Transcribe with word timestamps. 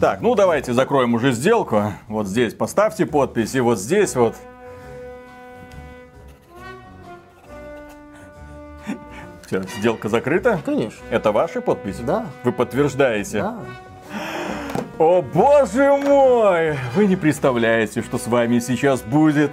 Так, 0.00 0.20
ну 0.20 0.34
давайте 0.34 0.72
закроем 0.72 1.14
уже 1.14 1.30
сделку. 1.30 1.92
Вот 2.08 2.26
здесь 2.26 2.54
поставьте 2.54 3.06
подпись, 3.06 3.54
и 3.54 3.60
вот 3.60 3.78
здесь 3.78 4.16
вот. 4.16 4.34
Все, 9.46 9.62
сделка 9.78 10.08
закрыта? 10.08 10.60
Конечно. 10.64 10.98
Это 11.10 11.30
ваши 11.30 11.60
подписи? 11.60 12.02
Да. 12.02 12.26
Вы 12.42 12.50
подтверждаете? 12.50 13.42
Да. 13.42 13.58
О 14.98 15.22
боже 15.22 15.96
мой! 16.04 16.76
Вы 16.94 17.06
не 17.06 17.16
представляете, 17.16 18.02
что 18.02 18.18
с 18.18 18.26
вами 18.26 18.58
сейчас 18.58 19.02
будет. 19.02 19.52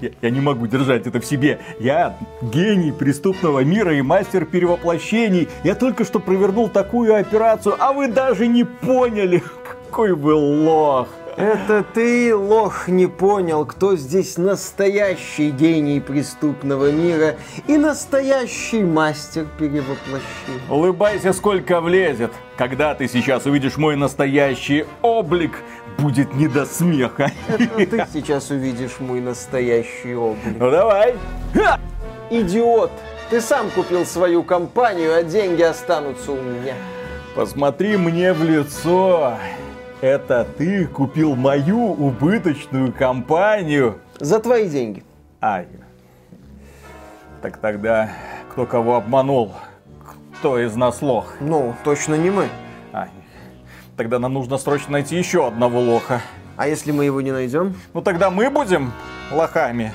Я, 0.00 0.10
я 0.22 0.30
не 0.30 0.40
могу 0.40 0.66
держать 0.66 1.06
это 1.06 1.20
в 1.20 1.24
себе. 1.24 1.58
Я 1.78 2.16
гений 2.42 2.92
преступного 2.92 3.64
мира 3.64 3.94
и 3.94 4.02
мастер 4.02 4.44
перевоплощений. 4.44 5.48
Я 5.64 5.74
только 5.74 6.04
что 6.04 6.20
провернул 6.20 6.68
такую 6.68 7.14
операцию, 7.14 7.76
а 7.78 7.92
вы 7.92 8.08
даже 8.08 8.46
не 8.46 8.64
поняли, 8.64 9.42
какой 9.86 10.12
вы 10.12 10.34
лох. 10.34 11.08
Это 11.36 11.84
ты, 11.92 12.34
лох, 12.34 12.88
не 12.88 13.06
понял, 13.06 13.66
кто 13.66 13.94
здесь 13.94 14.38
настоящий 14.38 15.50
гений 15.50 16.00
преступного 16.00 16.90
мира 16.90 17.36
и 17.66 17.76
настоящий 17.76 18.82
мастер 18.82 19.44
перевоплощения. 19.58 20.62
Улыбайся, 20.70 21.34
сколько 21.34 21.82
влезет. 21.82 22.32
Когда 22.56 22.94
ты 22.94 23.06
сейчас 23.06 23.44
увидишь 23.44 23.76
мой 23.76 23.96
настоящий 23.96 24.86
облик, 25.02 25.58
будет 25.98 26.34
не 26.34 26.48
до 26.48 26.66
смеха. 26.66 27.30
Это 27.48 27.86
ты 27.86 28.06
сейчас 28.12 28.50
увидишь 28.50 29.00
мой 29.00 29.20
настоящий 29.20 30.14
облик. 30.14 30.56
Ну 30.58 30.70
давай. 30.70 31.14
Ха! 31.54 31.78
Идиот! 32.30 32.90
Ты 33.30 33.40
сам 33.40 33.70
купил 33.70 34.06
свою 34.06 34.42
компанию, 34.42 35.16
а 35.16 35.22
деньги 35.22 35.62
останутся 35.62 36.32
у 36.32 36.40
меня. 36.40 36.74
Посмотри 37.34 37.96
мне 37.96 38.32
в 38.32 38.42
лицо. 38.42 39.34
Это 40.00 40.46
ты 40.56 40.86
купил 40.86 41.34
мою 41.34 41.92
убыточную 41.92 42.92
компанию. 42.92 43.98
За 44.20 44.38
твои 44.38 44.68
деньги. 44.68 45.02
Ай. 45.40 45.66
Так 47.42 47.58
тогда 47.58 48.10
кто 48.50 48.64
кого 48.64 48.96
обманул? 48.96 49.52
Кто 50.38 50.58
из 50.58 50.76
нас 50.76 51.02
лох? 51.02 51.34
Ну, 51.40 51.74
точно 51.84 52.14
не 52.14 52.30
мы. 52.30 52.48
Тогда 53.96 54.18
нам 54.18 54.34
нужно 54.34 54.58
срочно 54.58 54.92
найти 54.92 55.16
еще 55.16 55.46
одного 55.46 55.80
лоха. 55.80 56.20
А 56.56 56.68
если 56.68 56.92
мы 56.92 57.04
его 57.06 57.20
не 57.22 57.32
найдем? 57.32 57.74
Ну 57.94 58.02
тогда 58.02 58.30
мы 58.30 58.50
будем 58.50 58.92
лохами. 59.30 59.92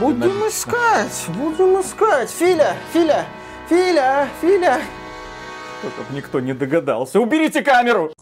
Будем 0.00 0.46
искать, 0.48 1.24
будем 1.28 1.80
искать. 1.80 2.30
Филя, 2.30 2.74
Филя, 2.92 3.24
Филя, 3.68 4.28
Филя. 4.40 4.80
Чтоб 5.80 6.10
никто 6.10 6.40
не 6.40 6.52
догадался. 6.52 7.20
Уберите 7.20 7.62
камеру! 7.62 8.12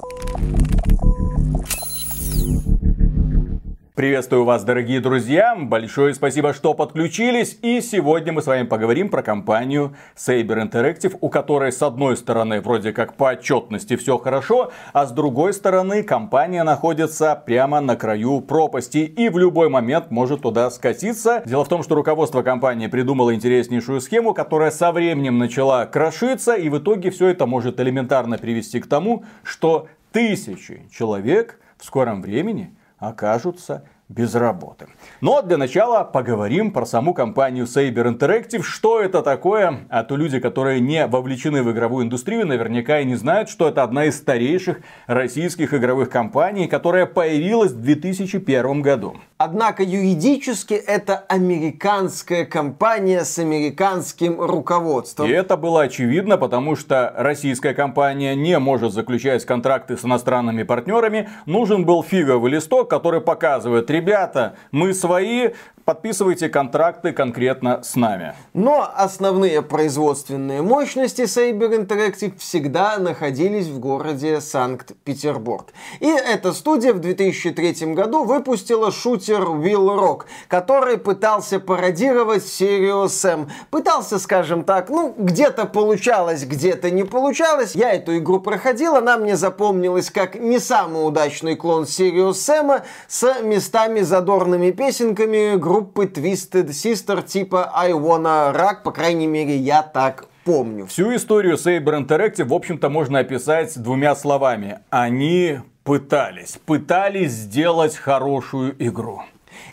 Приветствую 3.97 4.45
вас, 4.45 4.63
дорогие 4.63 5.01
друзья! 5.01 5.57
Большое 5.59 6.13
спасибо, 6.13 6.53
что 6.53 6.75
подключились. 6.75 7.59
И 7.63 7.81
сегодня 7.81 8.31
мы 8.31 8.43
с 8.43 8.47
вами 8.47 8.65
поговорим 8.67 9.09
про 9.09 9.23
компанию 9.23 9.97
Saber 10.15 10.71
Interactive, 10.71 11.17
у 11.23 11.31
которой 11.31 11.73
с 11.73 11.81
одной 11.81 12.19
стороны 12.19 12.61
вроде 12.61 12.93
как 12.93 13.15
по 13.15 13.31
отчетности 13.31 13.97
все 13.97 14.19
хорошо, 14.19 14.71
а 14.93 15.07
с 15.07 15.13
другой 15.13 15.55
стороны 15.55 16.03
компания 16.03 16.63
находится 16.63 17.43
прямо 17.47 17.81
на 17.81 17.97
краю 17.97 18.43
пропасти 18.43 18.99
и 18.99 19.31
в 19.31 19.39
любой 19.39 19.71
момент 19.71 20.11
может 20.11 20.43
туда 20.43 20.69
скатиться. 20.71 21.43
Дело 21.47 21.65
в 21.65 21.69
том, 21.69 21.83
что 21.83 21.95
руководство 21.95 22.43
компании 22.43 22.89
придумало 22.89 23.35
интереснейшую 23.35 24.03
схему, 24.03 24.35
которая 24.35 24.73
со 24.73 24.93
временем 24.93 25.39
начала 25.39 25.87
крошиться, 25.87 26.53
и 26.53 26.69
в 26.69 26.77
итоге 26.77 27.11
все 27.11 27.29
это 27.29 27.47
может 27.47 27.81
элементарно 27.81 28.37
привести 28.37 28.79
к 28.79 28.89
тому, 28.89 29.25
что 29.43 29.89
тысячи 30.13 30.83
человек 30.91 31.59
в 31.79 31.85
скором 31.87 32.21
времени 32.21 32.76
окажутся 33.09 33.85
без 34.09 34.35
работы. 34.35 34.87
Но 35.21 35.43
для 35.43 35.57
начала 35.57 36.05
поговорим 36.05 36.71
про 36.71 36.87
саму 36.87 37.13
компанию 37.13 37.65
Saber 37.65 38.17
Interactive. 38.17 38.63
Что 38.63 39.01
это 39.01 39.23
такое? 39.23 39.87
А 39.89 40.05
то 40.05 40.17
люди, 40.17 40.39
которые 40.39 40.81
не 40.81 41.07
вовлечены 41.07 41.63
в 41.63 41.73
игровую 41.73 42.05
индустрию, 42.05 42.47
наверняка 42.47 43.01
и 43.01 43.05
не 43.05 43.17
знают, 43.17 43.49
что 43.49 43.69
это 43.69 43.83
одна 43.83 44.05
из 44.05 44.17
старейших 44.17 44.81
российских 45.07 45.75
игровых 45.75 46.09
компаний, 46.09 46.69
которая 46.69 47.07
появилась 47.07 47.73
в 47.73 47.83
2001 47.83 48.83
году. 48.83 49.17
Однако 49.39 49.83
юридически 49.83 50.73
это 50.73 51.19
американская 51.29 52.47
компания 52.47 53.23
с 53.23 53.39
американским 53.39 54.41
руководством. 54.41 55.29
И 55.29 55.31
это 55.31 55.59
было 55.59 55.83
очевидно, 55.83 56.39
потому 56.39 56.75
что 56.75 57.13
российская 57.15 57.75
компания 57.75 58.35
не 58.35 58.59
может 58.59 58.95
заключать 58.95 59.45
контракты 59.45 59.99
с 59.99 60.07
иностранными 60.07 60.63
партнерами. 60.63 61.29
Нужен 61.45 61.85
был 61.85 62.03
фиговый 62.03 62.51
листок, 62.51 62.89
который 62.89 63.21
показывает, 63.21 63.91
ребята, 63.91 64.57
мы 64.71 64.95
свои, 64.95 65.51
подписывайте 65.87 66.49
контракты 66.49 67.13
конкретно 67.13 67.83
с 67.83 67.95
нами. 67.95 68.35
Но 68.53 68.91
основные 68.95 69.63
производственные 69.63 70.61
мощности 70.61 71.23
Saber 71.23 71.87
Interactive 71.87 72.37
всегда 72.39 72.99
находились 72.99 73.69
в 73.69 73.79
городе 73.79 74.41
Санкт-Петербург. 74.41 75.69
И 76.01 76.09
эта 76.09 76.53
студия 76.53 76.93
в 76.93 76.99
2003 76.99 77.95
году 77.95 78.25
выпустила 78.25 78.91
шутер 78.91 79.43
Will 79.43 79.97
Rock, 79.97 80.23
который 80.49 80.99
пытался 80.99 81.61
пародировать 81.61 82.45
серию 82.45 83.09
Сэм. 83.09 83.49
Пытался, 83.71 84.19
скажем 84.19 84.65
так, 84.65 84.91
ну, 84.91 85.15
где-то 85.17 85.67
получалось, 85.67 86.45
где-то 86.45 86.91
не 86.91 87.05
получалось. 87.05 87.77
Я 87.77 87.93
эту 87.93 88.19
игру 88.19 88.41
проходил, 88.41 88.97
она 88.97 89.19
мне 89.19 89.37
запомнилась 89.37 90.11
как 90.11 90.35
не 90.35 90.59
самый 90.59 91.07
удачный 91.07 91.55
клон 91.55 91.85
Sirius 91.85 92.35
Сэма 92.35 92.83
с 93.07 93.41
местами 93.43 94.01
задорными 94.01 94.73
песенками 94.73 95.55
группы 95.77 96.07
Twisted 96.07 96.69
Sister 96.69 97.23
типа 97.23 97.71
I 97.75 97.93
Wanna 97.93 98.55
Rock, 98.55 98.83
по 98.83 98.93
крайней 98.93 99.27
мере, 99.27 99.57
я 99.57 99.83
так 99.83 100.25
помню. 100.45 100.87
Всю 100.87 101.15
историю 101.15 101.57
Saber 101.57 102.01
Interactive, 102.01 102.45
в 102.45 102.55
общем-то, 102.55 102.89
можно 102.89 103.19
описать 103.19 103.77
двумя 103.77 104.15
словами. 104.17 104.79
Они 104.89 105.59
пытались. 105.85 106.59
Пытались 106.65 107.33
сделать 107.33 107.95
хорошую 107.95 108.75
игру. 108.79 109.21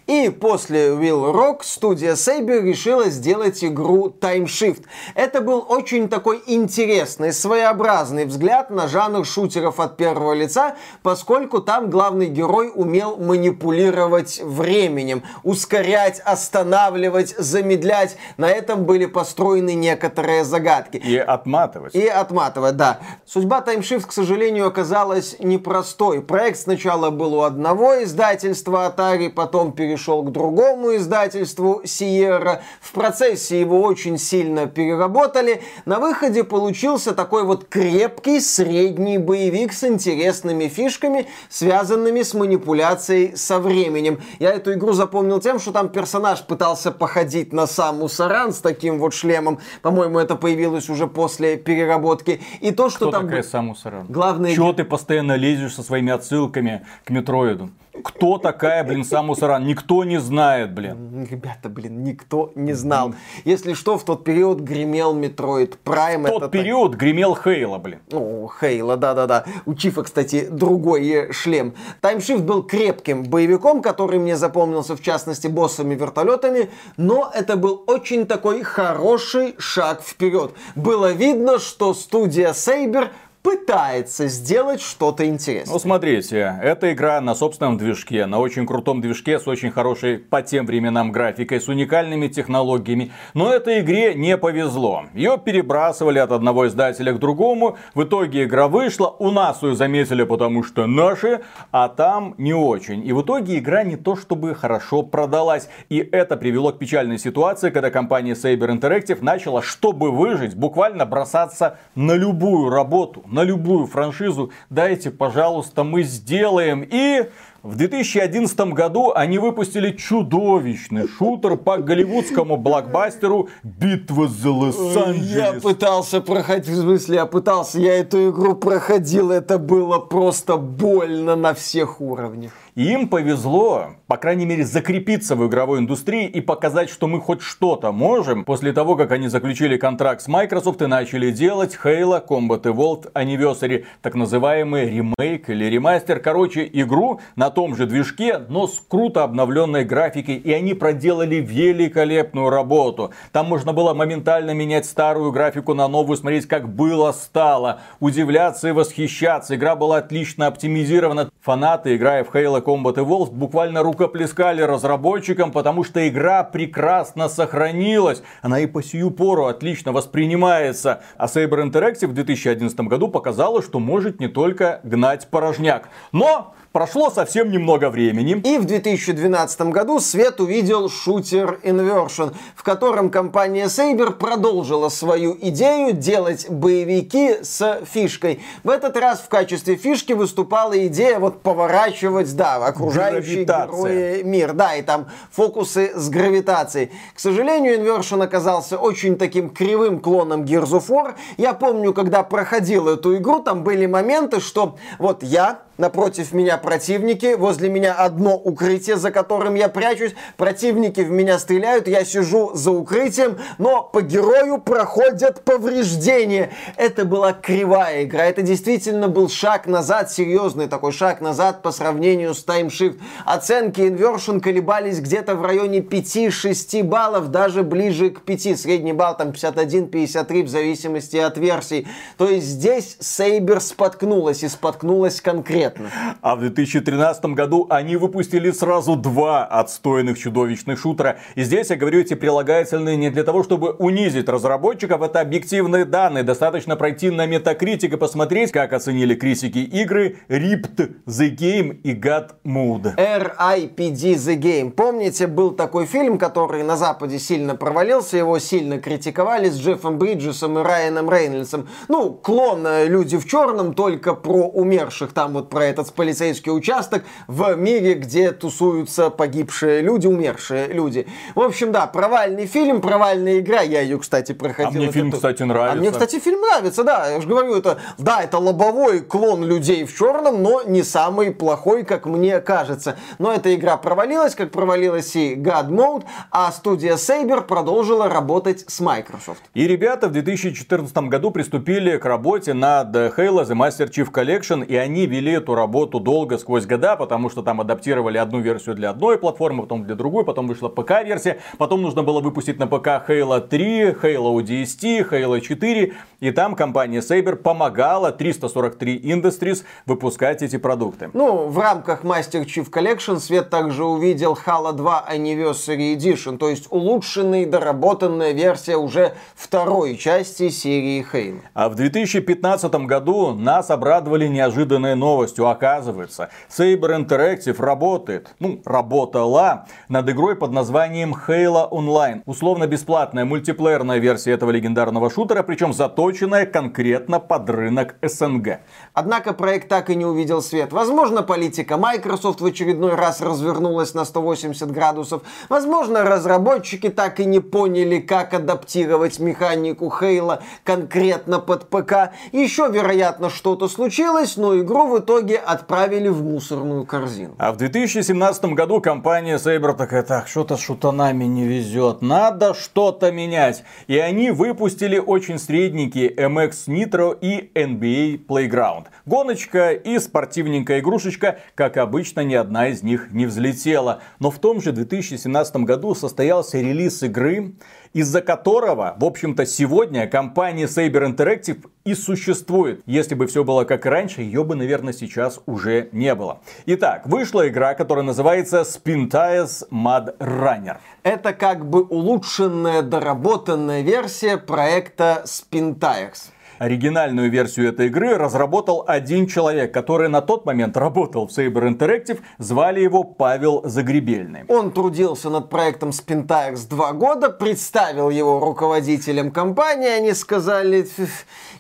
И 0.05 0.27
после 0.27 0.89
Will 0.89 1.33
Rock 1.33 1.59
студия 1.61 2.13
Saber 2.13 2.61
решила 2.61 3.05
сделать 3.05 3.63
игру 3.63 4.09
Time 4.09 4.45
Shift. 4.45 4.83
Это 5.15 5.39
был 5.39 5.65
очень 5.69 6.09
такой 6.09 6.43
интересный, 6.45 7.31
своеобразный 7.31 8.25
взгляд 8.25 8.69
на 8.69 8.89
жанр 8.89 9.25
шутеров 9.25 9.79
от 9.79 9.95
первого 9.95 10.33
лица, 10.33 10.75
поскольку 11.03 11.61
там 11.61 11.89
главный 11.89 12.27
герой 12.27 12.69
умел 12.73 13.15
манипулировать 13.15 14.41
временем, 14.43 15.23
ускорять, 15.43 16.19
останавливать, 16.19 17.33
замедлять. 17.37 18.17
На 18.35 18.49
этом 18.49 18.83
были 18.83 19.05
построены 19.05 19.73
некоторые 19.73 20.43
загадки. 20.43 20.97
И 20.97 21.17
отматывать. 21.17 21.95
И 21.95 22.05
отматывать, 22.05 22.75
да. 22.75 22.99
Судьба 23.25 23.63
Time 23.65 23.79
Shift, 23.79 24.07
к 24.07 24.11
сожалению, 24.11 24.67
оказалась 24.67 25.37
непростой. 25.39 26.21
Проект 26.21 26.59
сначала 26.59 27.09
был 27.09 27.35
у 27.35 27.41
одного 27.43 28.03
издательства 28.03 28.93
Atari, 28.93 29.29
потом 29.29 29.71
перешел 29.71 29.92
к 30.23 30.31
другому 30.31 30.95
издательству 30.95 31.81
Sierra. 31.83 32.61
В 32.81 32.91
процессе 32.91 33.59
его 33.59 33.81
очень 33.81 34.17
сильно 34.17 34.67
переработали. 34.67 35.61
На 35.85 35.99
выходе 35.99 36.43
получился 36.43 37.13
такой 37.13 37.43
вот 37.43 37.65
крепкий 37.65 38.39
средний 38.39 39.17
боевик 39.17 39.73
с 39.73 39.83
интересными 39.83 40.67
фишками, 40.67 41.27
связанными 41.49 42.21
с 42.21 42.33
манипуляцией 42.33 43.35
со 43.35 43.59
временем. 43.59 44.21
Я 44.39 44.51
эту 44.53 44.73
игру 44.73 44.93
запомнил 44.93 45.39
тем, 45.39 45.59
что 45.59 45.71
там 45.71 45.89
персонаж 45.89 46.43
пытался 46.45 46.91
походить 46.91 47.53
на 47.53 47.67
саму 47.67 48.07
Саран 48.07 48.53
с 48.53 48.59
таким 48.59 48.99
вот 48.99 49.13
шлемом. 49.13 49.59
По-моему, 49.81 50.19
это 50.19 50.35
появилось 50.35 50.89
уже 50.89 51.07
после 51.07 51.57
переработки. 51.57 52.41
И 52.61 52.71
то, 52.71 52.89
что 52.89 53.07
Кто 53.07 53.11
там... 53.11 53.25
такая 53.25 53.43
Самус 53.43 53.85
Аран? 53.85 54.05
Главное... 54.09 54.53
Чего 54.53 54.73
ты 54.73 54.83
постоянно 54.83 55.35
лезешь 55.35 55.75
со 55.75 55.83
своими 55.83 56.11
отсылками 56.11 56.85
к 57.03 57.09
Метроиду? 57.09 57.69
Кто 58.01 58.39
такая, 58.39 58.83
блин, 58.83 59.03
Самус 59.03 59.43
Аран? 59.43 59.65
Никто 59.65 60.03
не 60.03 60.19
знает, 60.19 60.73
блин. 60.73 61.27
Ребята, 61.29 61.69
блин, 61.69 62.03
никто 62.03 62.51
не 62.55 62.73
знал. 62.73 63.13
Если 63.45 63.73
что, 63.73 63.99
в 63.99 64.03
тот 64.03 64.23
период 64.23 64.61
гремел 64.61 65.15
Metroid 65.15 65.77
Prime. 65.85 66.23
В 66.23 66.39
тот 66.39 66.51
период 66.51 66.95
гремел 66.95 67.35
Хейла, 67.35 67.77
блин. 67.77 67.99
Так... 68.09 68.19
О, 68.19 68.49
Хейла, 68.59 68.97
да-да-да. 68.97 69.45
У 69.65 69.75
Чифа, 69.75 70.03
кстати, 70.03 70.47
другой 70.49 71.07
э, 71.07 71.31
шлем. 71.31 71.75
Таймшифт 72.01 72.43
был 72.43 72.63
крепким 72.63 73.23
боевиком, 73.23 73.83
который 73.83 74.17
мне 74.17 74.37
запомнился, 74.37 74.95
в 74.95 75.01
частности, 75.01 75.45
боссами-вертолетами, 75.45 76.69
но 76.97 77.31
это 77.33 77.57
был 77.57 77.83
очень 77.85 78.25
такой 78.25 78.63
хороший 78.63 79.53
шаг 79.59 80.01
вперед. 80.01 80.53
Было 80.75 81.11
видно, 81.11 81.59
что 81.59 81.93
студия 81.93 82.53
Saber 82.53 83.09
пытается 83.43 84.27
сделать 84.27 84.81
что-то 84.81 85.27
интересное. 85.27 85.73
Ну, 85.73 85.79
смотрите, 85.79 86.57
эта 86.63 86.93
игра 86.93 87.19
на 87.19 87.35
собственном 87.35 87.77
движке, 87.77 88.25
на 88.25 88.39
очень 88.39 88.65
крутом 88.65 89.01
движке, 89.01 89.37
с 89.37 89.47
очень 89.47 89.69
хорошей 89.69 90.17
по 90.17 90.41
тем 90.41 90.65
временам 90.65 91.11
графикой, 91.11 91.59
с 91.59 91.67
уникальными 91.67 92.29
технологиями. 92.29 93.11
Но 93.33 93.53
этой 93.53 93.81
игре 93.81 94.15
не 94.15 94.37
повезло. 94.37 95.03
Ее 95.13 95.37
перебрасывали 95.37 96.19
от 96.19 96.31
одного 96.31 96.67
издателя 96.67 97.11
к 97.13 97.19
другому. 97.19 97.77
В 97.93 98.03
итоге 98.03 98.45
игра 98.45 98.69
вышла. 98.69 99.13
У 99.19 99.29
нас 99.29 99.61
ее 99.61 99.75
заметили, 99.75 100.23
потому 100.23 100.63
что 100.63 100.87
наши, 100.87 101.41
а 101.71 101.89
там 101.89 102.35
не 102.37 102.53
очень. 102.53 103.05
И 103.05 103.11
в 103.11 103.21
итоге 103.23 103.59
игра 103.59 103.83
не 103.83 103.97
то 103.97 104.15
чтобы 104.15 104.55
хорошо 104.55 105.03
продалась. 105.03 105.67
И 105.89 105.97
это 105.97 106.37
привело 106.37 106.71
к 106.71 106.79
печальной 106.79 107.19
ситуации, 107.19 107.71
когда 107.71 107.89
компания 107.89 108.33
Saber 108.33 108.69
Interactive 108.69 109.19
начала, 109.21 109.61
чтобы 109.61 110.11
выжить, 110.11 110.55
буквально 110.55 111.05
бросаться 111.05 111.77
на 111.95 112.13
любую 112.13 112.69
работу, 112.69 113.23
на 113.33 113.43
любую 113.43 113.87
франшизу. 113.87 114.51
Дайте, 114.69 115.09
пожалуйста, 115.09 115.83
мы 115.83 116.03
сделаем. 116.03 116.87
И 116.89 117.25
в 117.63 117.75
2011 117.75 118.59
году 118.73 119.11
они 119.15 119.39
выпустили 119.39 119.91
чудовищный 119.91 121.07
шутер 121.07 121.57
по 121.57 121.77
голливудскому 121.77 122.57
блокбастеру 122.57 123.49
«Битва 123.63 124.27
за 124.27 124.51
Лос-Анджелес». 124.51 125.35
Я 125.35 125.53
пытался 125.53 126.21
проходить, 126.21 126.75
в 126.75 126.81
смысле, 126.81 127.15
я 127.15 127.25
пытался, 127.25 127.79
я 127.79 127.95
эту 127.95 128.29
игру 128.29 128.55
проходил, 128.55 129.31
это 129.31 129.57
было 129.57 129.97
просто 129.97 130.57
больно 130.57 131.35
на 131.35 131.53
всех 131.53 132.01
уровнях. 132.01 132.51
И 132.75 132.91
им 132.91 133.07
повезло, 133.07 133.89
по 134.07 134.17
крайней 134.17 134.47
мере, 134.47 134.65
закрепиться 134.65 135.35
в 135.35 135.45
игровой 135.47 135.77
индустрии 135.77 136.25
и 136.25 136.41
показать, 136.41 136.89
что 136.89 137.05
мы 137.05 137.21
хоть 137.21 137.43
что-то 137.43 137.91
можем. 137.91 138.43
После 138.45 138.73
того, 138.73 138.95
как 138.95 139.11
они 139.11 139.27
заключили 139.27 139.77
контракт 139.77 140.21
с 140.21 140.27
Microsoft 140.27 140.81
и 140.81 140.87
начали 140.87 141.29
делать 141.29 141.77
Halo 141.83 142.25
Combat 142.25 142.63
Evolved 142.63 143.11
Anniversary, 143.13 143.85
так 144.01 144.15
называемый 144.15 144.89
ремейк 144.89 145.51
или 145.51 145.65
ремастер. 145.65 146.19
Короче, 146.19 146.67
игру 146.73 147.19
на 147.35 147.51
том 147.51 147.75
же 147.75 147.85
движке, 147.85 148.39
но 148.49 148.65
с 148.65 148.79
круто 148.79 149.23
обновленной 149.23 149.85
графикой. 149.85 150.37
И 150.37 150.51
они 150.51 150.73
проделали 150.73 151.35
великолепную 151.35 152.49
работу. 152.49 153.11
Там 153.31 153.47
можно 153.49 153.73
было 153.73 153.93
моментально 153.93 154.51
менять 154.55 154.87
старую 154.87 155.31
графику 155.31 155.75
на 155.75 155.87
новую, 155.87 156.17
смотреть, 156.17 156.47
как 156.47 156.73
было 156.73 157.11
стало. 157.11 157.81
Удивляться 157.99 158.69
и 158.69 158.71
восхищаться. 158.71 159.53
Игра 159.55 159.75
была 159.75 159.97
отлично 159.97 160.47
оптимизирована. 160.47 161.29
Фанаты, 161.41 161.95
играя 161.95 162.23
в 162.23 162.33
Halo 162.33 162.62
Combat 162.63 162.95
Evolved 162.95 163.31
буквально 163.31 163.83
рукоплескали 163.83 164.61
разработчикам, 164.61 165.51
потому 165.51 165.83
что 165.83 166.07
игра 166.07 166.43
прекрасно 166.43 167.29
сохранилась. 167.29 168.23
Она 168.41 168.59
и 168.59 168.65
по 168.65 168.81
сию 168.81 169.11
пору 169.11 169.45
отлично 169.45 169.91
воспринимается. 169.91 171.01
А 171.17 171.25
Saber 171.25 171.63
Interactive 171.63 172.07
в 172.07 172.13
2011 172.13 172.79
году 172.81 173.07
показала, 173.07 173.61
что 173.61 173.79
может 173.79 174.19
не 174.19 174.27
только 174.27 174.79
гнать 174.83 175.27
порожняк. 175.29 175.89
Но 176.11 176.55
Прошло 176.73 177.11
совсем 177.11 177.51
немного 177.51 177.91
времени. 177.91 178.41
И 178.43 178.57
в 178.57 178.65
2012 178.65 179.61
году 179.69 179.99
свет 179.99 180.41
увидел 180.41 180.89
шутер 180.89 181.59
Inversion, 181.61 182.33
в 182.55 182.63
котором 182.63 183.11
компания 183.11 183.65
Saber 183.65 184.11
продолжила 184.11 184.89
свою 184.89 185.37
идею 185.39 185.93
делать 185.93 186.49
боевики 186.49 187.43
с 187.43 187.79
фишкой. 187.85 188.41
В 188.63 188.71
этот 188.71 188.97
раз 188.97 189.19
в 189.19 189.29
качестве 189.29 189.75
фишки 189.75 190.13
выступала 190.13 190.87
идея 190.87 191.19
вот 191.19 191.43
поворачивать, 191.43 192.35
да, 192.35 192.55
окружающий 192.55 193.43
герои 193.43 194.23
мир. 194.23 194.53
Да, 194.53 194.75
и 194.75 194.81
там 194.81 195.09
фокусы 195.31 195.91
с 195.93 196.09
гравитацией. 196.09 196.89
К 197.13 197.19
сожалению, 197.19 197.77
Inversion 197.77 198.23
оказался 198.23 198.79
очень 198.79 199.15
таким 199.15 199.51
кривым 199.51 199.99
клоном 199.99 200.41
Gears 200.41 200.71
of 200.71 200.87
War. 200.87 201.13
Я 201.37 201.53
помню, 201.53 201.93
когда 201.93 202.23
проходил 202.23 202.87
эту 202.87 203.15
игру, 203.17 203.41
там 203.43 203.63
были 203.63 203.85
моменты, 203.85 204.39
что 204.39 204.75
вот 204.97 205.21
я 205.21 205.59
напротив 205.77 206.33
меня 206.33 206.57
противники, 206.57 207.35
возле 207.35 207.69
меня 207.69 207.93
одно 207.93 208.35
укрытие, 208.35 208.97
за 208.97 209.11
которым 209.11 209.55
я 209.55 209.69
прячусь, 209.69 210.13
противники 210.37 211.01
в 211.01 211.09
меня 211.09 211.39
стреляют, 211.39 211.87
я 211.87 212.05
сижу 212.05 212.51
за 212.53 212.71
укрытием, 212.71 213.37
но 213.57 213.81
по 213.81 214.01
герою 214.01 214.59
проходят 214.59 215.43
повреждения. 215.43 216.51
Это 216.77 217.05
была 217.05 217.33
кривая 217.33 218.03
игра, 218.03 218.25
это 218.25 218.41
действительно 218.41 219.07
был 219.07 219.29
шаг 219.29 219.67
назад, 219.67 220.11
серьезный 220.11 220.67
такой 220.67 220.91
шаг 220.91 221.21
назад 221.21 221.61
по 221.61 221.71
сравнению 221.71 222.33
с 222.33 222.45
Time 222.45 222.67
Shift. 222.67 222.99
Оценки 223.25 223.81
Inversion 223.81 224.39
колебались 224.39 224.99
где-то 224.99 225.35
в 225.35 225.43
районе 225.43 225.79
5-6 225.79 226.83
баллов, 226.83 227.29
даже 227.29 227.63
ближе 227.63 228.11
к 228.11 228.21
5. 228.21 228.59
Средний 228.59 228.93
балл 228.93 229.17
там 229.17 229.29
51-53 229.29 230.43
в 230.43 230.47
зависимости 230.49 231.17
от 231.17 231.37
версий. 231.37 231.87
То 232.17 232.29
есть 232.29 232.45
здесь 232.45 232.97
Saber 232.99 233.59
споткнулась 233.59 234.43
и 234.43 234.47
споткнулась 234.47 235.21
конкретно 235.21 235.62
конкретно. 235.69 236.15
А 236.21 236.35
в 236.35 236.39
2013 236.39 237.25
году 237.25 237.67
они 237.69 237.97
выпустили 237.97 238.51
сразу 238.51 238.95
два 238.95 239.45
отстойных 239.45 240.17
чудовищных 240.17 240.79
шутера. 240.79 241.17
И 241.35 241.43
здесь 241.43 241.69
я 241.69 241.75
говорю 241.75 241.99
эти 241.99 242.13
прилагательные 242.13 242.95
не 242.97 243.09
для 243.09 243.23
того, 243.23 243.43
чтобы 243.43 243.71
унизить 243.71 244.29
разработчиков. 244.29 245.01
Это 245.01 245.21
объективные 245.21 245.85
данные. 245.85 246.23
Достаточно 246.23 246.75
пройти 246.75 247.09
на 247.09 247.27
Metacritic 247.27 247.93
и 247.93 247.97
посмотреть, 247.97 248.51
как 248.51 248.73
оценили 248.73 249.15
критики 249.15 249.59
игры 249.59 250.17
Ripped 250.29 250.93
The 251.05 251.35
Game 251.35 251.79
и 251.83 251.93
God 251.93 252.31
Mode. 252.45 252.93
R.I.P.D. 252.97 254.13
The 254.13 254.37
Game. 254.37 254.71
Помните, 254.71 255.27
был 255.27 255.51
такой 255.51 255.85
фильм, 255.85 256.17
который 256.17 256.63
на 256.63 256.77
Западе 256.77 257.19
сильно 257.19 257.55
провалился, 257.55 258.17
его 258.17 258.39
сильно 258.39 258.79
критиковали 258.79 259.49
с 259.49 259.57
Джеффом 259.57 259.97
Бриджесом 259.97 260.59
и 260.59 260.63
Райаном 260.63 261.09
Рейнольдсом. 261.09 261.67
Ну, 261.87 262.11
клон 262.11 262.65
«Люди 262.85 263.17
в 263.17 263.27
черном», 263.27 263.73
только 263.73 264.13
про 264.13 264.47
умерших. 264.47 265.13
Там 265.13 265.33
вот 265.33 265.49
про 265.53 265.65
этот 265.65 265.93
полицейский 265.93 266.51
участок 266.51 267.03
в 267.27 267.55
мире, 267.55 267.93
где 267.93 268.31
тусуются 268.31 269.11
погибшие 269.11 269.81
люди, 269.81 270.07
умершие 270.07 270.67
люди. 270.67 271.05
В 271.35 271.41
общем, 271.41 271.71
да, 271.71 271.85
провальный 271.85 272.47
фильм, 272.47 272.81
провальная 272.81 273.39
игра. 273.39 273.61
Я 273.61 273.81
ее, 273.81 273.99
кстати, 273.99 274.31
проходил. 274.31 274.81
А 274.81 274.83
мне 274.83 274.91
фильм, 274.91 275.09
эту... 275.09 275.17
кстати, 275.17 275.43
нравится. 275.43 275.77
А 275.77 275.79
мне, 275.79 275.91
кстати, 275.91 276.19
фильм 276.19 276.41
нравится, 276.41 276.83
да. 276.83 277.07
Я 277.07 277.21
же 277.21 277.27
говорю, 277.27 277.55
это, 277.55 277.77
да, 277.99 278.23
это 278.23 278.39
лобовой 278.39 279.01
клон 279.01 279.43
людей 279.45 279.85
в 279.85 279.95
черном, 279.95 280.41
но 280.41 280.63
не 280.63 280.81
самый 280.81 281.31
плохой, 281.31 281.85
как 281.85 282.07
мне 282.07 282.41
кажется. 282.41 282.97
Но 283.19 283.31
эта 283.31 283.53
игра 283.53 283.77
провалилась, 283.77 284.33
как 284.33 284.51
провалилась 284.51 285.15
и 285.15 285.35
God 285.35 285.69
Mode, 285.69 286.05
а 286.31 286.51
студия 286.51 286.95
Saber 286.95 287.41
продолжила 287.43 288.09
работать 288.09 288.65
с 288.67 288.79
Microsoft. 288.79 289.43
И 289.53 289.67
ребята 289.67 290.07
в 290.07 290.11
2014 290.13 290.97
году 291.09 291.29
приступили 291.29 291.97
к 291.97 292.05
работе 292.05 292.53
над 292.53 292.95
Halo 292.95 293.45
The 293.45 293.53
Master 293.53 293.87
Chief 293.87 294.11
Collection, 294.11 294.65
и 294.65 294.75
они 294.75 295.05
вели 295.05 295.39
эту 295.43 295.55
работу 295.55 295.99
долго, 295.99 296.37
сквозь 296.37 296.65
года, 296.65 296.95
потому 296.95 297.29
что 297.29 297.43
там 297.43 297.59
адаптировали 297.61 298.17
одну 298.17 298.39
версию 298.39 298.75
для 298.75 298.89
одной 298.91 299.17
платформы, 299.17 299.63
потом 299.63 299.83
для 299.83 299.95
другой, 299.95 300.23
потом 300.23 300.47
вышла 300.47 300.69
ПК-версия, 300.69 301.39
потом 301.57 301.81
нужно 301.81 302.01
было 302.03 302.21
выпустить 302.21 302.59
на 302.59 302.67
ПК 302.67 302.87
Halo 303.07 303.39
3, 303.39 303.91
Halo 303.91 304.41
ODST, 304.41 305.09
Halo 305.09 305.39
4, 305.39 305.93
и 306.21 306.31
там 306.31 306.55
компания 306.55 306.99
Saber 306.99 307.35
помогала 307.35 308.11
343 308.11 309.01
Industries 309.01 309.63
выпускать 309.85 310.41
эти 310.41 310.57
продукты. 310.57 311.09
Ну, 311.13 311.47
в 311.47 311.59
рамках 311.59 312.03
Master 312.03 312.45
Chief 312.45 312.69
Collection 312.69 313.19
Свет 313.19 313.49
также 313.49 313.83
увидел 313.83 314.37
Halo 314.45 314.71
2 314.71 315.05
Anniversary 315.13 315.95
Edition, 315.95 316.37
то 316.37 316.49
есть 316.49 316.67
улучшенная, 316.69 317.45
доработанная 317.45 318.31
версия 318.31 318.77
уже 318.77 319.13
второй 319.35 319.97
части 319.97 320.49
серии 320.49 321.05
Halo. 321.11 321.41
А 321.53 321.67
в 321.67 321.75
2015 321.75 322.73
году 322.85 323.33
нас 323.33 323.69
обрадовали 323.69 324.27
неожиданной 324.27 324.95
новостью 324.95 325.32
новостью 325.33 325.47
оказывается, 325.47 326.29
Saber 326.49 326.97
Interactive 326.97 327.61
работает, 327.61 328.33
ну, 328.39 328.61
работала 328.65 329.65
над 329.89 330.09
игрой 330.09 330.35
под 330.35 330.51
названием 330.51 331.15
Halo 331.27 331.69
Online. 331.69 332.21
Условно 332.25 332.67
бесплатная 332.67 333.25
мультиплеерная 333.25 333.99
версия 333.99 334.31
этого 334.31 334.51
легендарного 334.51 335.09
шутера, 335.09 335.43
причем 335.43 335.73
заточенная 335.73 336.45
конкретно 336.45 337.19
под 337.19 337.49
рынок 337.49 337.95
СНГ. 338.01 338.59
Однако 338.93 339.33
проект 339.33 339.69
так 339.69 339.89
и 339.89 339.95
не 339.95 340.05
увидел 340.05 340.41
свет. 340.41 340.71
Возможно, 340.71 341.23
политика 341.23 341.77
Microsoft 341.77 342.41
в 342.41 342.45
очередной 342.45 342.95
раз 342.95 343.21
развернулась 343.21 343.93
на 343.93 344.05
180 344.05 344.71
градусов. 344.71 345.23
Возможно, 345.49 346.03
разработчики 346.03 346.89
так 346.89 347.19
и 347.19 347.25
не 347.25 347.39
поняли, 347.39 347.99
как 347.99 348.33
адаптировать 348.33 349.19
механику 349.19 349.93
Halo 350.01 350.39
конкретно 350.63 351.39
под 351.39 351.69
ПК. 351.69 352.11
Еще, 352.31 352.69
вероятно, 352.69 353.29
что-то 353.29 353.67
случилось, 353.67 354.37
но 354.37 354.59
игру 354.59 354.87
в 354.87 354.99
итоге 354.99 355.22
итоге 355.23 355.37
отправили 355.37 356.09
в 356.09 356.23
мусорную 356.23 356.85
корзину. 356.85 357.35
А 357.37 357.51
в 357.51 357.57
2017 357.57 358.45
году 358.45 358.81
компания 358.81 359.37
Saber 359.37 359.73
такая, 359.73 360.03
так, 360.03 360.27
что-то 360.27 360.57
шутанами 360.57 361.23
не 361.23 361.45
везет, 361.45 362.01
надо 362.01 362.53
что-то 362.53 363.11
менять. 363.11 363.63
И 363.87 363.97
они 363.97 364.31
выпустили 364.31 364.97
очень 364.97 365.39
средненькие 365.39 366.13
MX 366.13 366.51
Nitro 366.67 367.17
и 367.19 367.51
NBA 367.55 368.25
Playground. 368.25 368.85
Гоночка 369.05 369.71
и 369.71 369.97
спортивненькая 369.99 370.79
игрушечка, 370.79 371.39
как 371.55 371.77
обычно, 371.77 372.21
ни 372.21 372.35
одна 372.35 372.67
из 372.67 372.83
них 372.83 373.11
не 373.11 373.25
взлетела. 373.25 374.01
Но 374.19 374.29
в 374.29 374.39
том 374.39 374.61
же 374.61 374.71
2017 374.71 375.55
году 375.57 375.95
состоялся 375.95 376.59
релиз 376.59 377.01
игры, 377.03 377.53
из-за 377.93 378.21
которого, 378.21 378.95
в 378.97 379.05
общем-то, 379.05 379.45
сегодня 379.45 380.07
компания 380.07 380.65
Saber 380.65 381.15
Interactive 381.15 381.65
и 381.85 381.93
существует. 381.93 382.81
Если 382.85 383.15
бы 383.15 383.27
все 383.27 383.43
было 383.43 383.63
как 383.63 383.85
раньше, 383.85 384.21
ее 384.21 384.43
бы, 384.43 384.55
наверное, 384.55 384.93
сейчас 384.93 385.39
уже 385.45 385.89
не 385.91 386.13
было. 386.15 386.41
Итак, 386.65 387.07
вышла 387.07 387.47
игра, 387.47 387.75
которая 387.75 388.03
называется 388.03 388.61
Spintiles 388.61 389.69
Mad 389.69 390.17
Runner. 390.17 390.77
Это 391.03 391.33
как 391.33 391.69
бы 391.69 391.83
улучшенная, 391.83 392.81
доработанная 392.81 393.81
версия 393.81 394.37
проекта 394.37 395.23
Spintires. 395.25 396.32
Оригинальную 396.63 397.29
версию 397.29 397.67
этой 397.67 397.87
игры 397.87 398.17
разработал 398.17 398.85
один 398.87 399.27
человек, 399.27 399.73
который 399.73 400.07
на 400.07 400.21
тот 400.21 400.45
момент 400.45 400.77
работал 400.77 401.27
в 401.27 401.37
Saber 401.37 401.67
Interactive. 401.67 402.21
Звали 402.37 402.79
его 402.79 403.03
Павел 403.03 403.63
Загребельный. 403.65 404.45
Он 404.47 404.71
трудился 404.71 405.29
над 405.29 405.49
проектом 405.49 405.89
Spintax 405.89 406.69
два 406.69 406.93
года, 406.93 407.29
представил 407.29 408.09
его 408.09 408.39
руководителям 408.39 409.31
компании. 409.31 409.89
Они 409.89 410.13
сказали, 410.13 410.87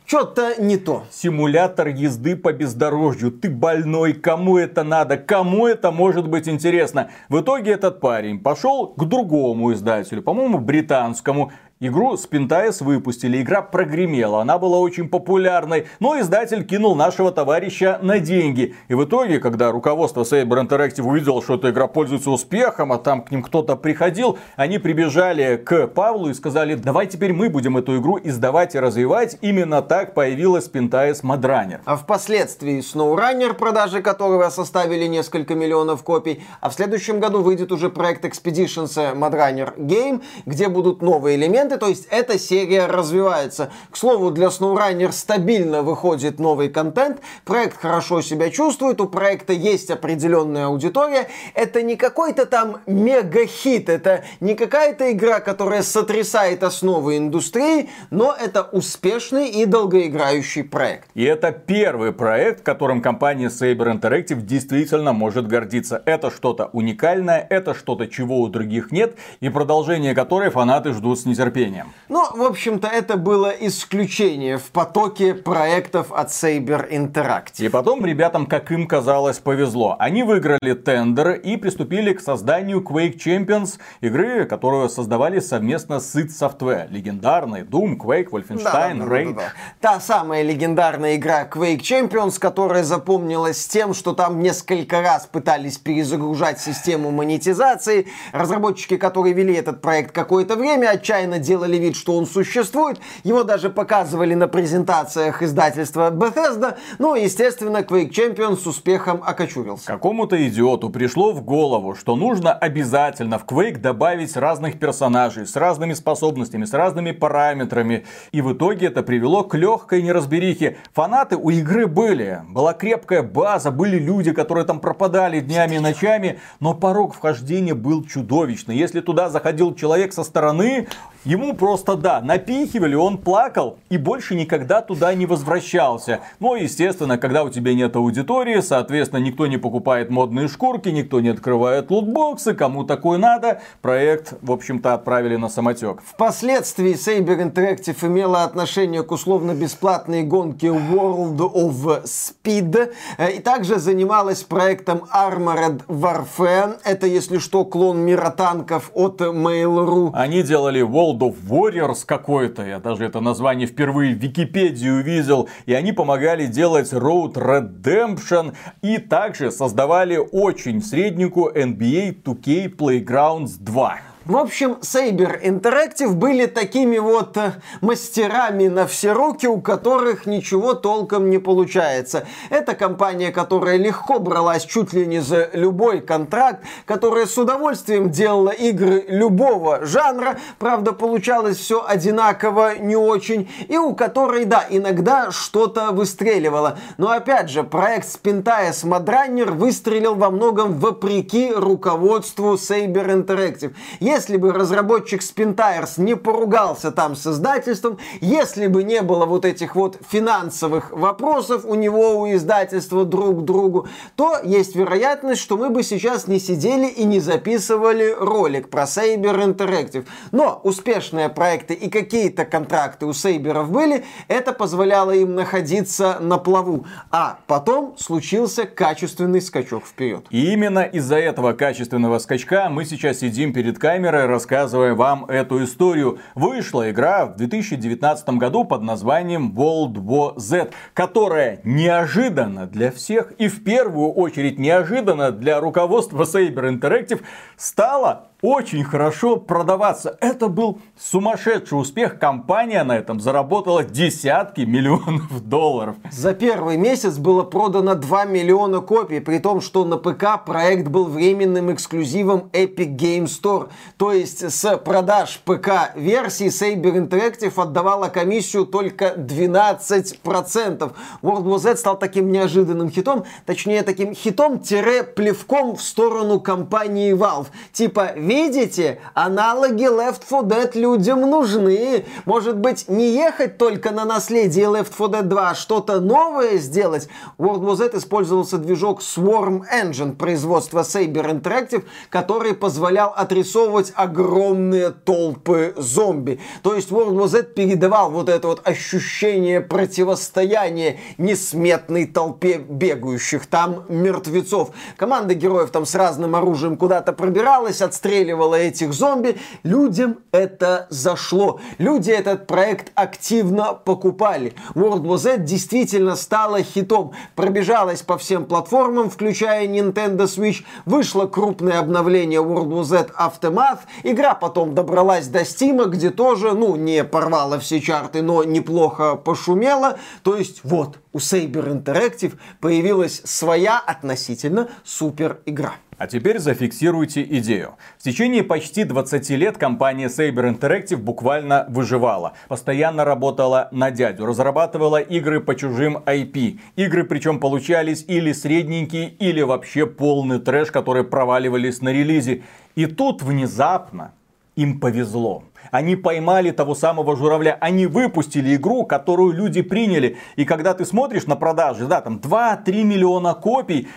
что-то 0.05 0.61
не 0.61 0.77
то. 0.77 1.03
Симулятор 1.11 1.89
езды 1.89 2.37
по 2.37 2.53
бездорожью. 2.53 3.31
Ты 3.31 3.49
больной, 3.49 4.13
кому 4.13 4.57
это 4.57 4.83
надо, 4.83 5.17
кому 5.17 5.67
это 5.67 5.91
может 5.91 6.29
быть 6.29 6.47
интересно. 6.47 7.09
В 7.27 7.41
итоге 7.41 7.71
этот 7.71 7.99
парень 7.99 8.39
пошел 8.39 8.87
к 8.87 9.03
другому 9.03 9.73
издателю, 9.73 10.21
по-моему, 10.21 10.59
британскому, 10.59 11.51
Игру 11.79 12.13
Spintaes 12.13 12.81
выпустили, 12.81 13.41
игра 13.41 13.61
прогремела, 13.61 14.41
она 14.41 14.57
была 14.57 14.77
очень 14.77 15.09
популярной, 15.09 15.87
но 15.99 16.17
издатель 16.17 16.63
кинул 16.63 16.95
нашего 16.95 17.29
товарища 17.31 17.99
на 18.01 18.19
деньги. 18.19 18.73
И 18.87 18.93
в 18.93 19.03
итоге, 19.03 19.39
когда 19.39 19.69
руководство 19.69 20.21
Saber 20.21 20.65
Interactive 20.65 21.01
увидело, 21.01 21.41
что 21.41 21.55
эта 21.55 21.71
игра 21.71 21.87
пользуется 21.87 22.29
успехом, 22.29 22.93
а 22.93 22.99
там 22.99 23.21
к 23.21 23.31
ним 23.31 23.43
кто-то 23.43 23.75
приходил, 23.75 24.37
они 24.55 24.77
прибежали 24.77 25.57
к 25.57 25.87
Павлу 25.87 26.29
и 26.29 26.33
сказали, 26.33 26.75
давай 26.75 27.07
теперь 27.07 27.33
мы 27.33 27.49
будем 27.49 27.75
эту 27.75 27.97
игру 27.99 28.17
издавать 28.23 28.75
и 28.75 28.79
развивать. 28.79 29.37
Именно 29.41 29.81
так 29.81 30.13
появилась 30.13 30.69
Spintaes 30.69 31.21
Madraner. 31.23 31.81
А 31.83 31.97
впоследствии 31.97 32.79
SnowRunner, 32.79 33.55
продажи 33.55 34.01
которого 34.01 34.49
составили 34.51 35.05
несколько 35.05 35.53
миллионов 35.55 36.03
копий, 36.03 36.43
а 36.61 36.69
в 36.69 36.73
следующем 36.75 37.19
году 37.19 37.41
выйдет 37.41 37.73
уже 37.73 37.89
проект 37.89 38.23
Expeditions 38.23 39.15
Madraner 39.15 39.75
Game, 39.77 40.21
где 40.45 40.69
будут 40.69 41.01
новые 41.01 41.35
элементы, 41.35 41.72
моменты, 41.73 41.77
то 41.77 41.87
есть 41.87 42.07
эта 42.09 42.39
серия 42.39 42.87
развивается. 42.87 43.71
К 43.91 43.97
слову, 43.97 44.31
для 44.31 44.47
SnowRunner 44.47 45.11
стабильно 45.11 45.81
выходит 45.81 46.39
новый 46.39 46.69
контент, 46.69 47.19
проект 47.45 47.79
хорошо 47.79 48.21
себя 48.21 48.49
чувствует, 48.49 49.01
у 49.01 49.07
проекта 49.07 49.53
есть 49.53 49.91
определенная 49.91 50.67
аудитория. 50.67 51.27
Это 51.55 51.81
не 51.81 51.95
какой-то 51.95 52.45
там 52.45 52.77
мега-хит, 52.87 53.89
это 53.89 54.23
не 54.39 54.55
какая-то 54.55 55.11
игра, 55.11 55.39
которая 55.39 55.83
сотрясает 55.83 56.63
основы 56.63 57.17
индустрии, 57.17 57.89
но 58.11 58.35
это 58.39 58.63
успешный 58.63 59.49
и 59.49 59.65
долгоиграющий 59.65 60.63
проект. 60.63 61.09
И 61.15 61.23
это 61.23 61.51
первый 61.51 62.11
проект, 62.11 62.63
которым 62.63 63.01
компания 63.01 63.49
Saber 63.49 63.99
Interactive 63.99 64.41
действительно 64.41 65.13
может 65.13 65.47
гордиться. 65.47 66.01
Это 66.05 66.31
что-то 66.31 66.69
уникальное, 66.73 67.45
это 67.49 67.73
что-то, 67.73 68.07
чего 68.07 68.41
у 68.41 68.47
других 68.47 68.91
нет, 68.91 69.15
и 69.41 69.49
продолжение 69.49 70.13
которой 70.15 70.49
фанаты 70.49 70.93
ждут 70.93 71.19
с 71.19 71.25
нетерпением 71.25 71.52
терпением. 71.53 71.93
Ну, 72.09 72.25
в 72.35 72.43
общем-то, 72.43 72.87
это 72.87 73.17
было 73.17 73.49
исключение 73.49 74.57
в 74.57 74.71
потоке 74.71 75.33
проектов 75.33 76.11
от 76.11 76.29
Saber 76.29 76.89
Interactive. 76.91 77.65
И 77.65 77.69
потом 77.69 78.05
ребятам, 78.05 78.45
как 78.45 78.71
им 78.71 78.87
казалось, 78.87 79.39
повезло. 79.39 79.95
Они 79.99 80.23
выиграли 80.23 80.73
тендер 80.73 81.31
и 81.31 81.57
приступили 81.57 82.13
к 82.13 82.19
созданию 82.19 82.81
Quake 82.81 83.17
Champions, 83.17 83.79
игры, 84.01 84.45
которую 84.45 84.89
создавали 84.89 85.39
совместно 85.39 85.99
с 85.99 86.15
id 86.15 86.27
Software. 86.27 86.87
Легендарный 86.91 87.61
Doom, 87.61 87.97
Quake, 87.97 88.29
Wolfenstein, 88.29 88.99
да, 88.99 89.05
Rage. 89.05 89.33
Да, 89.33 89.41
да, 89.41 89.41
да. 89.41 89.53
Та 89.79 89.99
самая 89.99 90.43
легендарная 90.43 91.15
игра 91.15 91.45
Quake 91.45 91.79
Champions, 91.79 92.39
которая 92.39 92.83
запомнилась 92.83 93.65
тем, 93.67 93.93
что 93.93 94.13
там 94.13 94.41
несколько 94.41 95.01
раз 95.01 95.25
пытались 95.25 95.77
перезагружать 95.77 96.59
систему 96.59 97.11
монетизации. 97.11 98.07
Разработчики, 98.33 98.97
которые 98.97 99.33
вели 99.33 99.55
этот 99.55 99.81
проект 99.81 100.11
какое-то 100.11 100.55
время, 100.55 100.89
отчаянно 100.89 101.39
делали 101.43 101.77
вид, 101.77 101.95
что 101.95 102.17
он 102.17 102.25
существует. 102.25 102.99
Его 103.23 103.43
даже 103.43 103.69
показывали 103.69 104.33
на 104.33 104.47
презентациях 104.47 105.43
издательства 105.43 106.09
Bethesda. 106.09 106.77
Ну, 106.97 107.15
естественно, 107.15 107.79
Quake 107.79 108.09
Champions 108.09 108.57
с 108.57 108.67
успехом 108.67 109.21
окочурился. 109.23 109.85
Какому-то 109.87 110.47
идиоту 110.47 110.89
пришло 110.89 111.33
в 111.33 111.43
голову, 111.43 111.95
что 111.95 112.15
нужно 112.15 112.53
обязательно 112.53 113.37
в 113.37 113.45
Quake 113.45 113.77
добавить 113.77 114.35
разных 114.35 114.79
персонажей 114.79 115.45
с 115.45 115.55
разными 115.55 115.93
способностями, 115.93 116.65
с 116.65 116.73
разными 116.73 117.11
параметрами. 117.11 118.05
И 118.31 118.41
в 118.41 118.53
итоге 118.53 118.87
это 118.87 119.03
привело 119.03 119.43
к 119.43 119.55
легкой 119.55 120.01
неразберихе. 120.01 120.77
Фанаты 120.93 121.35
у 121.35 121.49
игры 121.49 121.87
были. 121.87 122.41
Была 122.49 122.73
крепкая 122.73 123.21
база, 123.21 123.71
были 123.71 123.99
люди, 123.99 124.31
которые 124.31 124.65
там 124.65 124.79
пропадали 124.79 125.39
днями 125.39 125.75
и 125.75 125.79
ночами. 125.79 126.39
Но 126.59 126.73
порог 126.73 127.13
вхождения 127.13 127.75
был 127.75 128.03
чудовищный. 128.03 128.77
Если 128.77 129.01
туда 129.01 129.29
заходил 129.29 129.75
человек 129.75 130.13
со 130.13 130.23
стороны, 130.23 130.87
Ему 131.25 131.53
просто, 131.53 131.95
да, 131.95 132.19
напихивали, 132.19 132.95
он 132.95 133.17
плакал 133.17 133.77
и 133.89 133.97
больше 133.97 134.35
никогда 134.35 134.81
туда 134.81 135.13
не 135.13 135.25
возвращался. 135.25 136.19
Но, 136.41 136.57
естественно, 136.57 137.17
когда 137.17 137.45
у 137.45 137.49
тебя 137.49 137.73
нет 137.73 137.95
аудитории, 137.95 138.59
соответственно, 138.59 139.21
никто 139.21 139.47
не 139.47 139.55
покупает 139.57 140.09
модные 140.09 140.49
шкурки, 140.49 140.89
никто 140.89 141.21
не 141.21 141.29
открывает 141.29 141.89
лутбоксы, 141.91 142.53
кому 142.53 142.83
такое 142.83 143.17
надо, 143.17 143.61
проект, 143.81 144.33
в 144.41 144.51
общем-то, 144.51 144.93
отправили 144.93 145.37
на 145.37 145.47
самотек. 145.47 146.01
Впоследствии 146.05 146.93
Saber 146.93 147.41
Interactive 147.41 148.05
имела 148.05 148.43
отношение 148.43 149.03
к 149.03 149.11
условно-бесплатной 149.11 150.23
гонке 150.23 150.67
World 150.67 151.37
of 151.37 152.03
Speed 152.03 152.91
э, 153.17 153.31
и 153.31 153.39
также 153.39 153.79
занималась 153.79 154.43
проектом 154.43 155.03
Armored 155.15 155.85
Warfare. 155.87 156.79
Это, 156.83 157.07
если 157.07 157.37
что, 157.37 157.63
клон 157.63 157.99
мира 157.99 158.29
танков 158.29 158.91
от 158.93 159.21
Mail.ru. 159.21 160.11
Они 160.13 160.43
делали 160.43 160.81
World 160.81 161.12
World 161.13 161.19
of 161.19 161.35
Warriors 161.47 162.05
какой-то, 162.05 162.65
я 162.65 162.79
даже 162.79 163.05
это 163.05 163.19
название 163.19 163.67
впервые 163.67 164.15
в 164.15 164.17
Википедии 164.17 164.89
увидел, 164.89 165.49
и 165.65 165.73
они 165.73 165.91
помогали 165.91 166.45
делать 166.47 166.91
Road 166.91 167.33
Redemption, 167.33 168.53
и 168.81 168.97
также 168.97 169.51
создавали 169.51 170.17
очень 170.17 170.81
средненькую 170.81 171.53
NBA 171.53 172.23
2K 172.23 172.75
Playgrounds 172.75 173.57
2. 173.59 174.12
В 174.25 174.37
общем, 174.37 174.77
Saber 174.79 175.43
Interactive 175.43 176.13
были 176.13 176.45
такими 176.45 176.97
вот 176.97 177.35
э, 177.35 177.55
мастерами 177.81 178.69
на 178.69 178.87
все 178.87 179.11
руки, 179.11 179.47
у 179.47 179.59
которых 179.59 180.25
ничего 180.25 180.75
толком 180.75 181.29
не 181.29 181.39
получается. 181.39 182.25
Это 182.49 182.73
компания, 182.73 183.33
которая 183.33 183.75
легко 183.75 184.19
бралась 184.19 184.63
чуть 184.63 184.93
ли 184.93 185.05
не 185.05 185.19
за 185.19 185.49
любой 185.51 185.99
контракт, 185.99 186.63
которая 186.85 187.25
с 187.25 187.37
удовольствием 187.37 188.11
делала 188.11 188.51
игры 188.51 189.03
любого 189.09 189.85
жанра, 189.85 190.37
правда, 190.57 190.93
получалось 190.93 191.57
все 191.57 191.85
одинаково 191.85 192.77
не 192.77 192.95
очень, 192.95 193.51
и 193.67 193.77
у 193.77 193.93
которой, 193.93 194.45
да, 194.45 194.65
иногда 194.69 195.31
что-то 195.31 195.91
выстреливало. 195.91 196.77
Но 196.97 197.11
опять 197.11 197.49
же, 197.49 197.63
проект 197.63 198.07
Spintaya 198.07 198.71
Madrunner 198.85 199.51
выстрелил 199.51 200.15
во 200.15 200.29
многом 200.29 200.75
вопреки 200.75 201.51
руководству 201.51 202.53
Saber 202.53 203.07
Interactive 203.21 203.73
если 204.13 204.37
бы 204.37 204.53
разработчик 204.53 205.21
Spintires 205.21 205.93
не 205.97 206.15
поругался 206.15 206.91
там 206.91 207.15
с 207.15 207.25
издательством, 207.25 207.97
если 208.21 208.67
бы 208.67 208.83
не 208.83 209.01
было 209.01 209.25
вот 209.25 209.43
этих 209.43 209.75
вот 209.75 209.97
финансовых 210.07 210.91
вопросов 210.91 211.65
у 211.65 211.73
него, 211.73 212.19
у 212.19 212.31
издательства 212.31 213.05
друг 213.05 213.41
к 213.41 213.41
другу, 213.41 213.87
то 214.15 214.37
есть 214.43 214.75
вероятность, 214.75 215.41
что 215.41 215.57
мы 215.57 215.71
бы 215.71 215.81
сейчас 215.81 216.27
не 216.27 216.39
сидели 216.39 216.85
и 216.85 217.05
не 217.05 217.19
записывали 217.19 218.15
ролик 218.17 218.69
про 218.69 218.83
Saber 218.83 219.35
Interactive. 219.43 220.05
Но 220.31 220.61
успешные 220.63 221.29
проекты 221.29 221.73
и 221.73 221.89
какие-то 221.89 222.45
контракты 222.45 223.07
у 223.07 223.13
Сейберов 223.13 223.71
были, 223.71 224.05
это 224.27 224.53
позволяло 224.53 225.11
им 225.11 225.33
находиться 225.33 226.17
на 226.19 226.37
плаву. 226.37 226.85
А 227.09 227.39
потом 227.47 227.95
случился 227.97 228.65
качественный 228.65 229.41
скачок 229.41 229.85
вперед. 229.85 230.27
И 230.29 230.53
именно 230.53 230.83
из-за 230.83 231.17
этого 231.17 231.53
качественного 231.53 232.19
скачка 232.19 232.69
мы 232.69 232.85
сейчас 232.85 233.19
сидим 233.19 233.53
перед 233.53 233.79
камерой 233.79 234.02
камерой, 234.03 234.25
рассказывая 234.25 234.95
вам 234.95 235.23
эту 235.25 235.63
историю. 235.63 236.19
Вышла 236.35 236.91
игра 236.91 237.25
в 237.25 237.37
2019 237.37 238.29
году 238.31 238.65
под 238.65 238.81
названием 238.81 239.53
World 239.55 239.93
War 239.93 240.37
Z, 240.37 240.71
которая 240.93 241.61
неожиданно 241.63 242.67
для 242.67 242.91
всех 242.91 243.31
и 243.37 243.47
в 243.47 243.63
первую 243.63 244.11
очередь 244.11 244.59
неожиданно 244.59 245.31
для 245.31 245.61
руководства 245.61 246.23
Saber 246.23 246.69
Interactive 246.69 247.21
стала 247.55 248.27
очень 248.43 248.83
хорошо 248.83 249.37
продаваться. 249.37 250.17
Это 250.19 250.49
был 250.49 250.79
сумасшедший 250.99 251.79
успех. 251.79 252.19
Компания 252.19 252.83
на 252.83 252.97
этом 252.97 253.21
заработала 253.21 253.85
десятки 253.85 254.61
миллионов 254.61 255.41
долларов. 255.47 255.95
За 256.11 256.33
первый 256.33 256.75
месяц 256.75 257.17
было 257.17 257.43
продано 257.43 257.95
2 257.95 258.25
миллиона 258.25 258.81
копий, 258.81 259.21
при 259.21 259.39
том, 259.39 259.61
что 259.61 259.85
на 259.85 259.97
ПК 259.97 260.43
проект 260.45 260.89
был 260.89 261.05
временным 261.05 261.73
эксклюзивом 261.73 262.49
Epic 262.51 262.97
Game 262.97 263.25
Store. 263.27 263.69
То 263.95 264.11
есть 264.11 264.51
с 264.51 264.77
продаж 264.77 265.39
ПК-версии 265.45 266.47
Saber 266.47 266.97
Interactive 266.97 267.53
отдавала 267.61 268.09
комиссию 268.09 268.65
только 268.65 269.13
12%. 269.13 270.91
World 271.21 271.43
War 271.45 271.59
Z 271.59 271.77
стал 271.77 271.97
таким 271.97 272.29
неожиданным 272.29 272.89
хитом, 272.89 273.23
точнее 273.45 273.83
таким 273.83 274.13
хитом-плевком 274.13 275.77
в 275.77 275.81
сторону 275.81 276.41
компании 276.41 277.13
Valve. 277.13 277.47
Типа, 277.71 278.11
видите, 278.33 278.99
аналоги 279.13 279.85
Left 279.85 280.21
4 280.27 280.41
Dead 280.43 280.77
людям 280.79 281.21
нужны. 281.21 282.05
Может 282.25 282.57
быть, 282.57 282.89
не 282.89 283.11
ехать 283.13 283.57
только 283.57 283.91
на 283.91 284.05
наследие 284.05 284.65
Left 284.65 284.91
4 284.97 285.09
Dead 285.09 285.21
2, 285.23 285.49
а 285.49 285.55
что-то 285.55 285.99
новое 285.99 286.57
сделать? 286.57 287.07
В 287.37 287.45
World 287.45 287.61
War 287.61 287.75
Z 287.75 287.91
использовался 287.93 288.57
движок 288.57 289.01
Swarm 289.01 289.63
Engine 289.71 290.15
производства 290.15 290.81
Saber 290.81 291.41
Interactive, 291.41 291.83
который 292.09 292.53
позволял 292.53 293.13
отрисовывать 293.15 293.93
огромные 293.95 294.91
толпы 294.91 295.73
зомби. 295.77 296.39
То 296.61 296.75
есть 296.75 296.89
World 296.89 297.15
War 297.15 297.27
Z 297.27 297.43
передавал 297.55 298.11
вот 298.11 298.29
это 298.29 298.47
вот 298.47 298.67
ощущение 298.67 299.61
противостояния 299.61 300.97
несметной 301.17 302.05
толпе 302.05 302.57
бегающих 302.57 303.45
там 303.45 303.85
мертвецов. 303.89 304.71
Команда 304.97 305.33
героев 305.33 305.69
там 305.69 305.85
с 305.85 305.95
разным 305.95 306.35
оружием 306.35 306.77
куда-то 306.77 307.13
пробиралась, 307.13 307.81
отстреливала 308.23 308.55
этих 308.55 308.93
зомби. 308.93 309.37
Людям 309.63 310.19
это 310.31 310.87
зашло. 310.89 311.59
Люди 311.77 312.11
этот 312.11 312.47
проект 312.47 312.91
активно 312.95 313.73
покупали. 313.73 314.53
World 314.75 315.03
War 315.03 315.17
Z 315.17 315.37
действительно 315.39 316.15
стала 316.15 316.61
хитом. 316.61 317.11
Пробежалась 317.35 318.01
по 318.01 318.17
всем 318.17 318.45
платформам, 318.45 319.09
включая 319.09 319.67
Nintendo 319.67 320.25
Switch. 320.25 320.63
Вышло 320.85 321.27
крупное 321.27 321.79
обновление 321.79 322.39
World 322.39 322.69
War 322.69 322.83
Z 322.83 323.07
Aftermath. 323.17 323.79
Игра 324.03 324.33
потом 324.35 324.73
добралась 324.73 325.27
до 325.27 325.41
Steam, 325.41 325.85
где 325.89 326.09
тоже, 326.09 326.53
ну, 326.53 326.75
не 326.75 327.03
порвала 327.03 327.59
все 327.59 327.81
чарты, 327.81 328.21
но 328.21 328.43
неплохо 328.43 329.15
пошумела. 329.15 329.97
То 330.23 330.37
есть 330.37 330.61
вот, 330.63 330.99
у 331.11 331.17
Saber 331.17 331.83
Interactive 331.83 332.33
появилась 332.61 333.21
своя 333.25 333.79
относительно 333.79 334.69
супер 334.83 335.39
игра. 335.45 335.73
А 335.97 336.07
теперь 336.07 336.39
зафиксируйте 336.39 337.23
идею. 337.23 337.75
В 337.97 338.03
течение 338.03 338.43
почти 338.43 338.83
20 338.83 339.29
лет 339.31 339.57
компания 339.57 340.07
Saber 340.07 340.57
Interactive 340.57 340.97
буквально 340.97 341.65
выживала. 341.69 342.33
Постоянно 342.47 343.05
работала 343.05 343.69
на 343.71 343.91
дядю, 343.91 344.25
разрабатывала 344.25 344.97
игры 344.97 345.39
по 345.39 345.55
чужим 345.55 345.97
IP. 345.97 346.59
Игры 346.75 347.03
причем 347.03 347.39
получались 347.39 348.05
или 348.07 348.31
средненькие, 348.31 349.09
или 349.09 349.41
вообще 349.41 349.85
полный 349.85 350.39
трэш, 350.39 350.71
которые 350.71 351.03
проваливались 351.03 351.81
на 351.81 351.89
релизе. 351.89 352.43
И 352.75 352.85
тут 352.87 353.21
внезапно 353.21 354.13
им 354.55 354.79
повезло. 354.79 355.43
Они 355.71 355.95
поймали 355.95 356.51
того 356.51 356.75
самого 356.75 357.15
журавля. 357.15 357.57
Они 357.59 357.87
выпустили 357.87 358.55
игру, 358.55 358.85
которую 358.85 359.33
люди 359.33 359.61
приняли. 359.61 360.17
И 360.35 360.45
когда 360.45 360.73
ты 360.73 360.85
смотришь 360.85 361.25
на 361.25 361.35
продажи, 361.35 361.87
да, 361.87 362.01
там 362.01 362.17
2-3 362.17 362.83
миллиона 362.83 363.33
копий, 363.33 363.87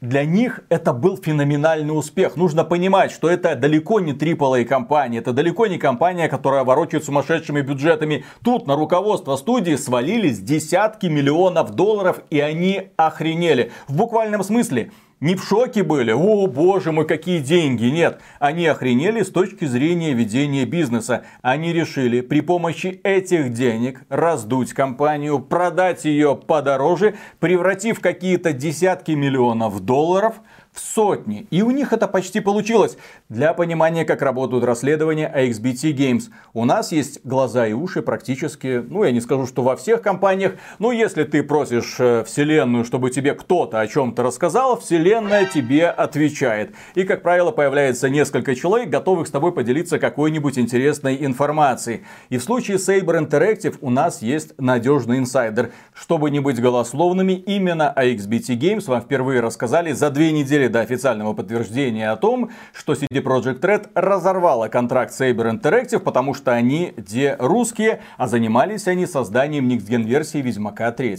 для 0.00 0.24
них 0.24 0.60
это 0.68 0.92
был 0.92 1.16
феноменальный 1.16 1.96
успех. 1.96 2.36
Нужно 2.36 2.64
понимать, 2.64 3.10
что 3.10 3.28
это 3.28 3.56
далеко 3.56 4.00
не 4.00 4.12
AAA 4.12 4.64
компания, 4.64 5.18
это 5.18 5.32
далеко 5.32 5.66
не 5.66 5.78
компания, 5.78 6.28
которая 6.28 6.64
ворочает 6.64 7.04
сумасшедшими 7.04 7.62
бюджетами. 7.62 8.24
Тут 8.44 8.66
на 8.66 8.76
руководство 8.76 9.36
студии 9.36 9.74
свалились 9.76 10.38
десятки 10.38 11.06
миллионов 11.06 11.72
долларов, 11.72 12.20
и 12.30 12.38
они 12.40 12.90
охренели. 12.96 13.72
В 13.88 13.96
буквальном 13.96 14.44
смысле 14.44 14.92
не 15.20 15.34
в 15.34 15.42
шоке 15.44 15.82
были, 15.82 16.12
о 16.12 16.46
боже 16.46 16.92
мой, 16.92 17.04
какие 17.06 17.40
деньги, 17.40 17.86
нет. 17.86 18.20
Они 18.38 18.66
охренели 18.66 19.22
с 19.22 19.30
точки 19.30 19.64
зрения 19.64 20.12
ведения 20.12 20.64
бизнеса. 20.64 21.24
Они 21.42 21.72
решили 21.72 22.20
при 22.20 22.40
помощи 22.40 23.00
этих 23.02 23.52
денег 23.52 24.02
раздуть 24.08 24.72
компанию, 24.72 25.40
продать 25.40 26.04
ее 26.04 26.36
подороже, 26.36 27.16
превратив 27.40 28.00
какие-то 28.00 28.52
десятки 28.52 29.12
миллионов 29.12 29.80
долларов– 29.80 30.36
сотни. 30.78 31.46
И 31.50 31.62
у 31.62 31.70
них 31.70 31.92
это 31.92 32.08
почти 32.08 32.40
получилось. 32.40 32.96
Для 33.28 33.52
понимания, 33.54 34.04
как 34.04 34.22
работают 34.22 34.64
расследования 34.64 35.32
AXBT 35.34 35.94
Games. 35.94 36.24
У 36.54 36.64
нас 36.64 36.92
есть 36.92 37.20
глаза 37.24 37.66
и 37.66 37.72
уши 37.72 38.02
практически, 38.02 38.84
ну 38.88 39.04
я 39.04 39.12
не 39.12 39.20
скажу, 39.20 39.46
что 39.46 39.62
во 39.62 39.76
всех 39.76 40.02
компаниях, 40.02 40.54
но 40.78 40.92
если 40.92 41.24
ты 41.24 41.42
просишь 41.42 41.96
э, 41.98 42.24
вселенную, 42.24 42.84
чтобы 42.84 43.10
тебе 43.10 43.34
кто-то 43.34 43.80
о 43.80 43.86
чем-то 43.86 44.22
рассказал, 44.22 44.78
вселенная 44.78 45.46
тебе 45.46 45.88
отвечает. 45.88 46.74
И, 46.94 47.04
как 47.04 47.22
правило, 47.22 47.50
появляется 47.50 48.08
несколько 48.08 48.54
человек, 48.54 48.90
готовых 48.90 49.26
с 49.26 49.30
тобой 49.30 49.52
поделиться 49.52 49.98
какой-нибудь 49.98 50.58
интересной 50.58 51.24
информацией. 51.24 52.04
И 52.28 52.38
в 52.38 52.44
случае 52.44 52.76
Saber 52.76 53.28
Interactive 53.28 53.76
у 53.80 53.90
нас 53.90 54.22
есть 54.22 54.58
надежный 54.58 55.18
инсайдер. 55.18 55.72
Чтобы 55.94 56.30
не 56.30 56.40
быть 56.40 56.60
голословными, 56.60 57.32
именно 57.32 57.92
AXBT 57.96 58.56
Games 58.58 58.84
вам 58.86 59.00
впервые 59.00 59.40
рассказали 59.40 59.92
за 59.92 60.10
две 60.10 60.32
недели 60.32 60.67
до 60.68 60.80
официального 60.80 61.32
подтверждения 61.32 62.10
о 62.10 62.16
том, 62.16 62.50
что 62.72 62.92
CD 62.92 63.22
Projekt 63.22 63.60
Red 63.60 63.90
разорвала 63.94 64.68
контракт 64.68 65.12
с 65.12 65.20
Saber 65.20 65.50
Interactive, 65.50 66.00
потому 66.00 66.34
что 66.34 66.52
они 66.52 66.94
де 66.96 67.36
русские, 67.38 68.00
а 68.16 68.28
занимались 68.28 68.86
они 68.86 69.06
созданием 69.06 69.68
Gen 69.68 70.02
версии 70.02 70.38
Ведьмака 70.38 70.92
3. 70.92 71.18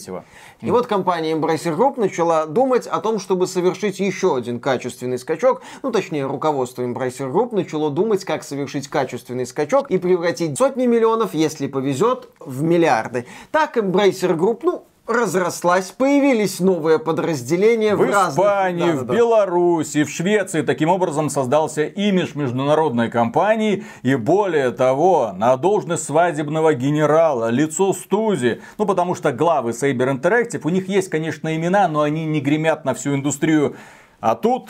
И 0.62 0.72
вот 0.72 0.88
компания 0.88 1.34
Embracer 1.34 1.76
Group 1.76 2.00
начала 2.00 2.46
думать 2.46 2.88
о 2.88 3.00
том, 3.00 3.20
чтобы 3.20 3.48
совершить 3.48 4.00
еще 4.00 4.36
один 4.36 4.60
качественный 4.60 5.18
скачок. 5.18 5.62
Ну, 5.84 5.92
точнее, 5.92 6.26
руководство 6.26 6.84
Embracer 6.84 7.32
Group 7.32 7.56
начало 7.56 7.90
думать, 7.90 8.26
как 8.26 8.44
совершить 8.44 8.88
качественный 8.88 9.46
скачок 9.46 9.90
и 9.90 9.98
превратить 9.98 10.58
сотни 10.58 10.86
миллионов, 10.86 11.34
если 11.34 11.68
повезет, 11.68 12.30
в 12.40 12.62
миллиарды. 12.62 13.26
Так 13.52 13.78
Embracer 13.78 14.38
Group, 14.38 14.60
ну, 14.64 14.86
разрослась, 15.10 15.92
появились 15.92 16.60
новые 16.60 17.00
подразделения 17.00 17.96
в, 17.96 18.00
в 18.00 18.04
разных... 18.04 18.30
Испании, 18.30 18.92
да, 18.92 18.98
в 18.98 19.06
да, 19.06 19.14
Беларуси, 19.16 20.04
в 20.04 20.10
Швеции. 20.10 20.62
Таким 20.62 20.90
образом 20.90 21.30
создался 21.30 21.86
имидж 21.86 22.32
международной 22.36 23.10
компании. 23.10 23.84
И 24.04 24.16
более 24.16 24.70
того, 24.72 25.34
на 25.36 25.58
должность 25.58 26.04
свадебного 26.04 26.76
генерала, 26.76 27.50
лицо 27.50 27.92
студии. 27.94 28.62
Ну, 28.78 28.86
потому 28.86 29.16
что 29.16 29.32
главы 29.32 29.72
Saber 29.72 30.16
Interactive, 30.16 30.62
у 30.64 30.70
них 30.70 30.88
есть, 30.88 31.10
конечно, 31.10 31.56
имена, 31.56 31.88
но 31.88 32.02
они 32.02 32.26
не 32.26 32.40
гремят 32.40 32.86
на 32.86 32.94
всю 32.94 33.16
индустрию. 33.16 33.76
А 34.20 34.36
тут 34.36 34.70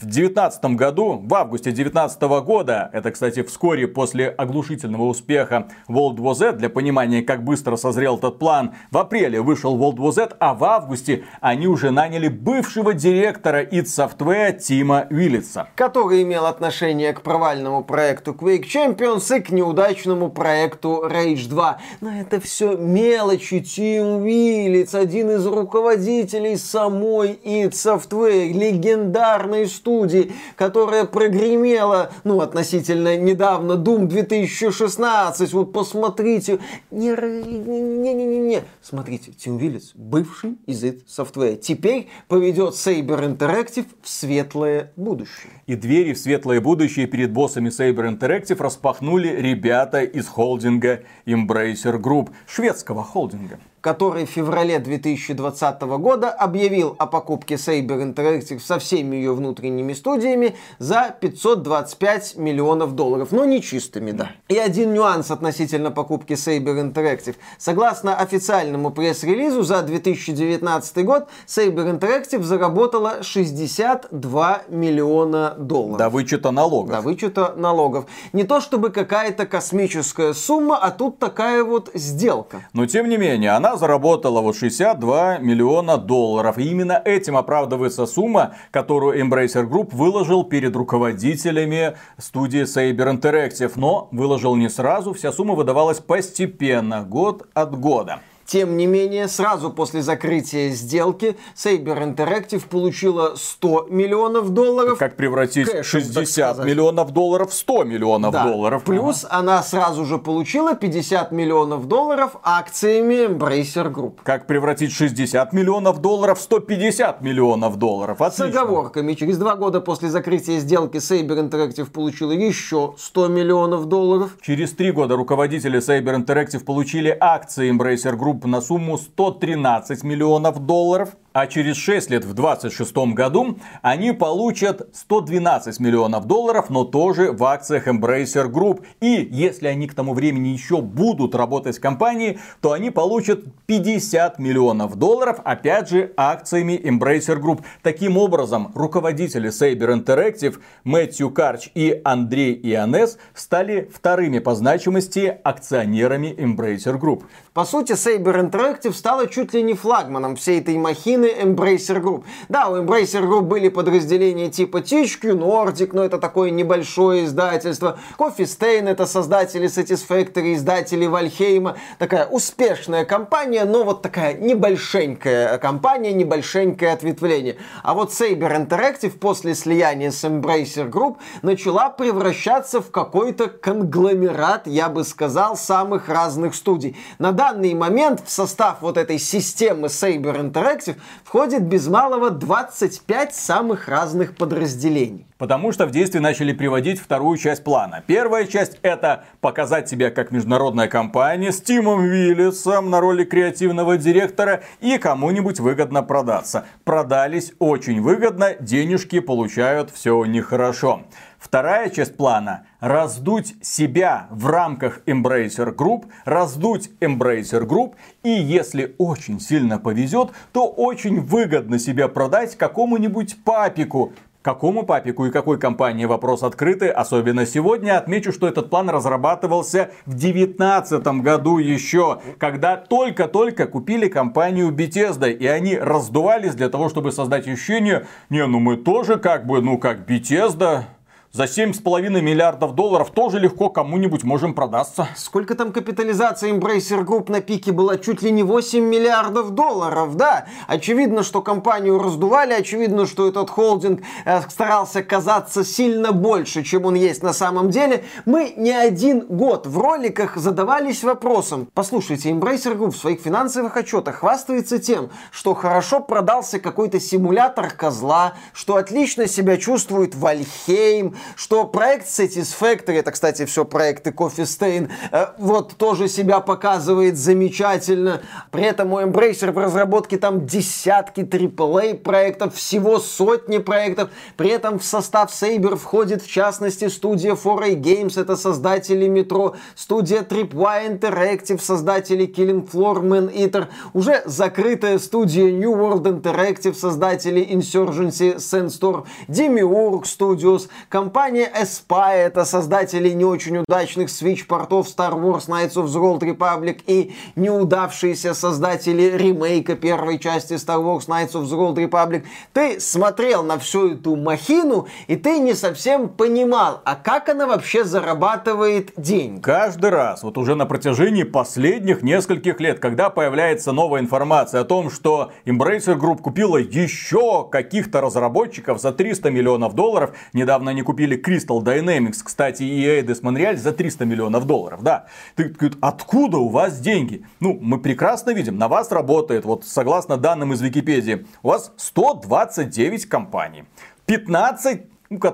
в 0.00 0.06
2019 0.06 0.64
году, 0.76 1.20
в 1.22 1.34
августе 1.34 1.70
2019 1.70 2.22
года, 2.44 2.88
это, 2.92 3.10
кстати, 3.10 3.42
вскоре 3.42 3.86
после 3.86 4.28
оглушительного 4.28 5.04
успеха 5.04 5.68
World 5.88 6.16
War 6.16 6.34
Z, 6.34 6.52
для 6.52 6.70
понимания, 6.70 7.22
как 7.22 7.44
быстро 7.44 7.76
созрел 7.76 8.16
этот 8.16 8.38
план, 8.38 8.74
в 8.90 8.98
апреле 8.98 9.42
вышел 9.42 9.76
World 9.76 9.96
War 9.96 10.12
Z, 10.12 10.36
а 10.38 10.54
в 10.54 10.64
августе 10.64 11.24
они 11.40 11.66
уже 11.66 11.90
наняли 11.90 12.28
бывшего 12.28 12.94
директора 12.94 13.62
id 13.62 13.84
Software 13.84 14.58
Тима 14.58 15.06
Виллица. 15.10 15.68
Который 15.76 16.22
имел 16.22 16.46
отношение 16.46 17.12
к 17.12 17.20
провальному 17.20 17.84
проекту 17.84 18.32
Quake 18.32 18.64
Champions 18.64 19.36
и 19.36 19.40
к 19.40 19.50
неудачному 19.50 20.30
проекту 20.30 21.04
Rage 21.06 21.48
2. 21.48 21.78
Но 22.00 22.20
это 22.20 22.40
все 22.40 22.76
мелочи. 22.76 23.60
Тим 23.60 24.24
Виллиц, 24.24 24.94
один 24.94 25.30
из 25.30 25.46
руководителей 25.46 26.56
самой 26.56 27.38
id 27.44 27.72
Software, 27.72 28.52
легендарной 28.52 29.66
студии, 29.82 30.32
которая 30.54 31.04
прогремела, 31.06 32.12
ну, 32.22 32.40
относительно 32.40 33.16
недавно, 33.16 33.72
Doom 33.72 34.06
2016, 34.06 35.52
вот 35.52 35.72
посмотрите. 35.72 36.60
Не-не-не-не-не. 36.92 38.62
Смотрите, 38.80 39.32
Тим 39.32 39.56
Виллис, 39.56 39.90
бывший 39.96 40.56
из 40.66 40.84
id 40.84 41.02
Software, 41.06 41.56
теперь 41.56 42.08
поведет 42.28 42.74
Saber 42.74 43.36
Interactive 43.36 43.86
в 44.00 44.08
светлое 44.08 44.92
будущее. 44.94 45.52
И 45.66 45.74
двери 45.74 46.12
в 46.12 46.18
светлое 46.18 46.60
будущее 46.60 47.08
перед 47.08 47.32
боссами 47.32 47.68
Saber 47.70 48.16
Interactive 48.16 48.62
распахнули 48.62 49.28
ребята 49.28 50.02
из 50.02 50.28
холдинга 50.28 51.00
Embracer 51.26 52.00
Group, 52.00 52.30
шведского 52.46 53.02
холдинга. 53.02 53.58
Который 53.82 54.24
в 54.26 54.30
феврале 54.30 54.78
2020 54.78 55.82
года 55.82 56.30
объявил 56.30 56.94
о 56.98 57.06
покупке 57.06 57.56
Saber 57.56 58.14
Interactive 58.14 58.60
со 58.60 58.78
всеми 58.78 59.16
ее 59.16 59.34
внутренними 59.34 59.92
студиями 59.92 60.56
за 60.78 61.14
525 61.20 62.36
миллионов 62.36 62.94
долларов. 62.94 63.32
Но 63.32 63.44
не 63.44 63.60
чистыми, 63.60 64.12
да. 64.12 64.30
И 64.48 64.56
один 64.56 64.94
нюанс 64.94 65.30
относительно 65.30 65.90
покупки 65.90 66.34
Saber 66.34 66.80
Interactive. 66.80 67.34
Согласно 67.58 68.16
официальному 68.16 68.92
пресс-релизу, 68.92 69.62
за 69.62 69.82
2019 69.82 71.04
год 71.04 71.28
Saber 71.46 71.98
Interactive 71.98 72.42
заработала 72.42 73.22
62 73.22 74.62
миллиона 74.68 75.56
долларов. 75.58 75.98
До 75.98 76.08
вычета 76.08 76.52
налогов. 76.52 76.90
До 76.94 77.00
вычета 77.00 77.54
налогов. 77.56 78.06
Не 78.32 78.44
то 78.44 78.60
чтобы 78.60 78.90
какая-то 78.90 79.44
космическая 79.44 80.34
сумма, 80.34 80.76
а 80.76 80.92
тут 80.92 81.18
такая 81.18 81.64
вот 81.64 81.90
сделка. 81.94 82.68
Но 82.72 82.86
тем 82.86 83.08
не 83.08 83.16
менее, 83.16 83.50
заработала 83.76 84.40
вот 84.40 84.56
62 84.56 85.38
миллиона 85.38 85.98
долларов. 85.98 86.58
И 86.58 86.64
именно 86.64 87.00
этим 87.04 87.36
оправдывается 87.36 88.06
сумма, 88.06 88.54
которую 88.70 89.20
Embracer 89.20 89.68
Group 89.68 89.94
выложил 89.94 90.44
перед 90.44 90.74
руководителями 90.76 91.96
студии 92.18 92.62
Saber 92.62 93.18
Interactive. 93.18 93.72
Но 93.76 94.08
выложил 94.12 94.56
не 94.56 94.68
сразу, 94.68 95.12
вся 95.12 95.32
сумма 95.32 95.54
выдавалась 95.54 96.00
постепенно, 96.00 97.02
год 97.02 97.48
от 97.54 97.78
года. 97.78 98.20
Тем 98.46 98.76
не 98.76 98.86
менее, 98.86 99.28
сразу 99.28 99.70
после 99.70 100.02
закрытия 100.02 100.70
сделки 100.70 101.36
Saber 101.54 102.14
Interactive 102.14 102.66
получила 102.68 103.34
100 103.36 103.86
миллионов 103.90 104.50
долларов. 104.50 104.98
Как 104.98 105.16
превратить 105.16 105.70
Кэшем, 105.70 106.00
60 106.00 106.64
миллионов 106.64 107.12
долларов 107.12 107.50
в 107.50 107.54
100 107.54 107.84
миллионов 107.84 108.32
да. 108.32 108.44
долларов. 108.44 108.84
Плюс 108.84 109.24
ага. 109.24 109.38
она 109.38 109.62
сразу 109.62 110.04
же 110.04 110.18
получила 110.18 110.74
50 110.74 111.32
миллионов 111.32 111.86
долларов 111.86 112.36
акциями 112.42 113.26
Embracer 113.26 113.92
Group. 113.92 114.18
Как 114.22 114.46
превратить 114.46 114.92
60 114.92 115.52
миллионов 115.52 116.00
долларов 116.00 116.38
в 116.38 116.42
150 116.42 117.22
миллионов 117.22 117.76
долларов. 117.76 118.20
Отлично. 118.20 118.46
С 118.46 118.56
оговорками. 118.56 119.14
Через 119.14 119.38
два 119.38 119.56
года 119.56 119.80
после 119.80 120.08
закрытия 120.08 120.58
сделки 120.58 120.96
Saber 120.96 121.48
Interactive 121.48 121.90
получила 121.90 122.32
еще 122.32 122.94
100 122.98 123.28
миллионов 123.28 123.86
долларов. 123.86 124.36
Через 124.42 124.72
три 124.72 124.92
года 124.92 125.16
руководители 125.16 125.78
Saber 125.78 126.16
Interactive 126.16 126.64
получили 126.64 127.16
акции 127.18 127.70
Embracer 127.72 128.16
Group 128.16 128.31
на 128.44 128.60
сумму 128.60 128.98
113 128.98 130.04
миллионов 130.04 130.58
долларов 130.58 131.16
а 131.32 131.46
через 131.46 131.76
6 131.76 132.10
лет 132.10 132.24
в 132.24 132.34
26 132.34 132.94
году 133.14 133.58
они 133.80 134.12
получат 134.12 134.88
112 134.94 135.80
миллионов 135.80 136.26
долларов, 136.26 136.70
но 136.70 136.84
тоже 136.84 137.32
в 137.32 137.42
акциях 137.44 137.88
Embracer 137.88 138.50
Group. 138.50 138.84
И 139.00 139.28
если 139.30 139.66
они 139.66 139.86
к 139.86 139.94
тому 139.94 140.14
времени 140.14 140.48
еще 140.48 140.80
будут 140.80 141.34
работать 141.34 141.78
в 141.78 141.80
компании, 141.80 142.38
то 142.60 142.72
они 142.72 142.90
получат 142.90 143.44
50 143.66 144.38
миллионов 144.38 144.96
долларов, 144.96 145.40
опять 145.44 145.88
же, 145.88 146.12
акциями 146.16 146.80
Embracer 146.82 147.40
Group. 147.40 147.62
Таким 147.82 148.16
образом, 148.16 148.72
руководители 148.74 149.50
Saber 149.50 149.94
Interactive 149.94 150.58
Мэтью 150.84 151.30
Карч 151.30 151.70
и 151.74 152.00
Андрей 152.04 152.58
Ионес 152.62 153.18
стали 153.34 153.90
вторыми 153.92 154.38
по 154.38 154.54
значимости 154.54 155.38
акционерами 155.42 156.34
Embracer 156.36 156.98
Group. 156.98 157.24
По 157.54 157.64
сути, 157.64 157.92
Saber 157.92 158.50
Interactive 158.50 158.92
стала 158.92 159.26
чуть 159.26 159.54
ли 159.54 159.62
не 159.62 159.74
флагманом 159.74 160.36
всей 160.36 160.60
этой 160.60 160.76
махины 160.76 161.21
половины 161.22 161.26
Embracer 161.26 162.00
Group. 162.00 162.24
Да, 162.48 162.68
у 162.68 162.76
Embracer 162.76 163.22
Group 163.22 163.42
были 163.42 163.68
подразделения 163.68 164.50
типа 164.50 164.78
THQ 164.78 165.38
Nordic, 165.38 165.90
но 165.92 166.04
это 166.04 166.18
такое 166.18 166.50
небольшое 166.50 167.24
издательство. 167.24 167.98
Coffee 168.18 168.44
Stain 168.44 168.88
это 168.88 169.06
создатели 169.06 169.68
Satisfactory, 169.68 170.54
издатели 170.54 171.06
Вальхейма. 171.06 171.76
Такая 171.98 172.26
успешная 172.26 173.04
компания, 173.04 173.64
но 173.64 173.84
вот 173.84 174.02
такая 174.02 174.34
небольшенькая 174.34 175.58
компания, 175.58 176.12
небольшенькое 176.12 176.92
ответвление. 176.92 177.56
А 177.82 177.94
вот 177.94 178.10
Saber 178.10 178.66
Interactive 178.66 179.18
после 179.18 179.54
слияния 179.54 180.10
с 180.10 180.24
Embracer 180.24 180.90
Group 180.90 181.16
начала 181.42 181.90
превращаться 181.90 182.80
в 182.80 182.90
какой-то 182.90 183.48
конгломерат, 183.48 184.66
я 184.66 184.88
бы 184.88 185.04
сказал, 185.04 185.56
самых 185.56 186.08
разных 186.08 186.54
студий. 186.54 186.96
На 187.18 187.32
данный 187.32 187.74
момент 187.74 188.22
в 188.24 188.30
состав 188.30 188.78
вот 188.80 188.96
этой 188.96 189.18
системы 189.18 189.88
Saber 189.88 190.40
Interactive 190.40 190.96
входит 191.24 191.62
без 191.62 191.88
малого 191.88 192.30
25 192.30 193.34
самых 193.34 193.88
разных 193.88 194.36
подразделений. 194.36 195.26
Потому 195.38 195.72
что 195.72 195.86
в 195.86 195.90
действие 195.90 196.20
начали 196.22 196.52
приводить 196.52 197.00
вторую 197.00 197.36
часть 197.36 197.64
плана. 197.64 198.02
Первая 198.06 198.46
часть 198.46 198.78
это 198.82 199.24
показать 199.40 199.88
себя 199.88 200.10
как 200.10 200.30
международная 200.30 200.88
компания 200.88 201.50
с 201.50 201.60
Тимом 201.60 202.04
Виллисом 202.04 202.90
на 202.90 203.00
роли 203.00 203.24
креативного 203.24 203.96
директора 203.96 204.62
и 204.80 204.98
кому-нибудь 204.98 205.58
выгодно 205.58 206.02
продаться. 206.02 206.64
Продались 206.84 207.52
очень 207.58 208.00
выгодно, 208.00 208.54
денежки 208.60 209.20
получают 209.20 209.90
все 209.90 210.16
у 210.16 210.24
них 210.24 210.46
хорошо. 210.46 211.02
Вторая 211.42 211.90
часть 211.90 212.16
плана– 212.16 212.66
раздуть 212.80 213.56
себя 213.62 214.28
в 214.30 214.46
рамках 214.46 215.00
Embracer 215.06 215.74
Group, 215.74 216.04
раздуть 216.24 216.90
Embracer 217.00 217.66
Group, 217.66 217.94
и 218.22 218.30
если 218.30 218.94
очень 218.96 219.40
сильно 219.40 219.80
повезет, 219.80 220.30
то 220.52 220.68
очень 220.68 221.20
выгодно 221.20 221.80
себя 221.80 222.06
продать 222.06 222.56
какому-нибудь 222.56 223.42
папику, 223.44 224.12
Какому 224.42 224.82
папику 224.82 225.24
и 225.26 225.30
какой 225.30 225.56
компании? 225.56 226.04
Вопрос 226.04 226.42
открытый, 226.42 226.90
особенно 226.90 227.46
сегодня. 227.46 227.96
Отмечу, 227.96 228.32
что 228.32 228.48
этот 228.48 228.70
план 228.70 228.90
разрабатывался 228.90 229.90
в 230.04 230.16
2019 230.16 231.06
году 231.22 231.58
еще, 231.58 232.20
когда 232.38 232.76
только-только 232.76 233.66
купили 233.66 234.08
компанию 234.08 234.72
Bethesda, 234.72 235.30
и 235.30 235.46
они 235.46 235.76
раздувались 235.76 236.56
для 236.56 236.68
того, 236.68 236.88
чтобы 236.88 237.12
создать 237.12 237.46
ощущение, 237.46 238.06
не, 238.30 238.44
ну 238.44 238.58
мы 238.58 238.78
тоже 238.78 239.16
как 239.16 239.46
бы, 239.46 239.62
ну 239.62 239.78
как 239.78 240.10
Bethesda, 240.10 240.86
за 241.32 241.44
7,5 241.44 242.20
миллиардов 242.20 242.74
долларов 242.74 243.10
тоже 243.10 243.38
легко 243.38 243.70
кому-нибудь 243.70 244.22
можем 244.22 244.52
продаться. 244.52 245.08
Сколько 245.16 245.54
там 245.54 245.72
капитализация 245.72 246.52
Embracer 246.52 247.06
Group 247.06 247.32
на 247.32 247.40
пике 247.40 247.72
была? 247.72 247.96
Чуть 247.96 248.20
ли 248.20 248.30
не 248.30 248.42
8 248.42 248.84
миллиардов 248.84 249.52
долларов, 249.52 250.16
да? 250.16 250.46
Очевидно, 250.66 251.22
что 251.22 251.40
компанию 251.40 251.98
раздували, 251.98 252.52
очевидно, 252.52 253.06
что 253.06 253.26
этот 253.26 253.48
холдинг 253.48 254.02
э, 254.26 254.42
старался 254.50 255.02
казаться 255.02 255.64
сильно 255.64 256.12
больше, 256.12 256.62
чем 256.62 256.84
он 256.84 256.96
есть 256.96 257.22
на 257.22 257.32
самом 257.32 257.70
деле. 257.70 258.04
Мы 258.26 258.52
не 258.58 258.72
один 258.72 259.20
год 259.26 259.66
в 259.66 259.78
роликах 259.78 260.36
задавались 260.36 261.02
вопросом. 261.02 261.66
Послушайте, 261.72 262.30
Embracer 262.30 262.76
Group 262.76 262.90
в 262.90 262.98
своих 262.98 263.22
финансовых 263.22 263.74
отчетах 263.78 264.16
хвастается 264.16 264.78
тем, 264.78 265.08
что 265.30 265.54
хорошо 265.54 266.00
продался 266.00 266.58
какой-то 266.58 267.00
симулятор 267.00 267.70
козла, 267.70 268.34
что 268.52 268.76
отлично 268.76 269.26
себя 269.26 269.56
чувствует 269.56 270.14
Вальхейм, 270.14 271.16
что 271.36 271.64
проект 271.64 272.06
Satisfactory, 272.06 272.98
это, 272.98 273.12
кстати, 273.12 273.44
все 273.44 273.64
проекты 273.64 274.10
Coffee 274.10 274.44
Stain, 274.44 274.90
э, 275.10 275.26
вот 275.38 275.76
тоже 275.76 276.08
себя 276.08 276.40
показывает 276.40 277.16
замечательно. 277.16 278.22
При 278.50 278.64
этом 278.64 278.92
у 278.92 279.00
Embracer 279.00 279.52
в 279.52 279.58
разработке 279.58 280.18
там 280.18 280.46
десятки 280.46 281.20
AAA 281.20 281.94
проектов, 281.94 282.54
всего 282.54 282.98
сотни 282.98 283.58
проектов. 283.58 284.10
При 284.36 284.50
этом 284.50 284.78
в 284.78 284.84
состав 284.84 285.30
Saber 285.30 285.76
входит, 285.76 286.22
в 286.22 286.30
частности, 286.30 286.88
студия 286.88 287.34
4A 287.34 287.74
Games, 287.74 288.20
это 288.20 288.36
создатели 288.36 289.06
Metro, 289.08 289.56
студия 289.74 290.22
Tripwire 290.22 290.98
Interactive, 290.98 291.60
создатели 291.60 292.26
Killing 292.26 292.68
Floor, 292.70 293.02
Man 293.02 293.32
Eater, 293.32 293.68
уже 293.92 294.22
закрытая 294.24 294.98
студия 294.98 295.50
New 295.50 295.72
World 295.72 296.04
Interactive, 296.04 296.74
создатели 296.74 297.42
Insurgency, 297.50 298.36
Sandstorm, 298.36 299.04
Demiurge 299.28 300.04
Studios, 300.04 300.68
компания 300.88 301.11
Компания 301.12 301.52
Aspire, 301.54 302.28
это 302.28 302.46
создатели 302.46 303.10
не 303.10 303.26
очень 303.26 303.58
удачных 303.58 304.08
Switch-портов 304.08 304.86
Star 304.86 305.12
Wars 305.12 305.46
Knights 305.46 305.74
of 305.74 305.84
the 305.84 306.00
Old 306.00 306.20
Republic 306.20 306.80
и 306.86 307.14
неудавшиеся 307.36 308.32
создатели 308.32 309.14
ремейка 309.18 309.76
первой 309.76 310.18
части 310.18 310.54
Star 310.54 310.82
Wars 310.82 311.08
Knights 311.08 311.32
of 311.32 311.42
the 311.42 311.58
Old 311.58 311.74
Republic. 311.74 312.24
Ты 312.54 312.80
смотрел 312.80 313.42
на 313.42 313.58
всю 313.58 313.92
эту 313.92 314.16
махину, 314.16 314.88
и 315.06 315.16
ты 315.16 315.38
не 315.38 315.52
совсем 315.52 316.08
понимал, 316.08 316.80
а 316.86 316.94
как 316.94 317.28
она 317.28 317.46
вообще 317.46 317.84
зарабатывает 317.84 318.92
деньги. 318.96 319.42
Каждый 319.42 319.90
раз, 319.90 320.22
вот 320.22 320.38
уже 320.38 320.54
на 320.54 320.64
протяжении 320.64 321.24
последних 321.24 322.02
нескольких 322.02 322.58
лет, 322.58 322.78
когда 322.78 323.10
появляется 323.10 323.72
новая 323.72 324.00
информация 324.00 324.62
о 324.62 324.64
том, 324.64 324.88
что 324.88 325.30
Embracer 325.44 325.98
Group 325.98 326.22
купила 326.22 326.56
еще 326.56 327.46
каких-то 327.50 328.00
разработчиков 328.00 328.80
за 328.80 328.92
300 328.92 329.30
миллионов 329.30 329.74
долларов, 329.74 330.14
недавно 330.32 330.70
они 330.70 330.80
купили 330.80 331.01
купили 331.02 331.20
Crystal 331.20 331.60
Dynamics, 331.62 332.20
кстати, 332.24 332.62
и 332.62 332.86
Eidos 332.86 333.22
Montreal 333.22 333.56
за 333.56 333.72
300 333.72 334.04
миллионов 334.04 334.46
долларов, 334.46 334.82
да. 334.82 335.06
Ты 335.34 335.48
говорит, 335.48 335.76
откуда 335.80 336.38
у 336.38 336.48
вас 336.48 336.78
деньги? 336.78 337.24
Ну, 337.40 337.58
мы 337.60 337.80
прекрасно 337.80 338.30
видим, 338.30 338.56
на 338.56 338.68
вас 338.68 338.92
работает, 338.92 339.44
вот 339.44 339.64
согласно 339.64 340.16
данным 340.16 340.52
из 340.52 340.60
Википедии, 340.60 341.26
у 341.42 341.48
вас 341.48 341.72
129 341.76 343.06
компаний, 343.06 343.64
15 344.06 344.82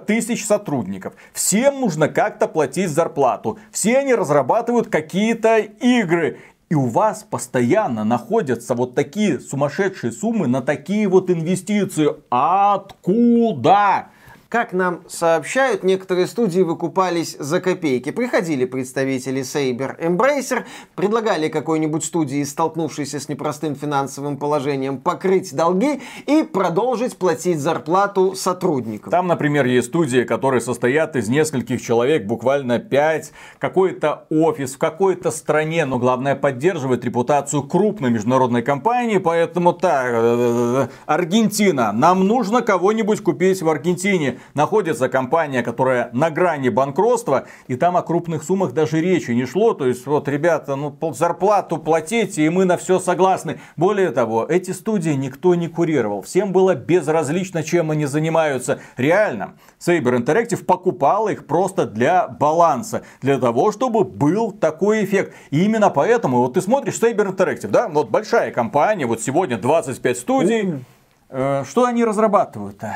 тысяч 0.07 0.47
сотрудников. 0.47 1.13
Всем 1.35 1.81
нужно 1.81 2.09
как-то 2.09 2.49
платить 2.49 2.89
зарплату. 2.89 3.59
Все 3.71 3.99
они 3.99 4.15
разрабатывают 4.15 4.89
какие-то 4.89 5.59
игры. 5.59 6.39
И 6.71 6.75
у 6.75 6.87
вас 6.87 7.23
постоянно 7.23 8.05
находятся 8.05 8.75
вот 8.75 8.95
такие 8.95 9.41
сумасшедшие 9.41 10.13
суммы 10.13 10.49
на 10.49 10.63
такие 10.63 11.09
вот 11.09 11.31
инвестиции. 11.31 12.09
Откуда? 12.31 14.09
Как 14.49 14.73
нам 14.73 15.03
сообщают, 15.09 15.83
некоторые 15.83 16.27
студии 16.27 16.63
выкупались 16.63 17.37
за 17.39 17.61
копейки. 17.61 18.11
Приходили 18.11 18.65
представители 18.65 19.43
Saber 19.43 20.01
Embracer, 20.01 20.65
предлагали 20.95 21.49
какой-нибудь 21.49 22.03
студии, 22.03 22.43
столкнувшейся 22.45 23.21
с 23.21 23.29
непростым 23.29 23.75
финансовым 23.75 24.39
положением, 24.39 25.03
покрыть 25.03 25.55
долги 25.55 26.01
и 26.25 26.45
продолжить 26.45 27.19
платить 27.19 27.59
зарплату 27.59 28.35
сотрудникам. 28.35 29.11
Там, 29.11 29.27
например, 29.27 29.67
есть 29.67 29.89
студии, 29.89 30.23
которые 30.23 30.63
состоят 30.63 31.15
из 31.15 31.29
нескольких 31.29 31.83
человек, 31.83 32.25
буквально 32.25 32.79
пять, 32.79 33.33
какой-то 33.59 34.25
офис 34.31 34.77
в 34.77 34.79
какой-то 34.79 35.31
стране, 35.31 35.85
но 35.85 35.99
главное 35.99 36.35
поддерживает 36.35 37.05
репутацию 37.05 37.65
крупной 37.65 38.09
международной 38.09 38.63
компании, 38.63 39.19
поэтому 39.19 39.75
так, 39.75 40.07
э, 40.07 40.15
э, 40.15 40.85
э, 40.85 40.89
Аргентина, 41.05 41.93
нам 41.93 42.27
нужно 42.27 42.63
кого-нибудь 42.63 43.21
купить 43.21 43.61
в 43.61 43.69
Аргентине 43.69 44.38
находится 44.55 45.09
компания, 45.09 45.63
которая 45.63 46.11
на 46.13 46.31
грани 46.31 46.69
банкротства, 46.69 47.47
и 47.67 47.77
там 47.77 47.97
о 47.97 48.03
крупных 48.03 48.43
суммах 48.43 48.73
даже 48.73 49.01
речи 49.01 49.31
не 49.33 49.47
шло. 49.47 49.75
То 49.75 49.87
есть, 49.87 50.07
вот, 50.07 50.29
ребята, 50.29 50.77
ну, 50.77 50.97
зарплату 51.13 51.79
платите, 51.79 52.45
и 52.45 52.49
мы 52.49 52.65
на 52.65 52.77
все 52.77 52.99
согласны. 52.99 53.61
Более 53.77 54.11
того, 54.11 54.45
эти 54.49 54.71
студии 54.71 55.11
никто 55.11 55.55
не 55.55 55.69
курировал. 55.69 56.23
Всем 56.23 56.53
было 56.53 56.75
безразлично, 56.75 57.63
чем 57.63 57.91
они 57.91 58.07
занимаются. 58.07 58.81
Реально, 58.97 59.55
Saber 59.79 60.19
Interactive 60.19 60.65
покупал 60.65 61.29
их 61.29 61.47
просто 61.47 61.87
для 61.87 62.29
баланса. 62.29 63.03
Для 63.21 63.39
того, 63.39 63.73
чтобы 63.73 64.05
был 64.05 64.53
такой 64.53 65.05
эффект. 65.05 65.35
И 65.51 65.65
именно 65.65 65.91
поэтому, 65.91 66.39
вот 66.39 66.55
ты 66.55 66.61
смотришь 66.61 67.01
Saber 67.01 67.35
Interactive, 67.35 67.69
да, 67.69 67.89
вот 67.89 68.11
большая 68.11 68.51
компания, 68.51 69.07
вот 69.07 69.21
сегодня 69.23 69.59
25 69.59 70.19
студий. 70.19 70.85
Э, 71.31 71.65
что 71.69 71.85
они 71.85 72.05
разрабатывают-то? 72.05 72.95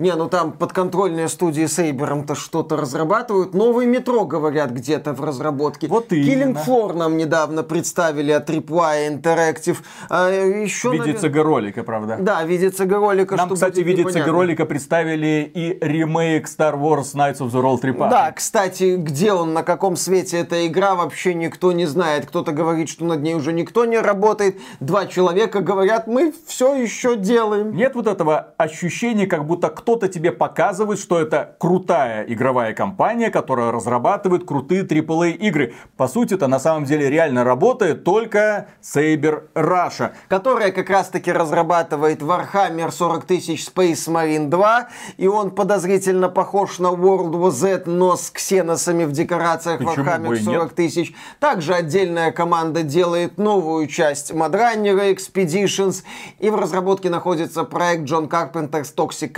Не, 0.00 0.14
ну 0.14 0.30
там 0.30 0.52
подконтрольные 0.52 1.28
студии 1.28 1.66
Сейбером-то 1.66 2.34
что-то 2.34 2.78
разрабатывают. 2.78 3.52
Новый 3.52 3.84
метро, 3.84 4.24
говорят, 4.24 4.70
где-то 4.70 5.12
в 5.12 5.22
разработке. 5.22 5.88
Вот 5.88 6.10
именно. 6.10 6.56
Killing 6.56 6.66
Floor 6.66 6.96
нам 6.96 7.18
недавно 7.18 7.62
представили 7.62 8.32
от 8.32 8.48
Tripwire 8.48 9.20
Interactive. 9.20 9.76
А, 10.08 10.30
еще, 10.30 10.88
в 10.88 10.92
виде 10.94 11.18
навер... 11.20 11.44
ролика 11.44 11.82
правда? 11.82 12.16
Да, 12.18 12.42
в 12.42 12.48
виде 12.48 12.72
ролика 12.78 13.36
Нам, 13.36 13.50
кстати, 13.50 13.80
в 13.80 13.86
виде 13.86 14.02
ролика 14.24 14.64
представили 14.64 15.52
и 15.54 15.76
ремейк 15.82 16.46
Star 16.46 16.80
Wars 16.80 17.14
Knights 17.14 17.40
of 17.40 17.50
the 17.50 17.62
Old 17.62 17.82
Republic. 17.82 18.08
Да, 18.08 18.32
кстати, 18.32 18.96
где 18.96 19.34
он, 19.34 19.52
на 19.52 19.62
каком 19.62 19.96
свете 19.96 20.38
эта 20.38 20.66
игра, 20.66 20.94
вообще 20.94 21.34
никто 21.34 21.72
не 21.72 21.84
знает. 21.84 22.24
Кто-то 22.24 22.52
говорит, 22.52 22.88
что 22.88 23.04
над 23.04 23.20
ней 23.20 23.34
уже 23.34 23.52
никто 23.52 23.84
не 23.84 23.98
работает. 23.98 24.58
Два 24.80 25.04
человека 25.04 25.60
говорят, 25.60 26.06
мы 26.06 26.32
все 26.46 26.74
еще 26.74 27.16
делаем. 27.16 27.76
Нет 27.76 27.94
вот 27.94 28.06
этого 28.06 28.54
ощущения, 28.56 29.26
как 29.26 29.44
будто 29.44 29.68
кто 29.68 29.89
кто-то 29.90 30.06
тебе 30.06 30.30
показывает, 30.30 31.00
что 31.00 31.18
это 31.18 31.56
крутая 31.58 32.22
игровая 32.22 32.74
компания, 32.74 33.28
которая 33.28 33.72
разрабатывает 33.72 34.46
крутые 34.46 34.84
AAA 34.84 35.32
игры. 35.32 35.74
По 35.96 36.06
сути, 36.06 36.34
это 36.34 36.46
на 36.46 36.60
самом 36.60 36.84
деле 36.84 37.10
реально 37.10 37.42
работает 37.42 38.04
только 38.04 38.68
Saber 38.80 39.48
Russia. 39.52 40.12
Которая 40.28 40.70
как 40.70 40.90
раз 40.90 41.08
таки 41.08 41.32
разрабатывает 41.32 42.22
Warhammer 42.22 42.92
40 42.92 43.24
тысяч 43.24 43.66
Space 43.66 44.06
Marine 44.06 44.46
2. 44.48 44.88
И 45.16 45.26
он 45.26 45.50
подозрительно 45.50 46.28
похож 46.28 46.78
на 46.78 46.92
World 46.92 47.32
War 47.32 47.50
Z, 47.50 47.82
но 47.86 48.14
с 48.14 48.30
ксеносами 48.30 49.06
в 49.06 49.10
декорациях 49.10 49.78
Почему 49.78 50.04
Warhammer 50.04 50.36
40 50.36 50.72
тысяч. 50.72 51.12
Также 51.40 51.74
отдельная 51.74 52.30
команда 52.30 52.84
делает 52.84 53.38
новую 53.38 53.88
часть 53.88 54.30
Madrunner 54.30 55.12
Expeditions. 55.12 56.04
И 56.38 56.48
в 56.48 56.54
разработке 56.54 57.10
находится 57.10 57.64
проект 57.64 58.04
John 58.04 58.28
Carpenter's 58.28 58.94
Toxic 58.94 59.32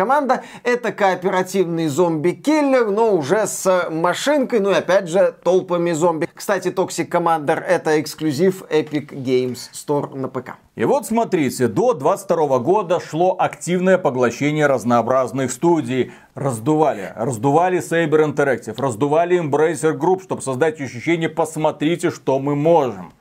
Это 0.62 0.92
кооперативный 0.92 1.88
зомби-киллер, 1.88 2.90
но 2.90 3.14
уже 3.14 3.46
с 3.46 3.88
машинкой, 3.90 4.60
ну 4.60 4.70
и 4.70 4.74
опять 4.74 5.08
же 5.08 5.34
толпами 5.42 5.92
зомби. 5.92 6.28
Кстати, 6.34 6.68
Toxic 6.68 7.08
Commander 7.08 7.60
это 7.60 8.00
эксклюзив 8.00 8.62
Epic 8.70 9.08
Games 9.10 9.70
Store 9.72 10.14
на 10.14 10.28
ПК. 10.28 10.56
И 10.74 10.84
вот 10.84 11.06
смотрите, 11.06 11.68
до 11.68 11.92
22 11.92 12.58
года 12.60 12.98
шло 12.98 13.36
активное 13.38 13.98
поглощение 13.98 14.66
разнообразных 14.66 15.52
студий. 15.52 16.12
Раздували. 16.34 17.12
Раздували 17.14 17.78
Saber 17.78 18.24
Interactive, 18.24 18.80
раздували 18.80 19.38
Embracer 19.38 19.94
Group, 19.94 20.22
чтобы 20.22 20.40
создать 20.40 20.80
ощущение 20.80 21.28
«посмотрите, 21.28 22.10
что 22.10 22.38
мы 22.38 22.56
можем». 22.56 23.12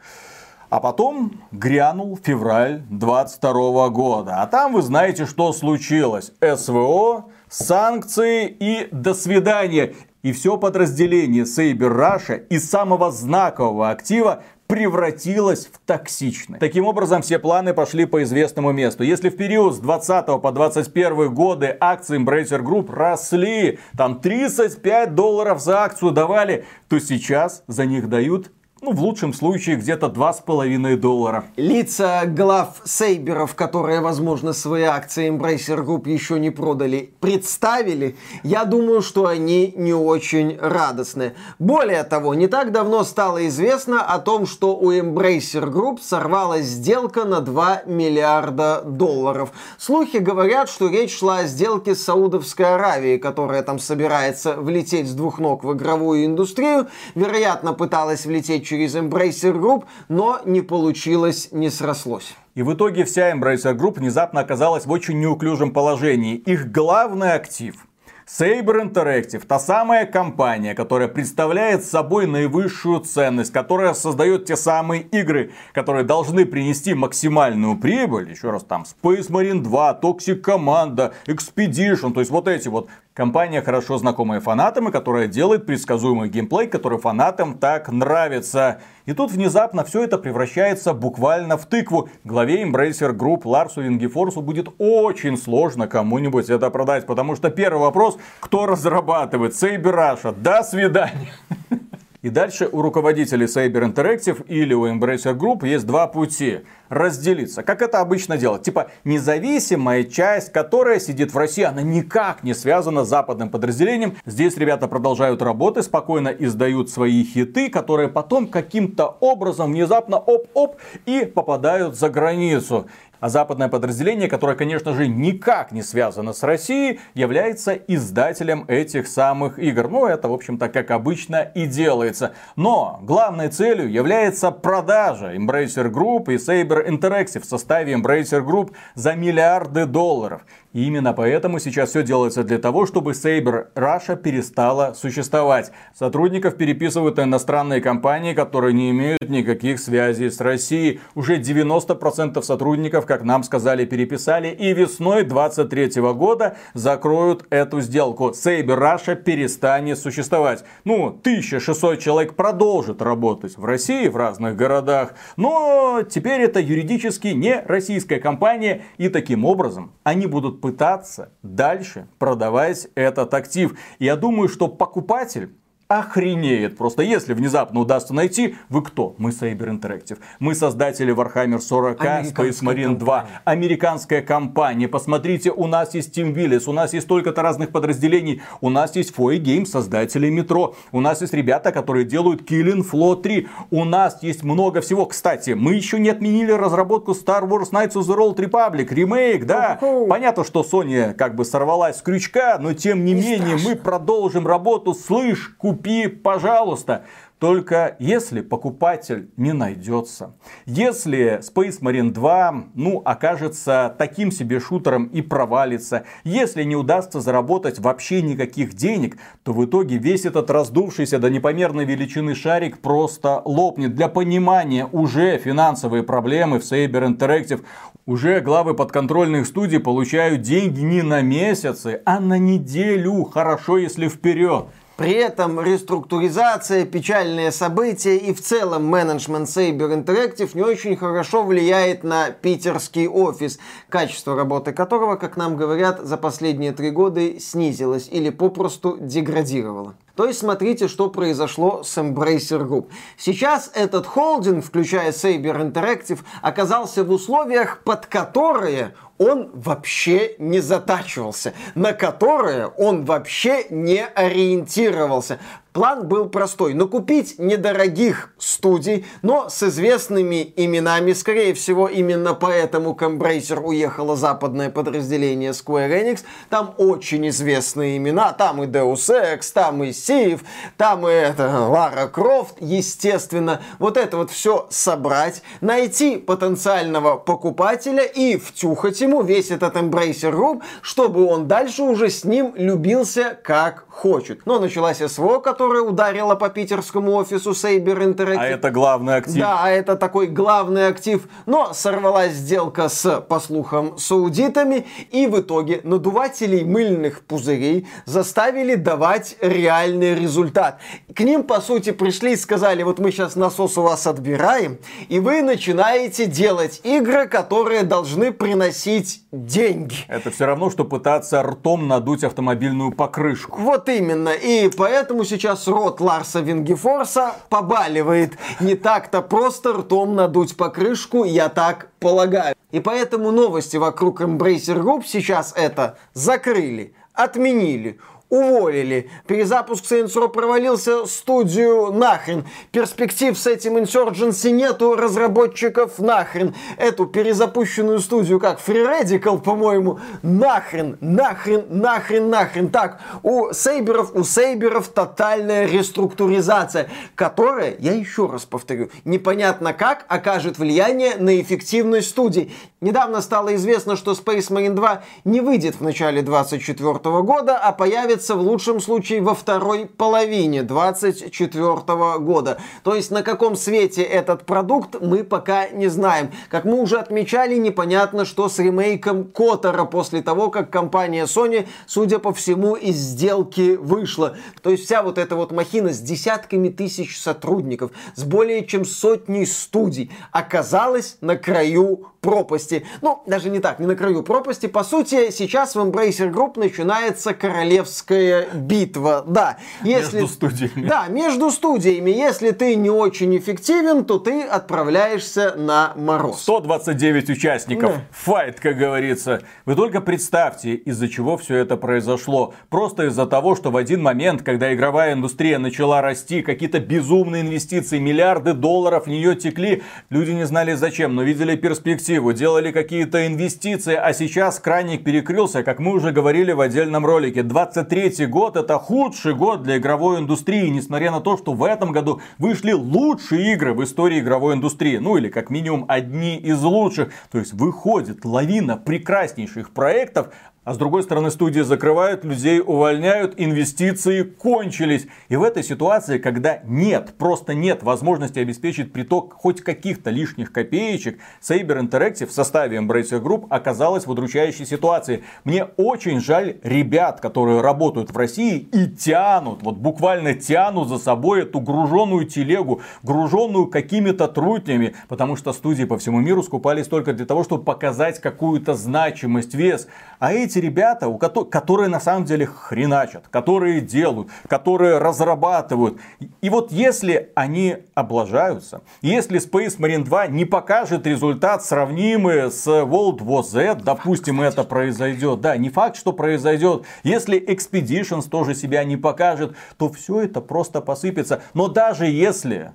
А 0.72 0.80
потом 0.80 1.34
грянул 1.52 2.18
февраль 2.24 2.84
22 2.90 3.90
года. 3.90 4.42
А 4.42 4.48
там 4.48 4.72
вы 4.72 4.82
знаете, 4.82 5.26
что 5.26 5.52
случилось. 5.52 6.32
СВО, 6.40 7.26
санкции 7.50 8.48
и 8.48 8.88
до 8.90 9.14
свидания. 9.14 9.96
И 10.24 10.32
все 10.32 10.56
подразделение 10.56 11.44
Saber 11.44 11.90
Russia 11.94 12.48
из 12.48 12.70
самого 12.70 13.12
знакового 13.12 13.90
актива 13.90 14.44
превратилось 14.68 15.66
в 15.66 15.78
токсичное. 15.86 16.58
Таким 16.58 16.86
образом, 16.86 17.22
все 17.22 17.38
планы 17.38 17.74
пошли 17.74 18.06
по 18.06 18.24
известному 18.24 18.72
месту. 18.72 19.04
Если 19.04 19.28
в 19.28 19.36
период 19.36 19.76
с 19.76 19.80
20 19.80 20.42
по 20.42 20.52
21 20.54 21.34
годы 21.34 21.76
акции 21.82 22.18
Embracer 22.18 22.62
Group 22.62 22.90
росли, 22.90 23.80
там 23.98 24.22
35 24.22 25.16
долларов 25.16 25.60
за 25.60 25.84
акцию 25.84 26.12
давали, 26.12 26.64
то 26.88 26.98
сейчас 27.02 27.66
за 27.68 27.86
них 27.86 28.08
дают 28.08 28.52
ну, 28.82 28.94
в 28.94 29.00
лучшем 29.00 29.32
случае, 29.32 29.76
где-то 29.76 30.08
2,5 30.08 30.96
доллара. 30.96 31.46
Лица 31.56 32.24
глав 32.26 32.82
Сейберов, 32.84 33.54
которые, 33.54 34.02
возможно, 34.02 34.54
свои 34.54 34.84
акции 34.84 35.30
Embracer 35.30 35.86
Group 35.86 36.10
еще 36.10 36.39
не 36.39 36.50
продали, 36.50 37.13
представили, 37.20 38.15
я 38.41 38.65
думаю, 38.65 39.04
что 39.04 39.28
они 39.28 39.74
не 39.78 39.94
очень 39.94 40.58
радостны. 40.58 41.34
Более 41.60 42.04
того, 42.04 42.34
не 42.34 42.48
так 42.48 42.72
давно 42.72 43.04
стало 43.04 43.48
известно 43.48 44.02
о 44.02 44.17
том, 44.17 44.48
что 44.48 44.76
у 44.76 44.91
Embracer 44.91 45.72
Group 45.72 46.00
сорвалась 46.02 46.65
сделка 46.65 47.24
на 47.24 47.41
2 47.41 47.84
миллиарда 47.86 48.82
долларов. 48.84 49.52
Слухи 49.78 50.17
говорят, 50.17 50.70
что 50.70 50.89
речь 50.89 51.20
шла 51.20 51.39
о 51.39 51.46
сделке 51.46 51.94
с 51.94 52.04
Саудовской 52.04 52.74
Аравией, 52.74 53.20
которая 53.20 53.62
там 53.62 53.78
собирается 53.78 54.56
влететь 54.56 55.08
с 55.08 55.13
двух 55.13 55.38
ног 55.38 55.63
в 55.63 55.72
игровую 55.74 56.26
индустрию. 56.26 56.88
Вероятно, 57.13 57.74
пыталась 57.74 58.26
влететь 58.26 58.71
через 58.72 58.96
Embracer 58.96 59.52
Group, 59.52 59.84
но 60.08 60.40
не 60.46 60.62
получилось, 60.62 61.50
не 61.52 61.70
срослось. 61.70 62.36
И 62.56 62.64
в 62.64 62.74
итоге 62.74 63.04
вся 63.04 63.30
Embracer 63.36 63.76
Group 63.76 63.96
внезапно 64.00 64.40
оказалась 64.40 64.86
в 64.86 64.92
очень 64.92 65.20
неуклюжем 65.20 65.72
положении. 65.74 66.38
Их 66.38 66.72
главный 66.72 67.34
актив– 67.34 67.76
Saber 68.26 68.82
Interactive, 68.82 69.46
та 69.46 69.60
самая 69.60 70.06
компания, 70.06 70.76
которая 70.76 71.08
представляет 71.08 71.84
собой 71.84 72.28
наивысшую 72.28 73.02
ценность, 73.02 73.52
которая 73.52 73.94
создает 73.94 74.46
те 74.46 74.56
самые 74.56 75.02
игры, 75.02 75.52
которые 75.74 76.04
должны 76.04 76.46
принести 76.46 76.94
максимальную 76.94 77.78
прибыль. 77.78 78.32
Еще 78.32 78.52
раз 78.52 78.64
там 78.64 78.84
Space 78.84 79.30
Marine 79.30 79.62
2, 79.62 80.00
Toxic 80.02 80.42
Command, 80.42 81.14
Expedition, 81.26 82.14
то 82.14 82.20
есть 82.20 82.32
вот 82.32 82.48
эти 82.48 82.68
вот 82.68 82.90
Компания, 83.14 83.62
хорошо 83.62 83.98
знакомая 83.98 84.40
фанатам, 84.40 84.88
и 84.88 84.92
которая 84.92 85.28
делает 85.28 85.66
предсказуемый 85.66 86.30
геймплей, 86.30 86.68
который 86.68 86.98
фанатам 86.98 87.58
так 87.58 87.92
нравится. 87.92 88.80
И 89.06 89.14
тут 89.14 89.32
внезапно 89.32 89.84
все 89.84 90.04
это 90.04 90.18
превращается 90.18 90.94
буквально 90.94 91.58
в 91.58 91.66
тыкву. 91.66 92.10
Главе 92.24 92.64
Embracer 92.64 93.16
Group 93.16 93.42
Ларсу 93.46 93.82
Вингефорсу 93.82 94.42
будет 94.42 94.70
очень 94.78 95.38
сложно 95.38 95.88
кому-нибудь 95.88 96.50
это 96.50 96.70
продать. 96.70 97.06
Потому 97.06 97.36
что 97.36 97.50
первый 97.50 97.80
вопрос, 97.82 98.18
кто 98.40 98.66
разрабатывает? 98.66 99.54
Saber 99.54 99.94
Russia. 99.94 100.36
До 100.40 100.64
свидания. 100.64 101.34
И 102.22 102.30
дальше 102.30 102.70
у 102.72 102.84
руководителей 102.84 103.48
Saber 103.48 103.92
Interactive 103.92 104.46
или 104.48 104.76
у 104.76 104.88
Embracer 104.88 105.36
Group 105.36 105.68
есть 105.68 105.88
два 105.88 106.06
пути. 106.06 106.60
Разделиться. 106.92 107.64
Как 107.64 107.82
это 107.82 108.02
обычно 108.02 108.36
делать? 108.36 108.64
Типа 108.64 108.92
независимая 109.06 110.04
часть, 110.04 110.52
которая 110.52 111.00
сидит 111.00 111.34
в 111.34 111.38
России, 111.38 111.64
она 111.64 111.82
никак 111.82 112.44
не 112.44 112.54
связана 112.54 113.06
с 113.06 113.08
западным 113.08 113.50
подразделением. 113.50 114.18
Здесь 114.26 114.58
ребята 114.58 114.90
продолжают 114.90 115.42
работать, 115.42 115.86
спокойно 115.86 116.28
издают 116.28 116.90
свои 116.90 117.24
хиты, 117.24 117.70
которые 117.70 118.10
потом 118.10 118.46
каким-то 118.46 119.16
образом 119.22 119.72
внезапно 119.72 120.18
оп-оп 120.18 120.76
и 121.06 121.24
попадают 121.24 121.96
за 121.96 122.10
границу. 122.10 122.88
А 123.22 123.30
западное 123.30 123.70
подразделение, 123.70 124.28
которое, 124.28 124.56
конечно 124.56 124.96
же, 124.96 125.08
никак 125.08 125.72
не 125.72 125.84
связано 125.84 126.34
с 126.34 126.42
Россией, 126.42 127.00
является 127.14 127.74
издателем 127.74 128.66
этих 128.68 129.08
самых 129.08 129.60
игр. 129.60 129.90
Ну, 129.90 130.08
это, 130.08 130.28
в 130.28 130.34
общем-то, 130.34 130.70
как 130.70 130.90
обычно 130.90 131.44
и 131.54 131.68
делается. 131.68 132.34
Но 132.56 133.00
главной 133.04 133.50
целью 133.50 133.92
является 133.92 134.50
продажа 134.50 135.36
Embracer 135.36 135.92
Group 135.92 136.34
и 136.34 136.38
Saber 136.38 136.81
Interactive 136.88 137.41
в 137.41 137.46
составе 137.46 137.94
Embracer 137.94 138.46
Group 138.46 138.74
за 138.96 139.15
миллиарды 139.15 139.86
долларов. 139.86 140.44
И 140.74 140.86
именно 140.86 141.12
поэтому 141.12 141.60
сейчас 141.60 141.90
все 141.90 142.02
делается 142.02 142.44
для 142.44 142.58
того, 142.58 142.86
чтобы 142.86 143.12
Saber 143.12 143.68
Russia 143.76 144.16
перестала 144.16 144.94
существовать. 144.94 145.72
Сотрудников 145.94 146.56
переписывают 146.56 147.18
на 147.18 147.24
иностранные 147.24 147.82
компании, 147.82 148.34
которые 148.34 148.74
не 148.74 148.92
имеют 148.92 149.28
никаких 149.28 149.80
связей 149.80 150.30
с 150.30 150.40
Россией. 150.40 151.02
Уже 151.14 151.40
90% 151.40 152.42
сотрудников, 152.42 153.06
как 153.06 153.24
нам 153.24 153.44
сказали, 153.44 153.84
переписали. 153.84 154.48
И 154.48 154.74
весной 154.74 155.24
2023 155.24 156.02
года 156.14 156.56
закроют 156.74 157.46
эту 157.50 157.82
сделку. 157.82 158.30
Saber 158.30 158.80
Russia 158.80 159.16
перестанет 159.16 160.00
существовать. 160.00 160.64
Ну, 160.86 161.08
1600 161.08 162.00
человек 162.00 162.36
продолжит 162.36 163.02
работать 163.02 163.58
в 163.58 163.66
России, 163.66 164.08
в 164.08 164.16
разных 164.16 164.56
городах. 164.56 165.16
Но 165.36 166.04
теперь 166.10 166.42
это 166.42 166.62
юридически 166.62 167.30
не 167.30 167.62
российская 167.66 168.20
компания. 168.20 168.84
И 168.98 169.10
таким 169.10 169.44
образом 169.44 169.92
они 170.04 170.28
будут 170.28 170.61
пытаться 170.62 171.34
дальше 171.41 172.08
продавать 172.19 172.88
этот 172.95 173.34
актив. 173.34 173.78
Я 174.00 174.15
думаю, 174.15 174.47
что 174.47 174.67
покупатель 174.67 175.56
охренеет. 176.00 176.78
Просто 176.78 177.04
если 177.04 177.34
внезапно 177.34 177.82
удастся 177.82 178.14
найти, 178.14 178.56
вы 178.70 178.82
кто? 178.82 179.14
Мы 179.18 179.32
Saber 179.32 179.68
Interactive. 179.70 180.20
Мы 180.40 180.56
создатели 180.56 181.14
Warhammer 181.14 181.60
40, 181.60 182.02
Space 182.02 182.62
Marine 182.62 182.96
2. 182.96 183.26
Американская 183.44 184.22
компания. 184.22 184.88
Посмотрите, 184.88 185.52
у 185.52 185.68
нас 185.68 185.94
есть 185.94 186.18
Team 186.18 186.34
Willis, 186.34 186.64
у 186.68 186.72
нас 186.72 186.94
есть 186.94 187.08
столько-то 187.08 187.42
разных 187.42 187.72
подразделений. 187.72 188.42
У 188.62 188.70
нас 188.70 188.96
есть 188.96 189.14
Foy 189.16 189.38
Games, 189.38 189.66
создатели 189.66 190.30
Метро. 190.30 190.76
У 190.94 191.02
нас 191.02 191.20
есть 191.20 191.34
ребята, 191.34 191.74
которые 191.74 192.06
делают 192.06 192.50
Killing 192.50 192.90
Floor 192.90 193.22
3. 193.22 193.48
У 193.72 193.84
нас 193.84 194.24
есть 194.24 194.44
много 194.44 194.80
всего. 194.80 195.06
Кстати, 195.06 195.52
мы 195.52 195.74
еще 195.74 196.00
не 196.00 196.10
отменили 196.10 196.54
разработку 196.54 197.12
Star 197.12 197.46
Wars 197.46 197.72
Knights 197.72 197.96
of 197.96 198.04
the 198.04 198.18
Old 198.18 198.38
Republic. 198.38 198.94
Ремейк, 198.94 199.46
да. 199.46 199.78
Понятно, 200.08 200.46
что 200.46 200.62
Sony 200.62 201.14
как 201.14 201.36
бы 201.36 201.44
сорвалась 201.44 201.98
с 201.98 202.02
крючка, 202.02 202.58
но 202.60 202.74
тем 202.74 203.04
не, 203.04 203.12
не 203.14 203.22
менее 203.22 203.58
страшно. 203.58 203.70
мы 203.70 203.76
продолжим 203.76 204.48
работу. 204.48 204.94
Слышь, 204.94 205.54
купи 205.58 205.81
купи, 205.82 206.08
пожалуйста. 206.08 207.06
Только 207.39 207.96
если 207.98 208.41
покупатель 208.41 209.32
не 209.36 209.52
найдется, 209.52 210.36
если 210.67 211.39
Space 211.39 211.82
Marine 211.82 212.12
2, 212.12 212.65
ну, 212.76 213.02
окажется 213.04 213.96
таким 213.98 214.30
себе 214.32 214.60
шутером 214.60 215.06
и 215.06 215.24
провалится, 215.24 216.04
если 216.24 216.62
не 216.62 216.76
удастся 216.76 217.20
заработать 217.20 217.80
вообще 217.80 218.22
никаких 218.22 218.76
денег, 218.76 219.17
то 219.41 219.54
в 219.54 219.65
итоге 219.65 219.98
весь 219.98 220.26
этот 220.26 220.52
раздувшийся 220.52 221.17
до 221.17 221.32
непомерной 221.32 221.86
величины 221.86 222.36
шарик 222.36 222.78
просто 222.78 223.41
лопнет. 223.44 223.96
Для 223.96 224.08
понимания, 224.08 224.88
уже 224.91 225.39
финансовые 225.39 226.04
проблемы 226.04 226.60
в 226.60 226.63
Saber 226.63 227.08
Interactive, 227.08 227.63
уже 228.06 228.41
главы 228.41 228.76
подконтрольных 228.76 229.48
студий 229.48 229.80
получают 229.80 230.44
деньги 230.44 230.82
не 230.82 231.02
на 231.02 231.22
месяцы, 231.22 232.04
а 232.06 232.20
на 232.20 232.38
неделю, 232.38 233.24
хорошо 233.24 233.80
если 233.80 234.08
вперед. 234.10 234.67
При 235.02 235.14
этом 235.14 235.60
реструктуризация, 235.60 236.86
печальные 236.86 237.52
события 237.52 238.18
и 238.18 238.36
в 238.36 238.40
целом 238.40 238.86
менеджмент 238.86 239.50
Saber 239.50 240.06
Interactive 240.06 240.52
не 240.54 240.62
очень 240.62 240.96
хорошо 240.96 241.42
влияет 241.42 242.04
на 242.04 242.30
питерский 242.30 243.08
офис, 243.08 243.58
качество 243.90 244.36
работы 244.36 244.74
которого, 244.74 245.16
как 245.16 245.38
нам 245.38 245.58
говорят, 245.58 246.02
за 246.02 246.18
последние 246.18 246.72
три 246.72 246.92
года 246.92 247.40
снизилось 247.40 248.10
или 248.12 248.30
попросту 248.30 249.00
деградировало. 249.00 249.96
То 250.15 250.26
есть 250.26 250.39
смотрите, 250.39 250.88
что 250.88 251.10
произошло 251.10 251.84
с 251.84 251.97
Embracer 251.97 252.67
Group. 252.67 252.89
Сейчас 253.17 253.71
этот 253.74 254.06
холдинг, 254.06 254.65
включая 254.65 255.12
Saber 255.12 255.71
Interactive, 255.71 256.19
оказался 256.41 257.04
в 257.04 257.12
условиях, 257.12 257.84
под 257.84 258.06
которые 258.06 258.93
он 259.17 259.52
вообще 259.54 260.36
не 260.39 260.62
затачивался, 260.62 261.54
на 261.76 261.93
которые 261.93 262.67
он 262.67 263.06
вообще 263.06 263.67
не 263.69 264.04
ориентировался. 264.04 265.39
План 265.74 266.10
был 266.10 266.28
простой. 266.28 266.74
Накупить 266.74 267.40
недорогих 267.40 268.34
студий, 268.38 269.06
но 269.22 269.48
с 269.48 269.64
известными 269.64 270.52
именами. 270.58 271.14
Скорее 271.14 271.54
всего, 271.54 271.88
именно 271.88 272.34
поэтому 272.34 272.94
к 272.94 273.04
Embracer 273.04 273.58
уехало 273.62 274.18
западное 274.18 274.70
подразделение 274.70 275.52
Square 275.52 275.90
Enix. 275.90 276.20
Там 276.50 276.76
очень 276.78 277.30
известные 277.30 277.96
имена. 277.96 278.34
Там 278.34 278.62
и 278.64 278.68
Deus 278.68 279.10
Ex, 279.10 279.54
там 279.54 279.82
и 279.86 279.94
Сив, 279.94 280.42
там 280.76 281.08
и 281.08 281.12
это, 281.12 281.68
Лара 281.70 282.08
Крофт. 282.08 282.56
Естественно, 282.60 283.62
вот 283.80 283.96
это 283.96 284.18
вот 284.18 284.30
все 284.30 284.68
собрать, 284.70 285.42
найти 285.62 286.18
потенциального 286.18 287.16
покупателя 287.16 288.04
и 288.04 288.36
втюхать 288.36 289.00
ему 289.00 289.22
весь 289.22 289.52
этот 289.52 289.78
Embracer 289.78 290.34
Group, 290.34 290.64
чтобы 290.82 291.26
он 291.26 291.48
дальше 291.48 291.84
уже 291.84 292.10
с 292.10 292.26
ним 292.26 292.54
любился 292.58 293.40
как 293.42 293.86
хочет. 293.88 294.46
Но 294.46 294.60
началась 294.60 294.98
СВО, 294.98 295.40
которая 295.40 295.61
ударила 295.62 296.36
по 296.36 296.50
питерскому 296.50 297.13
офису 297.13 297.52
Saber 297.52 298.13
Interactive. 298.13 298.38
А 298.38 298.47
это 298.47 298.71
главный 298.71 299.15
актив. 299.15 299.39
Да, 299.39 299.60
а 299.63 299.69
это 299.69 299.95
такой 299.95 300.28
главный 300.28 300.88
актив. 300.88 301.28
Но 301.45 301.74
сорвалась 301.74 302.34
сделка 302.34 302.89
с, 302.89 303.21
по 303.21 303.39
слухам, 303.39 303.97
саудитами. 303.97 304.86
И 305.12 305.28
в 305.28 305.39
итоге 305.39 305.82
надувателей 305.84 306.63
мыльных 306.63 307.21
пузырей 307.21 307.88
заставили 308.06 308.76
давать 308.76 309.36
реальный 309.41 310.15
результат. 310.15 310.80
К 311.13 311.19
ним, 311.21 311.43
по 311.43 311.62
сути, 311.62 311.91
пришли 311.91 312.34
и 312.34 312.36
сказали, 312.36 312.84
вот 312.84 313.00
мы 313.00 313.12
сейчас 313.12 313.36
насос 313.36 313.78
у 313.78 313.82
вас 313.82 314.08
отбираем, 314.08 314.78
и 315.10 315.19
вы 315.19 315.41
начинаете 315.41 316.26
делать 316.26 316.82
игры, 316.84 317.28
которые 317.28 317.84
должны 317.84 318.32
приносить 318.32 319.24
деньги. 319.32 319.95
Это 320.08 320.32
все 320.32 320.45
равно, 320.45 320.69
что 320.69 320.86
пытаться 320.86 321.41
ртом 321.43 321.88
надуть 321.88 322.24
автомобильную 322.24 322.91
покрышку. 322.91 323.60
Вот 323.60 323.89
именно. 323.89 324.30
И 324.30 324.69
поэтому 324.69 325.26
сейчас 325.26 325.51
рот 325.68 326.00
Ларса 326.00 326.40
Вингефорса 326.40 327.36
побаливает. 327.50 328.38
Не 328.60 328.76
так-то 328.76 329.22
просто 329.22 329.74
ртом 329.74 330.16
надуть 330.16 330.58
покрышку, 330.58 331.24
я 331.24 331.50
так 331.50 331.90
полагаю. 332.00 332.56
И 332.72 332.80
поэтому 332.80 333.32
новости 333.32 333.78
вокруг 333.78 334.22
Embracer 334.22 334.82
Group 334.82 335.04
сейчас 335.06 335.54
это 335.56 335.98
закрыли, 336.14 336.94
отменили, 337.14 338.00
уволили. 338.32 339.10
Перезапуск 339.28 339.84
Saints 339.84 340.15
Row 340.15 340.30
провалился, 340.30 341.06
студию 341.06 341.91
нахрен. 341.91 342.48
Перспектив 342.72 343.38
с 343.38 343.46
этим 343.46 343.78
Insurgency 343.78 344.52
нету, 344.52 344.96
разработчиков 344.96 346.00
нахрен. 346.00 346.56
Эту 346.78 347.06
перезапущенную 347.06 348.00
студию, 348.00 348.39
как 348.39 348.60
Free 348.65 349.04
Radical, 349.04 349.41
по-моему, 349.41 350.00
нахрен, 350.24 350.98
нахрен, 351.02 351.65
нахрен, 351.70 352.30
нахрен. 352.30 352.70
Так, 352.70 353.02
у 353.22 353.52
Сейберов, 353.52 354.15
у 354.15 354.24
Сейберов 354.24 354.88
тотальная 354.88 355.65
реструктуризация, 355.65 356.89
которая, 357.15 357.76
я 357.80 357.91
еще 357.91 358.28
раз 358.28 358.46
повторю, 358.46 358.89
непонятно 359.04 359.74
как 359.74 360.06
окажет 360.08 360.58
влияние 360.58 361.17
на 361.17 361.39
эффективность 361.41 362.10
студии. 362.10 362.54
Недавно 362.84 363.22
стало 363.22 363.54
известно, 363.54 363.96
что 363.96 364.13
Space 364.13 364.50
Marine 364.50 364.74
2 364.74 365.04
не 365.24 365.41
выйдет 365.41 365.76
в 365.76 365.84
начале 365.84 366.24
2024 366.24 367.22
года, 367.22 367.56
а 367.60 367.74
появится 367.74 368.36
в 368.36 368.41
лучшем 368.41 368.80
случае 368.80 369.22
во 369.22 369.36
второй 369.36 369.86
половине 369.86 370.63
2024 370.63 372.17
года. 372.17 372.58
То 372.84 372.96
есть 372.96 373.12
на 373.12 373.22
каком 373.22 373.56
свете 373.56 374.02
этот 374.02 374.48
продукт 374.48 375.00
мы 375.00 375.24
пока 375.24 375.70
не 375.70 375.89
знаем. 375.89 376.32
Как 376.50 376.65
мы 376.65 376.82
уже 376.82 376.98
отмечали, 376.98 377.54
непонятно, 377.54 378.26
что 378.26 378.50
с 378.50 378.58
ремейком 378.58 379.26
Котора 379.26 379.86
после 379.86 380.24
того, 380.24 380.50
как 380.50 380.72
компания 380.72 381.26
Sony, 381.26 381.67
судя 381.86 382.17
по 382.17 382.34
всему, 382.34 382.74
из 382.74 382.96
сделки 382.96 383.76
вышла. 383.76 384.38
То 384.63 384.72
есть 384.72 384.86
вся 384.86 385.04
вот 385.04 385.20
эта 385.20 385.36
вот 385.36 385.52
махина 385.52 385.94
с 385.94 386.00
десятками 386.00 386.70
тысяч 386.70 387.22
сотрудников, 387.22 387.91
с 388.15 388.24
более 388.24 388.65
чем 388.65 388.86
сотней 388.86 389.46
студий 389.46 390.12
оказалась 390.32 391.17
на 391.22 391.38
краю 391.38 392.08
пропасти. 392.22 392.86
Ну, 393.02 393.24
даже 393.26 393.50
не 393.50 393.60
так, 393.60 393.80
не 393.80 393.88
на 393.88 393.96
краю 393.96 394.22
пропасти. 394.24 394.68
По 394.68 394.84
сути, 394.84 395.32
сейчас 395.32 395.76
в 395.76 395.80
Embracer 395.80 396.32
Group 396.32 396.58
начинается 396.58 397.34
королевская 397.34 398.48
битва. 398.54 399.26
Да, 399.28 399.58
если... 399.84 400.22
Между 400.22 400.34
студиями. 400.34 400.88
Да, 400.88 401.08
между 401.08 401.50
студиями. 401.50 402.12
Если 402.12 402.52
ты 402.52 402.76
не 402.76 402.92
очень 402.92 403.36
эффективен, 403.36 404.06
то 404.06 404.20
ты 404.20 404.44
отправляешься 404.44 405.56
на 405.58 405.94
мороз. 405.96 406.42
129 406.42 407.30
участников. 407.32 407.96
Да. 407.96 408.02
Файт, 408.12 408.60
как 408.60 408.78
говорится. 408.78 409.42
Вы 409.66 409.76
только 409.76 410.00
представьте, 410.00 410.76
из-за 410.76 411.10
чего 411.10 411.38
все 411.38 411.58
это 411.58 411.76
произошло. 411.76 412.54
Просто 412.70 413.08
из-за 413.08 413.26
того, 413.26 413.56
что 413.56 413.72
в 413.72 413.78
один 413.78 414.04
момент, 414.04 414.44
когда 414.44 414.72
игровая 414.74 415.14
индустрия 415.14 415.58
начала 415.58 416.02
расти, 416.02 416.44
какие-то 416.44 416.80
безумные 416.80 417.42
инвестиции, 417.42 417.98
миллиарды 417.98 418.54
долларов 418.54 419.06
в 419.06 419.10
нее 419.10 419.36
текли, 419.36 419.82
люди 420.12 420.32
не 420.32 420.46
знали 420.46 420.74
зачем, 420.74 421.16
но 421.16 421.24
видели 421.24 421.56
перспективу 421.56 422.11
перспективу, 422.12 422.34
делали 422.34 422.71
какие-то 422.71 423.26
инвестиции, 423.26 423.95
а 423.95 424.13
сейчас 424.13 424.60
краник 424.60 425.04
перекрылся, 425.04 425.63
как 425.63 425.80
мы 425.80 425.93
уже 425.93 426.12
говорили 426.12 426.52
в 426.52 426.60
отдельном 426.60 427.06
ролике. 427.06 427.43
23 427.43 428.26
год 428.28 428.58
это 428.58 428.78
худший 428.78 429.34
год 429.34 429.63
для 429.63 429.78
игровой 429.78 430.19
индустрии, 430.19 430.67
несмотря 430.67 431.12
на 431.12 431.21
то, 431.21 431.38
что 431.38 431.54
в 431.54 431.63
этом 431.63 431.91
году 431.91 432.21
вышли 432.38 432.74
лучшие 432.74 433.54
игры 433.54 433.74
в 433.74 433.84
истории 433.84 434.19
игровой 434.19 434.56
индустрии. 434.56 434.97
Ну 434.97 435.17
или 435.17 435.30
как 435.30 435.50
минимум 435.50 435.86
одни 435.88 436.38
из 436.38 436.62
лучших. 436.62 437.12
То 437.32 437.39
есть 437.39 437.54
выходит 437.54 438.26
лавина 438.26 438.78
прекраснейших 438.78 439.71
проектов, 439.71 440.34
А 440.63 440.76
с 440.76 440.78
другой 440.78 441.02
стороны, 441.02 441.32
студии 441.32 441.62
закрывают, 441.62 442.24
людей 442.24 442.62
увольняют, 442.63 443.34
инвестиции 443.38 444.21
кончились. 444.21 445.08
И 445.28 445.36
в 445.36 445.41
этой 445.41 445.63
ситуации, 445.63 446.19
когда 446.19 446.60
нет, 446.65 447.15
просто 447.17 447.56
нет 447.56 447.82
возможности 447.82 448.38
обеспечить 448.38 448.93
приток 448.93 449.34
хоть 449.34 449.62
каких-то 449.62 450.12
лишних 450.12 450.52
копеечек, 450.52 451.17
Saber 451.41 451.82
Interactive 451.82 452.28
в 452.28 452.32
составе 452.32 452.78
Embracer 452.78 453.19
Group 453.19 453.47
оказалась 453.50 454.06
в 454.06 454.12
удручающей 454.12 454.67
ситуации. 454.67 455.24
Мне 455.45 455.65
очень 455.78 456.19
жаль 456.19 456.58
ребят, 456.62 457.21
которые 457.21 457.62
работают 457.62 458.12
в 458.12 458.17
России 458.17 458.60
и 458.60 458.86
тянут, 458.86 459.63
вот 459.63 459.78
буквально 459.78 460.36
тянут 460.36 460.89
за 460.89 461.00
собой 461.00 461.41
эту 461.41 461.60
груженную 461.60 462.26
телегу, 462.26 462.82
груженную 463.01 463.66
какими-то 463.66 464.28
трутнями, 464.28 464.93
потому 465.07 465.38
что 465.38 465.53
студии 465.53 465.86
по 465.86 465.97
всему 465.97 466.20
миру 466.20 466.43
скупались 466.43 466.86
только 466.86 467.14
для 467.14 467.26
того, 467.26 467.43
чтобы 467.43 467.64
показать 467.64 468.22
какую-то 468.22 468.76
значимость, 468.76 469.55
вес. 469.55 469.88
А 470.20 470.32
эти 470.32 470.51
ребята, 470.60 471.08
у 471.08 471.18
которых, 471.18 471.49
которые 471.49 471.89
на 471.89 471.99
самом 471.99 472.26
деле 472.26 472.45
хреначат, 472.45 473.28
которые 473.30 473.82
делают, 473.82 474.30
которые 474.47 474.97
разрабатывают. 474.97 475.99
И 476.41 476.49
вот 476.49 476.72
если 476.72 477.32
они 477.36 477.78
облажаются, 477.93 478.82
если 479.02 479.39
Space 479.39 479.78
Marine 479.78 480.04
2 480.04 480.28
не 480.28 480.45
покажет 480.45 481.08
результат 481.08 481.64
сравнимый 481.64 482.52
с 482.52 482.68
World 482.68 483.20
War 483.20 483.43
Z, 483.43 483.76
допустим, 483.84 484.41
это 484.41 484.64
произойдет. 484.64 485.41
Да, 485.41 485.58
не 485.58 485.70
факт, 485.70 485.95
что 485.95 486.14
произойдет. 486.14 486.84
Если 487.04 487.39
Expeditions 487.39 488.30
тоже 488.30 488.56
себя 488.56 488.84
не 488.84 488.97
покажет, 488.97 489.56
то 489.78 489.91
все 489.91 490.22
это 490.22 490.41
просто 490.41 490.82
посыпется. 490.82 491.41
Но 491.54 491.68
даже 491.68 492.06
если 492.06 492.74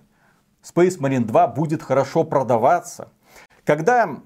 Space 0.63 0.99
Marine 0.99 1.25
2 1.25 1.49
будет 1.49 1.83
хорошо 1.83 2.25
продаваться, 2.25 3.09
когда 3.65 4.17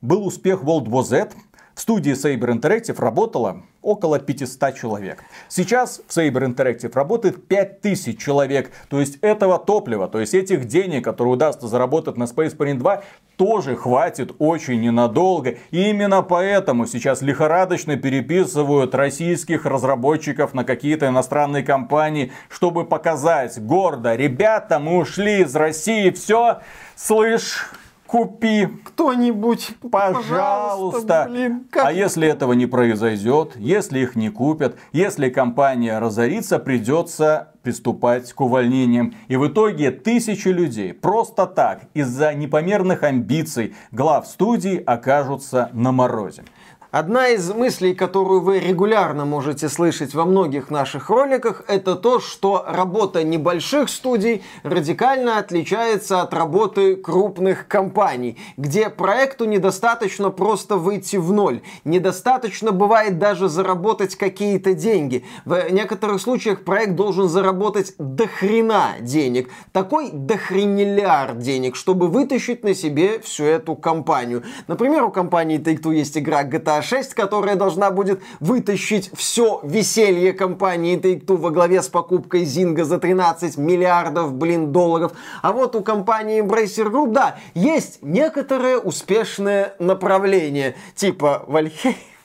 был 0.00 0.26
успех 0.26 0.62
World 0.62 0.86
War 0.86 1.02
Z, 1.02 1.30
в 1.78 1.80
студии 1.80 2.12
Saber 2.12 2.50
Interactive 2.58 3.00
работало 3.00 3.62
около 3.82 4.18
500 4.18 4.74
человек. 4.74 5.22
Сейчас 5.48 6.02
в 6.08 6.10
Saber 6.10 6.52
Interactive 6.52 6.90
работает 6.92 7.46
5000 7.46 8.18
человек. 8.18 8.72
То 8.88 8.98
есть 8.98 9.18
этого 9.20 9.60
топлива, 9.60 10.08
то 10.08 10.18
есть 10.18 10.34
этих 10.34 10.64
денег, 10.64 11.04
которые 11.04 11.34
удастся 11.34 11.68
заработать 11.68 12.16
на 12.16 12.24
Space 12.24 12.56
Marine 12.56 12.78
2, 12.78 13.04
тоже 13.36 13.76
хватит 13.76 14.34
очень 14.40 14.80
ненадолго. 14.80 15.54
И 15.70 15.88
именно 15.90 16.22
поэтому 16.22 16.84
сейчас 16.84 17.22
лихорадочно 17.22 17.96
переписывают 17.96 18.96
российских 18.96 19.64
разработчиков 19.64 20.54
на 20.54 20.64
какие-то 20.64 21.06
иностранные 21.06 21.62
компании, 21.62 22.32
чтобы 22.48 22.86
показать 22.86 23.56
гордо, 23.64 24.16
ребята, 24.16 24.80
мы 24.80 24.98
ушли 24.98 25.42
из 25.42 25.54
России, 25.54 26.10
все, 26.10 26.58
слышь, 26.96 27.70
купи. 28.08 28.66
Кто-нибудь, 28.84 29.76
пожалуйста. 29.92 31.26
блин, 31.28 31.66
как... 31.70 31.86
А 31.86 31.92
если 31.92 32.26
этого 32.26 32.54
не 32.54 32.66
произойдет, 32.66 33.52
если 33.56 34.00
их 34.00 34.16
не 34.16 34.30
купят, 34.30 34.76
если 34.92 35.28
компания 35.28 35.98
разорится, 35.98 36.58
придется 36.58 37.52
приступать 37.62 38.32
к 38.32 38.40
увольнениям. 38.40 39.14
И 39.28 39.36
в 39.36 39.46
итоге 39.46 39.90
тысячи 39.90 40.48
людей 40.48 40.94
просто 40.94 41.46
так, 41.46 41.82
из-за 41.92 42.32
непомерных 42.32 43.02
амбиций 43.02 43.74
глав 43.92 44.26
студий 44.26 44.78
окажутся 44.78 45.68
на 45.74 45.92
морозе. 45.92 46.44
Одна 46.90 47.28
из 47.28 47.52
мыслей, 47.52 47.94
которую 47.94 48.40
вы 48.40 48.60
регулярно 48.60 49.26
можете 49.26 49.68
слышать 49.68 50.14
во 50.14 50.24
многих 50.24 50.70
наших 50.70 51.10
роликах, 51.10 51.62
это 51.68 51.96
то, 51.96 52.18
что 52.18 52.64
работа 52.66 53.22
небольших 53.22 53.90
студий 53.90 54.42
радикально 54.62 55.36
отличается 55.36 56.22
от 56.22 56.32
работы 56.32 56.96
крупных 56.96 57.68
компаний, 57.68 58.38
где 58.56 58.88
проекту 58.88 59.44
недостаточно 59.44 60.30
просто 60.30 60.76
выйти 60.76 61.16
в 61.16 61.30
ноль. 61.30 61.60
Недостаточно 61.84 62.72
бывает 62.72 63.18
даже 63.18 63.50
заработать 63.50 64.16
какие-то 64.16 64.72
деньги. 64.72 65.26
В 65.44 65.70
некоторых 65.70 66.22
случаях 66.22 66.64
проект 66.64 66.94
должен 66.94 67.28
заработать 67.28 67.92
дохрена 67.98 68.92
денег. 69.02 69.50
Такой 69.72 70.08
дохренелиард 70.10 71.38
денег, 71.38 71.76
чтобы 71.76 72.08
вытащить 72.08 72.64
на 72.64 72.72
себе 72.72 73.20
всю 73.20 73.44
эту 73.44 73.76
компанию. 73.76 74.42
Например, 74.68 75.04
у 75.04 75.10
компании 75.10 75.58
Take-Two 75.58 75.94
есть 75.94 76.16
игра 76.16 76.44
GTA 76.44 76.77
6, 76.82 77.14
которая 77.14 77.56
должна 77.56 77.90
будет 77.90 78.20
вытащить 78.40 79.10
все 79.14 79.60
веселье 79.62 80.32
компании 80.32 80.98
Take-Two 80.98 81.36
во 81.36 81.50
главе 81.50 81.82
с 81.82 81.88
покупкой 81.88 82.44
Зинга 82.44 82.84
за 82.84 82.98
13 82.98 83.56
миллиардов, 83.56 84.32
блин, 84.34 84.72
долларов. 84.72 85.12
А 85.42 85.52
вот 85.52 85.76
у 85.76 85.82
компании 85.82 86.42
Embracer 86.42 86.90
Group, 86.90 87.12
да, 87.12 87.38
есть 87.54 87.98
некоторое 88.02 88.78
успешное 88.78 89.74
направление, 89.78 90.76
типа 90.94 91.44
Valhalla 91.46 91.94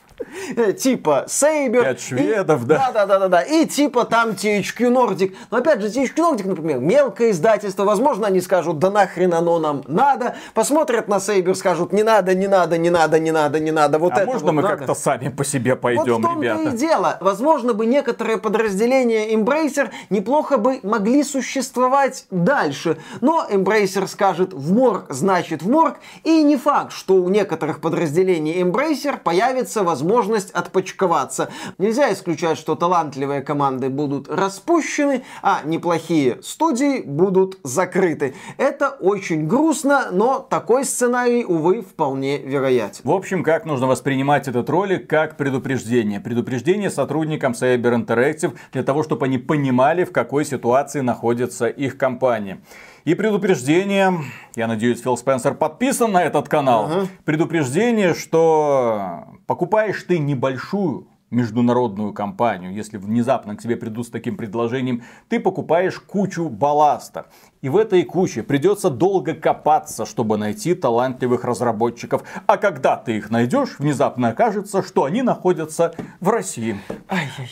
типа 0.78 1.26
Сейбер. 1.28 1.84
Пять 1.84 2.02
шведов, 2.02 2.64
и, 2.64 2.66
да. 2.66 2.92
Да, 2.94 3.06
да, 3.06 3.20
да, 3.20 3.28
да. 3.28 3.42
И 3.42 3.66
типа 3.66 4.06
там 4.06 4.32
THQ 4.32 4.92
Nordic. 4.92 5.36
Но 5.52 5.58
опять 5.58 5.82
же, 5.82 5.88
THQ 5.88 6.16
Nordic, 6.16 6.48
например, 6.48 6.80
мелкое 6.80 7.32
издательство. 7.32 7.84
Возможно, 7.84 8.28
они 8.28 8.42
скажут, 8.42 8.80
да 8.80 8.92
нахрен 8.92 9.34
оно 9.34 9.60
нам 9.60 9.84
надо. 9.88 10.36
Посмотрят 10.54 11.08
на 11.08 11.20
Сейбер, 11.20 11.56
скажут, 11.56 11.94
не 11.94 12.04
надо, 12.04 12.36
не 12.36 12.48
надо, 12.48 12.78
не 12.78 12.90
надо, 12.90 13.20
не 13.20 13.32
надо, 13.32 13.60
не 13.60 13.72
надо. 13.72 14.00
Вот 14.00 14.14
а 14.14 14.22
это 14.22 14.26
можно 14.26 14.46
вот 14.48 14.54
мы 14.54 14.62
надо. 14.62 14.78
как-то 14.78 14.96
сами 14.96 15.30
по 15.30 15.44
себе 15.44 15.76
пойдем, 15.76 16.04
вот 16.04 16.20
в 16.20 16.22
том 16.22 16.42
ребята? 16.42 16.70
и 16.70 16.78
дело. 16.78 17.18
Возможно 17.22 17.74
бы 17.74 17.86
некоторые 17.86 18.38
подразделения 18.38 19.34
Embracer 19.34 19.90
неплохо 20.10 20.58
бы 20.58 20.80
могли 20.84 21.24
существовать 21.24 22.26
дальше. 22.32 22.98
Но 23.22 23.46
Embracer 23.50 24.08
скажет 24.08 24.54
в 24.54 24.74
морг, 24.74 25.06
значит 25.10 25.62
в 25.62 25.70
морг. 25.70 25.98
И 26.24 26.44
не 26.44 26.58
факт, 26.58 26.92
что 26.92 27.16
у 27.16 27.30
некоторых 27.30 27.82
подразделений 27.82 28.62
Embracer 28.62 29.18
появится 29.18 29.84
возможность 29.84 30.03
возможность 30.04 30.52
отпочковаться. 30.52 31.50
Нельзя 31.78 32.12
исключать, 32.12 32.58
что 32.58 32.76
талантливые 32.76 33.42
команды 33.42 33.90
будут 33.90 34.28
распущены, 34.30 35.24
а 35.42 35.62
неплохие 35.64 36.42
студии 36.44 37.02
будут 37.02 37.58
закрыты. 37.64 38.36
Это 38.58 38.90
очень 38.90 39.48
грустно, 39.48 40.10
но 40.12 40.40
такой 40.40 40.84
сценарий, 40.84 41.46
увы, 41.46 41.82
вполне 41.82 42.38
вероятен. 42.38 43.02
В 43.04 43.12
общем, 43.12 43.44
как 43.44 43.66
нужно 43.66 43.88
воспринимать 43.88 44.48
этот 44.48 44.70
ролик 44.70 45.08
как 45.10 45.38
предупреждение? 45.38 46.20
Предупреждение 46.20 46.90
сотрудникам 46.90 47.54
Cyber 47.54 48.06
Interactive 48.06 48.54
для 48.74 48.84
того, 48.84 49.04
чтобы 49.04 49.26
они 49.26 49.38
понимали, 49.38 50.04
в 50.04 50.12
какой 50.12 50.44
ситуации 50.44 51.00
находится 51.00 51.68
их 51.68 51.98
компания. 51.98 52.62
И 53.06 53.16
предупреждение, 53.16 54.14
я 54.56 54.68
надеюсь, 54.68 55.02
Фил 55.02 55.18
Спенсер 55.18 55.56
подписан 55.56 56.12
на 56.14 56.24
этот 56.24 56.48
канал. 56.48 56.86
Ага. 56.86 57.08
Предупреждение, 57.26 58.14
что 58.14 59.26
покупаешь 59.46 60.02
ты 60.04 60.20
небольшую 60.20 61.08
международную 61.34 62.14
компанию, 62.14 62.74
если 62.74 62.98
внезапно 62.98 63.56
к 63.56 63.62
тебе 63.62 63.76
придут 63.76 64.08
с 64.08 64.10
таким 64.10 64.38
предложением, 64.38 65.04
ты 65.28 65.40
покупаешь 65.40 66.00
кучу 66.00 66.48
балласта. 66.48 67.26
И 67.62 67.70
в 67.70 67.76
этой 67.76 68.04
куче 68.04 68.44
придется 68.44 68.90
долго 68.90 69.34
копаться, 69.34 70.06
чтобы 70.06 70.38
найти 70.38 70.76
талантливых 70.76 71.44
разработчиков. 71.44 72.24
А 72.46 72.58
когда 72.58 72.96
ты 72.96 73.18
их 73.18 73.32
найдешь, 73.32 73.80
внезапно 73.80 74.30
окажется, 74.30 74.84
что 74.84 75.04
они 75.06 75.24
находятся 75.24 75.94
в 76.20 76.30
России. 76.30 76.80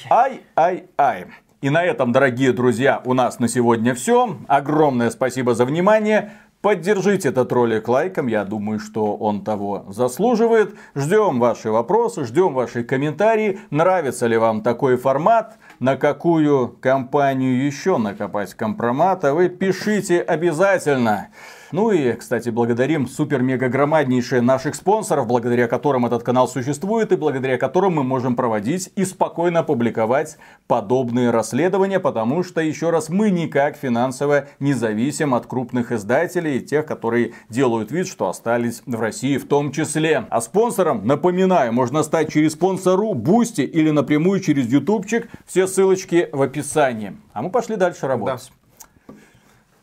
Ай-ай-ай. 0.10 1.28
И 1.62 1.70
на 1.70 1.84
этом, 1.84 2.12
дорогие 2.12 2.54
друзья, 2.54 3.04
у 3.06 3.14
нас 3.14 3.38
на 3.38 3.48
сегодня 3.48 3.94
все. 3.94 4.36
Огромное 4.48 5.12
спасибо 5.12 5.54
за 5.54 5.66
внимание. 5.66 6.32
Поддержите 6.62 7.30
этот 7.30 7.52
ролик 7.52 7.88
лайком, 7.88 8.26
я 8.26 8.46
думаю, 8.46 8.80
что 8.80 9.16
он 9.16 9.44
того 9.44 9.86
заслуживает. 9.90 10.74
Ждем 10.96 11.40
ваши 11.40 11.70
вопросы, 11.70 12.26
ждем 12.26 12.56
ваши 12.56 12.84
комментарии. 12.84 13.60
Нравится 13.70 14.26
ли 14.26 14.38
вам 14.38 14.64
такой 14.64 14.98
формат? 14.98 15.60
На 15.80 15.98
какую 15.98 16.68
компанию 16.68 17.64
еще 17.64 17.98
накопать 17.98 18.56
компромата? 18.56 19.36
Вы 19.36 19.50
пишите 19.50 20.20
обязательно. 20.20 21.30
Ну 21.72 21.92
и, 21.92 22.14
кстати, 22.14 22.50
благодарим 22.50 23.08
супер-мега-громаднейшие 23.08 24.42
наших 24.42 24.76
спонсоров, 24.76 25.26
благодаря 25.26 25.68
которым 25.68 26.06
этот 26.06 26.22
канал 26.22 26.50
существует 26.50 27.14
и 27.14 27.16
благодаря 27.16 27.58
которым 27.58 27.96
мы 27.96 28.04
можем 28.04 28.36
проводить 28.36 28.92
и 28.98 29.06
спокойно 29.06 29.64
публиковать 29.64 30.38
подобные 30.68 31.32
расследования, 31.32 32.02
потому 32.02 32.44
что, 32.44 32.60
еще 32.60 32.90
раз, 32.90 33.08
мы 33.08 33.30
никак 33.30 33.78
финансово 33.78 34.48
не 34.60 34.74
зависим 34.74 35.34
от 35.34 35.46
крупных 35.46 35.94
издателей 35.94 36.58
и 36.58 36.62
тех, 36.62 36.86
которые 36.86 37.34
делают 37.48 37.92
вид, 37.92 38.08
что 38.08 38.28
остались 38.28 38.82
в 38.86 39.00
России 39.00 39.38
в 39.38 39.48
том 39.48 39.72
числе. 39.72 40.26
А 40.30 40.42
спонсором, 40.42 41.08
напоминаю, 41.08 41.72
можно 41.72 42.04
стать 42.04 42.34
через 42.34 42.54
Sponsr, 42.54 43.14
Boosty 43.14 43.62
или 43.62 43.92
напрямую 43.92 44.42
через 44.42 44.68
ютубчик. 44.68 45.30
Все 45.46 45.68
ссылочки 45.68 46.28
в 46.34 46.42
описании. 46.42 47.18
А 47.34 47.42
мы 47.42 47.50
пошли 47.50 47.78
дальше 47.78 48.08
работать. 48.08 48.52
Да. 48.54 48.61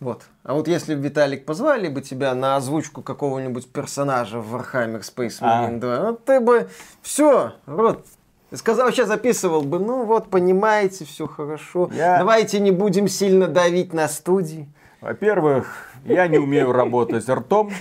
Вот. 0.01 0.23
А 0.45 0.55
вот 0.55 0.69
если 0.69 0.95
бы, 0.95 1.03
Виталик, 1.03 1.45
позвали 1.45 1.89
бы 1.89 2.03
тебя 2.03 2.35
на 2.35 2.57
озвучку 2.57 3.03
какого-нибудь 3.03 3.71
персонажа 3.73 4.41
в 4.41 4.55
Warhammer 4.55 5.01
Space 5.01 5.41
Marine 5.41 5.77
а. 5.79 5.81
2, 5.81 6.01
вот 6.01 6.25
ты 6.25 6.41
бы 6.41 6.69
все, 7.03 7.55
рот 7.67 8.05
Сказал, 8.55 8.91
сейчас 8.93 9.09
записывал 9.09 9.61
бы, 9.61 9.79
ну 9.79 10.05
вот, 10.05 10.31
понимаете, 10.31 11.05
все 11.05 11.27
хорошо. 11.27 11.91
Я... 11.93 12.17
Давайте 12.19 12.61
не 12.61 12.71
будем 12.71 13.07
сильно 13.07 13.47
давить 13.47 13.93
на 13.93 14.09
студии. 14.09 14.67
Во-первых, 15.03 15.91
я 16.07 16.27
не 16.29 16.39
умею 16.39 16.73
работать 16.73 17.29
ртом. 17.29 17.71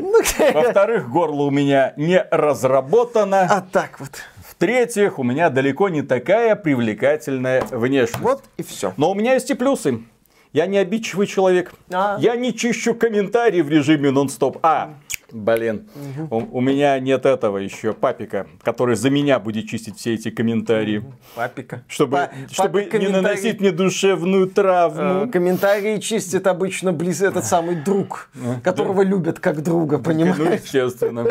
Ну, 0.00 0.20
Во-вторых, 0.54 1.10
горло 1.10 1.42
у 1.42 1.50
меня 1.50 1.92
не 1.96 2.24
разработано. 2.30 3.42
А 3.42 3.60
так 3.60 4.00
вот. 4.00 4.10
В-третьих, 4.48 5.18
у 5.18 5.24
меня 5.24 5.50
далеко 5.50 5.88
не 5.88 6.02
такая 6.02 6.56
привлекательная 6.56 7.62
внешность. 7.70 8.20
Вот 8.20 8.44
и 8.56 8.62
все. 8.62 8.94
Но 8.96 9.10
у 9.10 9.14
меня 9.14 9.34
есть 9.34 9.50
и 9.50 9.54
плюсы. 9.54 10.04
Я 10.52 10.66
не 10.66 10.78
обидчивый 10.78 11.26
человек. 11.26 11.72
А. 11.92 12.16
Я 12.20 12.36
не 12.36 12.54
чищу 12.54 12.94
комментарии 12.94 13.60
в 13.60 13.68
режиме 13.68 14.10
нон-стоп. 14.10 14.58
А, 14.62 14.94
Блин, 15.30 15.88
угу. 15.94 16.36
у, 16.36 16.58
у 16.58 16.60
меня 16.62 16.98
нет 16.98 17.26
этого 17.26 17.58
еще 17.58 17.92
папика, 17.92 18.46
который 18.62 18.96
за 18.96 19.10
меня 19.10 19.38
будет 19.38 19.68
чистить 19.68 19.98
все 19.98 20.14
эти 20.14 20.30
комментарии. 20.30 21.04
Папика. 21.34 21.82
Чтобы, 21.86 22.16
Па- 22.16 22.30
чтобы 22.50 22.84
папик 22.84 23.00
не 23.00 23.08
наносить 23.08 23.60
мне 23.60 23.70
душевную 23.70 24.48
травму. 24.48 25.26
Э, 25.26 25.28
комментарии 25.28 25.98
чистит 25.98 26.46
обычно 26.46 26.94
близ 26.94 27.20
этот 27.20 27.44
самый 27.44 27.76
друг, 27.76 28.30
которого 28.64 29.02
любят 29.02 29.38
как 29.38 29.62
друга, 29.62 29.98
понимаешь? 29.98 30.36
Ну, 30.38 30.50
естественно. 30.50 31.26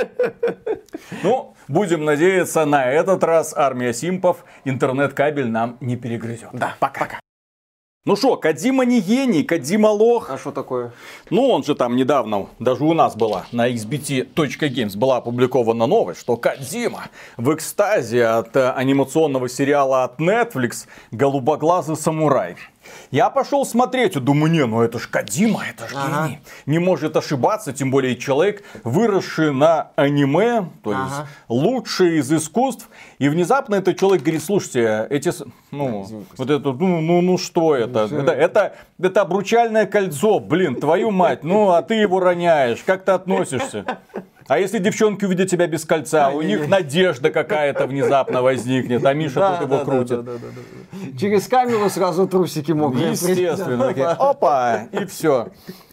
Ну, 1.24 1.55
будем 1.68 2.05
надеяться, 2.05 2.65
на 2.65 2.86
этот 2.86 3.24
раз 3.24 3.53
армия 3.55 3.93
симпов 3.93 4.45
интернет-кабель 4.63 5.49
нам 5.49 5.78
не 5.82 5.95
перегрызет. 5.95 6.49
Да, 6.53 6.76
пока. 6.80 7.20
Ну 8.08 8.16
что, 8.16 8.38
Кадима 8.38 8.86
не 8.86 9.01
гений, 9.01 9.43
Кадима 9.43 9.88
лох. 9.88 10.30
А 10.30 10.38
что 10.38 10.53
такое? 10.53 10.93
Ну, 11.30 11.49
он 11.49 11.66
же 11.66 11.76
там 11.76 11.97
недавно, 11.97 12.47
даже 12.58 12.86
у 12.86 12.93
нас 12.93 13.18
была, 13.18 13.47
на 13.51 13.70
xbt.games 13.70 14.97
была 14.97 15.18
опубликована 15.18 15.88
новость, 15.88 16.22
что 16.22 16.38
Кадима 16.38 17.10
в 17.36 17.53
экстазе 17.53 18.26
от 18.26 18.55
э, 18.55 18.70
анимационного 18.70 19.49
сериала 19.49 20.05
от 20.05 20.22
Netflix 20.22 20.88
«Голубоглазый 21.12 21.97
самурай». 21.97 22.55
Я 23.12 23.30
пошел 23.30 23.66
смотреть 23.66 24.16
и 24.16 24.20
думаю, 24.20 24.52
не, 24.52 24.66
ну 24.66 24.82
это 24.82 25.00
ж 25.00 25.08
Кадима, 25.08 25.64
это 25.70 25.88
ж 25.88 25.92
ага. 25.96 26.28
гений. 26.28 26.40
Не 26.66 26.80
может 26.80 27.16
ошибаться, 27.16 27.74
тем 27.74 27.92
более 27.92 28.16
человек, 28.16 28.64
выросший 28.84 29.54
на 29.54 29.92
аниме, 29.96 30.70
то 30.84 30.92
есть 30.92 31.14
ага. 31.14 31.28
лучший 31.48 32.20
из 32.20 32.32
искусств. 32.32 32.90
И 33.20 33.30
внезапно 33.30 33.76
этот 33.76 34.00
человек 34.00 34.24
говорит, 34.24 34.44
слушайте, 34.44 35.08
эти, 35.10 35.32
ну, 35.72 36.26
вот 36.38 36.50
это, 36.50 36.74
ну, 36.74 37.02
ну, 37.02 37.22
ну 37.22 37.38
что 37.38 37.76
это? 37.76 38.10
Это, 38.12 38.32
это? 38.32 38.76
это 39.00 39.22
обручальное 39.22 39.86
кольцо, 39.86 40.40
блин, 40.40 40.76
твою 40.76 41.12
мать, 41.12 41.44
ну 41.44 41.72
а 41.72 41.82
ты 41.82 41.96
его 41.96 42.20
роняешь, 42.20 42.84
как 42.86 43.06
ты 43.06 43.12
относишься? 43.12 43.86
А 44.48 44.60
если 44.60 44.80
девчонки 44.80 45.26
увидят 45.26 45.50
тебя 45.50 45.68
без 45.68 45.86
кольца, 45.86 46.30
у 46.30 46.41
них 46.41 46.68
надежда 46.68 47.30
какая-то 47.32 47.88
внезапно 47.88 48.41
возникнет, 48.41 49.06
а 49.06 49.14
Миша 49.14 49.58
тут 49.60 49.70
его 49.70 49.86
крутит. 49.86 50.20
Через 51.20 51.48
камеру 51.48 51.89
сразу 51.89 52.28
трусики 52.28 52.72
могут. 52.72 53.02
Естественно. 53.02 53.89
Опа, 54.12 54.88
и 54.91 55.06
все 55.06 55.48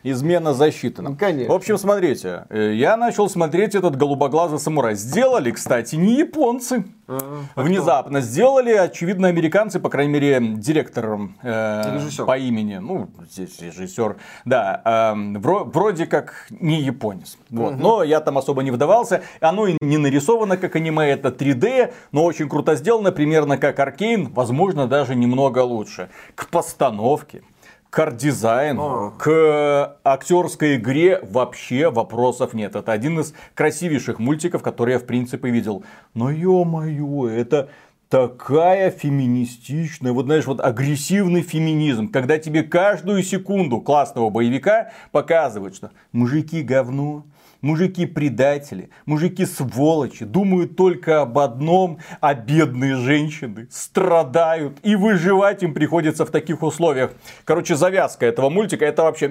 измена 0.05 0.53
засчитана. 0.53 1.11
Ну, 1.11 1.17
конечно. 1.17 1.53
В 1.53 1.57
общем, 1.57 1.79
смотрите, 1.79 2.45
э, 2.51 2.75
я 2.75 2.97
начал 2.97 3.29
смотреть 3.29 3.75
этот 3.75 3.97
голубоглазый 3.97 4.59
самурай. 4.59 4.95
Сделали, 4.95 5.51
кстати, 5.51 5.97
не 5.97 6.19
японцы. 6.19 6.85
А, 7.07 7.43
Внезапно 7.57 8.21
кто? 8.21 8.29
сделали, 8.29 8.73
очевидно, 8.73 9.29
американцы, 9.29 9.81
по 9.81 9.91
крайней 9.91 10.13
мере, 10.13 10.41
директор 10.41 11.19
э, 11.43 12.01
по 12.27 12.39
имени, 12.39 12.77
ну, 12.77 13.11
здесь 13.31 13.61
режиссер, 13.61 14.17
да, 14.45 15.15
э, 15.15 15.39
вроде 15.39 16.07
как 16.07 16.47
не 16.51 16.81
японец. 16.81 17.37
Вот. 17.51 17.75
Угу. 17.75 17.83
Но 17.83 18.03
я 18.05 18.21
там 18.21 18.39
особо 18.45 18.63
не 18.63 18.71
вдавался. 18.71 19.23
Оно 19.41 19.67
и 19.67 19.77
не 19.81 19.99
нарисовано 19.99 20.57
как 20.57 20.77
аниме, 20.77 21.11
это 21.11 21.29
3D, 21.31 21.93
но 22.13 22.25
очень 22.25 22.49
круто 22.49 22.77
сделано, 22.77 23.11
примерно 23.11 23.59
как 23.59 23.79
Аркейн, 23.81 24.33
возможно, 24.33 24.87
даже 24.87 25.15
немного 25.15 25.61
лучше. 25.61 26.09
К 26.35 26.49
постановке 26.49 27.43
к 27.91 27.99
арт-дизайну, 28.01 29.15
к 29.19 29.97
актерской 30.03 30.75
игре 30.75 31.21
вообще 31.23 31.91
вопросов 31.91 32.53
нет. 32.53 32.75
Это 32.75 32.91
один 32.91 33.21
из 33.21 33.35
красивейших 33.55 34.19
мультиков, 34.19 34.63
которые 34.63 34.95
я 34.95 34.99
в 34.99 35.05
принципе 35.05 35.49
видел. 35.51 35.85
Но 36.13 36.29
ё-моё, 36.29 37.29
это 37.29 37.69
такая 38.09 38.91
феминистичная, 38.91 40.13
вот 40.13 40.27
знаешь, 40.27 40.47
вот 40.47 40.61
агрессивный 40.61 41.43
феминизм, 41.43 42.09
когда 42.09 42.39
тебе 42.39 42.63
каждую 42.63 43.23
секунду 43.23 43.81
классного 43.81 44.31
боевика 44.31 44.91
показывают, 45.11 45.75
что 45.75 45.91
мужики 46.13 46.63
говно, 46.63 47.25
Мужики 47.65 48.05
предатели, 48.05 48.91
мужики 49.07 49.47
сволочи, 49.47 50.27
думают 50.27 50.77
только 50.77 51.23
об 51.23 51.39
одном, 51.39 51.99
а 52.21 52.35
бедные 52.35 52.97
женщины 52.97 53.69
страдают 53.71 54.77
и 54.83 54.97
выживать 54.97 55.63
им 55.63 55.73
приходится 55.73 56.27
в 56.27 56.31
таких 56.31 56.63
условиях. 56.63 57.13
Короче, 57.47 57.75
завязка 57.75 58.27
этого 58.27 58.51
мультика, 58.51 58.85
это 58.85 59.05
вообще... 59.05 59.31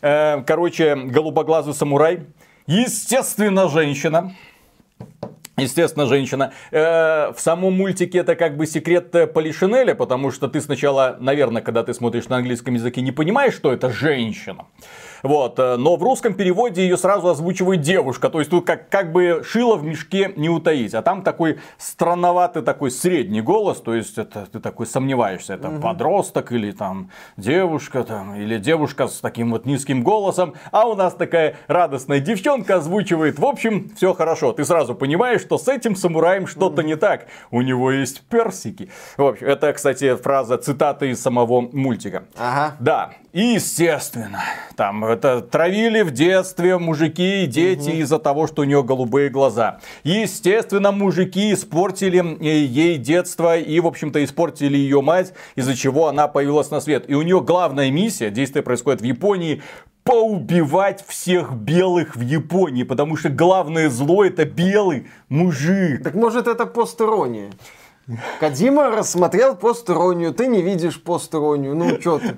Э, 0.00 0.42
короче, 0.46 0.94
голубоглазый 0.94 1.74
самурай, 1.74 2.20
естественно, 2.68 3.68
женщина, 3.68 4.32
Естественно, 5.56 6.06
женщина. 6.06 6.52
Э, 6.72 7.32
в 7.32 7.40
самом 7.40 7.74
мультике 7.74 8.18
это 8.18 8.36
как 8.36 8.56
бы 8.56 8.66
секрет 8.66 9.10
Полишинеля, 9.32 9.94
потому 9.94 10.30
что 10.30 10.48
ты 10.48 10.60
сначала, 10.60 11.16
наверное, 11.18 11.62
когда 11.62 11.82
ты 11.82 11.94
смотришь 11.94 12.28
на 12.28 12.36
английском 12.36 12.74
языке, 12.74 13.02
не 13.02 13.12
понимаешь, 13.12 13.54
что 13.54 13.72
это 13.72 13.90
женщина. 13.90 14.66
Вот. 15.24 15.58
Э, 15.58 15.76
но 15.76 15.96
в 15.96 16.02
русском 16.02 16.34
переводе 16.34 16.82
ее 16.82 16.96
сразу 16.96 17.28
озвучивает 17.28 17.80
девушка. 17.80 18.28
То 18.28 18.38
есть 18.38 18.50
тут 18.50 18.66
как, 18.66 18.88
как 18.90 19.10
бы 19.10 19.42
шило 19.44 19.76
в 19.76 19.82
мешке 19.82 20.32
не 20.36 20.50
утаить. 20.50 20.94
А 20.94 21.02
там 21.02 21.22
такой 21.22 21.58
странноватый 21.78 22.62
такой 22.62 22.90
средний 22.90 23.40
голос. 23.40 23.80
То 23.80 23.94
есть 23.94 24.18
это 24.18 24.46
ты 24.46 24.60
такой 24.60 24.86
сомневаешься. 24.86 25.54
Это 25.54 25.70
угу. 25.70 25.80
подросток 25.80 26.52
или 26.52 26.70
там 26.70 27.10
девушка 27.38 28.04
там, 28.04 28.36
или 28.36 28.58
девушка 28.58 29.08
с 29.08 29.20
таким 29.20 29.50
вот 29.50 29.64
низким 29.64 30.04
голосом. 30.04 30.54
А 30.70 30.86
у 30.86 30.94
нас 30.94 31.14
такая 31.14 31.56
радостная 31.66 32.20
девчонка 32.20 32.76
озвучивает. 32.76 33.38
В 33.38 33.46
общем, 33.46 33.90
все 33.96 34.12
хорошо. 34.12 34.52
Ты 34.52 34.64
сразу 34.64 34.94
понимаешь, 34.94 35.40
что 35.40 35.56
с 35.56 35.68
этим 35.68 35.96
самураем 35.96 36.46
что-то 36.46 36.82
не 36.82 36.96
так. 36.96 37.28
У 37.50 37.62
него 37.62 37.90
есть 37.90 38.20
персики. 38.28 38.90
В 39.16 39.24
общем, 39.24 39.46
это, 39.46 39.72
кстати, 39.72 40.14
фраза 40.16 40.58
цитата 40.58 41.06
из 41.06 41.22
самого 41.22 41.62
мультика. 41.62 42.24
Ага. 42.36 42.76
Да. 42.78 43.10
И 43.32 43.54
естественно, 43.54 44.42
там 44.76 45.04
это 45.04 45.40
травили 45.40 46.02
в 46.02 46.10
детстве 46.10 46.78
мужики 46.78 47.44
и 47.44 47.46
дети 47.46 47.90
угу. 47.90 47.98
из-за 47.98 48.18
того, 48.18 48.46
что 48.46 48.62
у 48.62 48.64
нее 48.64 48.82
голубые 48.82 49.28
глаза. 49.28 49.80
Естественно, 50.02 50.92
мужики 50.92 51.52
испортили 51.52 52.38
э, 52.40 52.64
ей 52.64 52.98
детство 52.98 53.56
и, 53.56 53.80
в 53.80 53.86
общем-то, 53.86 54.22
испортили 54.24 54.76
ее 54.76 55.00
мать, 55.00 55.32
из-за 55.56 55.76
чего 55.76 56.08
она 56.08 56.28
появилась 56.28 56.70
на 56.70 56.80
свет. 56.80 57.04
И 57.08 57.14
у 57.14 57.22
нее 57.22 57.40
главная 57.40 57.90
миссия, 57.90 58.30
действие 58.30 58.62
происходит 58.62 59.00
в 59.00 59.04
Японии, 59.04 59.62
поубивать 60.04 61.04
всех 61.06 61.54
белых 61.54 62.14
в 62.14 62.20
Японии, 62.20 62.82
потому 62.82 63.16
что 63.16 63.30
главное 63.30 63.88
зло 63.88 64.24
это 64.24 64.44
белый 64.44 65.06
мужик. 65.28 66.02
Так 66.04 66.14
может 66.14 66.46
это 66.46 66.66
постерония? 66.66 67.50
Кадима 68.38 68.90
рассмотрел 68.90 69.56
постеронию, 69.56 70.34
ты 70.34 70.46
не 70.46 70.60
видишь 70.60 71.02
постеронию, 71.02 71.74
ну 71.74 72.00
что 72.00 72.18
ты? 72.18 72.36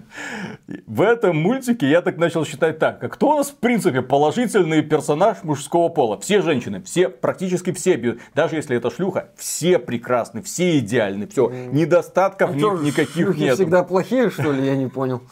В 0.87 1.03
этом 1.03 1.37
мультике 1.37 1.89
я 1.89 2.03
так 2.03 2.19
начал 2.19 2.45
считать 2.45 2.79
так, 2.79 3.03
а 3.03 3.09
кто 3.09 3.31
у 3.31 3.37
нас 3.37 3.49
в 3.49 3.57
принципе 3.57 4.03
положительный 4.03 4.83
персонаж 4.83 5.43
мужского 5.43 5.89
пола? 5.89 6.21
Все 6.21 6.41
женщины, 6.41 6.83
все, 6.83 7.09
практически 7.09 7.73
все, 7.73 8.19
даже 8.35 8.57
если 8.57 8.77
это 8.77 8.91
шлюха, 8.91 9.31
все 9.37 9.79
прекрасны, 9.81 10.41
все 10.43 10.79
идеальны, 10.79 11.27
все, 11.27 11.51
недостатков 11.51 12.55
а 12.55 12.59
что, 12.59 12.79
никаких 12.79 13.37
нет. 13.37 13.57
всегда 13.57 13.83
плохие, 13.83 14.31
что 14.31 14.53
ли, 14.53 14.65
я 14.65 14.77
не 14.77 14.87
понял. 14.87 15.23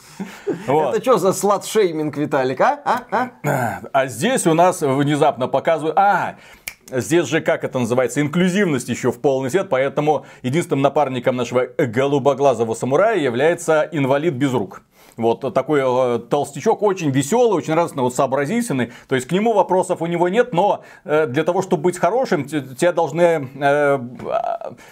Это 0.66 1.00
что 1.00 1.18
за 1.18 1.32
слад-шейминг, 1.32 2.16
Виталик, 2.16 2.60
а? 2.60 2.80
А? 2.84 3.30
а? 3.44 3.80
а 3.92 4.06
здесь 4.08 4.46
у 4.46 4.54
нас 4.54 4.80
внезапно 4.80 5.46
показывают, 5.46 5.96
а, 5.96 6.36
Здесь 6.90 7.26
же, 7.26 7.40
как 7.40 7.64
это 7.64 7.78
называется, 7.78 8.20
инклюзивность 8.20 8.88
еще 8.88 9.10
в 9.10 9.20
полный 9.20 9.50
свет, 9.50 9.68
поэтому 9.70 10.26
единственным 10.42 10.82
напарником 10.82 11.36
нашего 11.36 11.66
голубоглазого 11.78 12.74
самурая 12.74 13.18
является 13.18 13.88
инвалид 13.90 14.34
без 14.34 14.52
рук. 14.52 14.82
Вот 15.16 15.54
такой 15.54 15.80
э, 15.84 16.18
толстячок, 16.18 16.82
очень 16.82 17.10
веселый, 17.10 17.56
очень 17.56 17.74
радостный, 17.74 18.02
вот 18.02 18.14
сообразительный. 18.14 18.92
То 19.08 19.14
есть 19.14 19.28
к 19.28 19.32
нему 19.32 19.52
вопросов 19.52 20.02
у 20.02 20.06
него 20.06 20.28
нет, 20.28 20.52
но 20.52 20.82
э, 21.04 21.26
для 21.26 21.44
того, 21.44 21.62
чтобы 21.62 21.84
быть 21.84 21.98
хорошим, 21.98 22.44
тебя 22.44 22.92
должны, 22.92 23.48
э, 23.54 23.98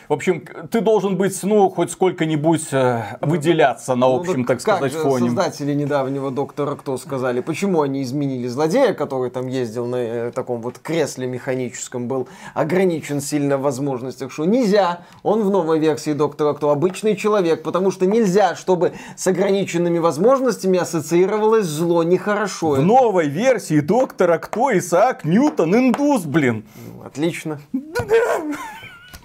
в 0.09 0.13
общем, 0.13 0.45
ты 0.71 0.81
должен 0.81 1.17
быть, 1.17 1.39
ну, 1.43 1.69
хоть 1.71 1.91
сколько-нибудь 1.91 2.69
э, 2.73 3.03
выделяться 3.21 3.95
на 3.95 4.07
ну, 4.07 4.21
общем, 4.21 4.41
ну, 4.41 4.45
так 4.47 4.61
сказать, 4.61 4.93
как 4.93 5.03
фоне. 5.03 5.27
создатели 5.27 5.75
недавнего 5.75 6.31
Доктора 6.31 6.77
Кто 6.77 6.97
сказали, 6.99 7.41
почему 7.41 7.83
они 7.83 8.03
изменили 8.03 8.47
злодея, 8.47 8.95
который 8.95 9.31
там 9.31 9.49
ездил 9.49 9.87
на 9.87 10.31
таком 10.31 10.61
вот 10.63 10.79
кресле 10.79 11.27
механическом, 11.27 12.07
был 12.07 12.29
ограничен 12.55 13.21
сильно 13.21 13.57
в 13.57 13.63
возможностях, 13.63 14.31
что 14.31 14.45
нельзя, 14.45 15.01
он 15.23 15.43
в 15.43 15.51
новой 15.51 15.79
версии 15.79 16.13
Доктора 16.13 16.53
Кто 16.55 16.71
обычный 16.71 17.17
человек, 17.17 17.63
потому 17.63 17.91
что 17.91 18.07
нельзя, 18.07 18.55
чтобы 18.55 18.93
с 19.17 19.27
ограниченными 19.27 19.99
возможностями 19.99 20.12
возможностями 20.13 20.79
ассоциировалось 20.79 21.65
зло 21.65 22.03
нехорошо. 22.03 22.73
В 22.73 22.83
новой 22.83 23.29
версии 23.29 23.81
доктора 23.81 24.37
кто 24.39 24.77
Исаак 24.77 25.25
Ньютон 25.25 25.75
индус, 25.75 26.25
блин. 26.25 26.65
Ну, 26.77 27.07
отлично. 27.07 27.59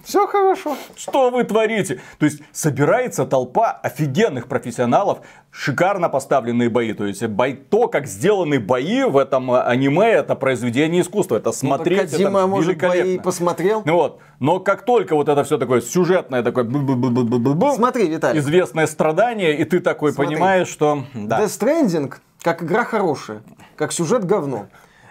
Все 0.07 0.25
хорошо. 0.25 0.77
Что 0.95 1.29
вы 1.31 1.43
творите? 1.43 1.99
То 2.17 2.25
есть 2.25 2.41
собирается 2.53 3.25
толпа 3.25 3.71
офигенных 3.71 4.47
профессионалов, 4.47 5.19
шикарно 5.51 6.07
поставленные 6.07 6.69
бои. 6.69 6.93
То 6.93 7.05
есть 7.05 7.25
бой, 7.27 7.55
то, 7.55 7.89
как 7.89 8.07
сделаны 8.07 8.57
бои 8.57 9.03
в 9.03 9.17
этом 9.17 9.51
аниме, 9.51 10.05
это 10.05 10.35
произведение 10.35 11.01
искусства. 11.01 11.35
Это 11.35 11.51
смотреть, 11.51 12.03
ну, 12.03 12.17
Кодима, 12.17 12.39
это 12.39 12.47
может, 12.47 12.77
бои 12.77 13.19
посмотрел. 13.19 13.81
Ну 13.83 13.95
вот. 13.95 14.19
Но 14.39 14.61
как 14.61 14.83
только 14.83 15.13
вот 15.13 15.27
это 15.27 15.43
все 15.43 15.57
такое 15.57 15.81
сюжетное, 15.81 16.41
такое 16.41 16.63
Смотри, 17.75 18.07
Виталий. 18.07 18.39
известное 18.39 18.87
страдание, 18.87 19.57
и 19.57 19.65
ты 19.65 19.81
такой 19.81 20.13
Смотри. 20.13 20.35
понимаешь, 20.35 20.69
что... 20.69 21.03
Да. 21.15 21.41
Death 21.41 21.59
Stranding, 21.59 22.13
как 22.43 22.63
игра 22.63 22.85
хорошая, 22.85 23.41
как 23.75 23.91
сюжет 23.91 24.23
говно. 24.23 24.67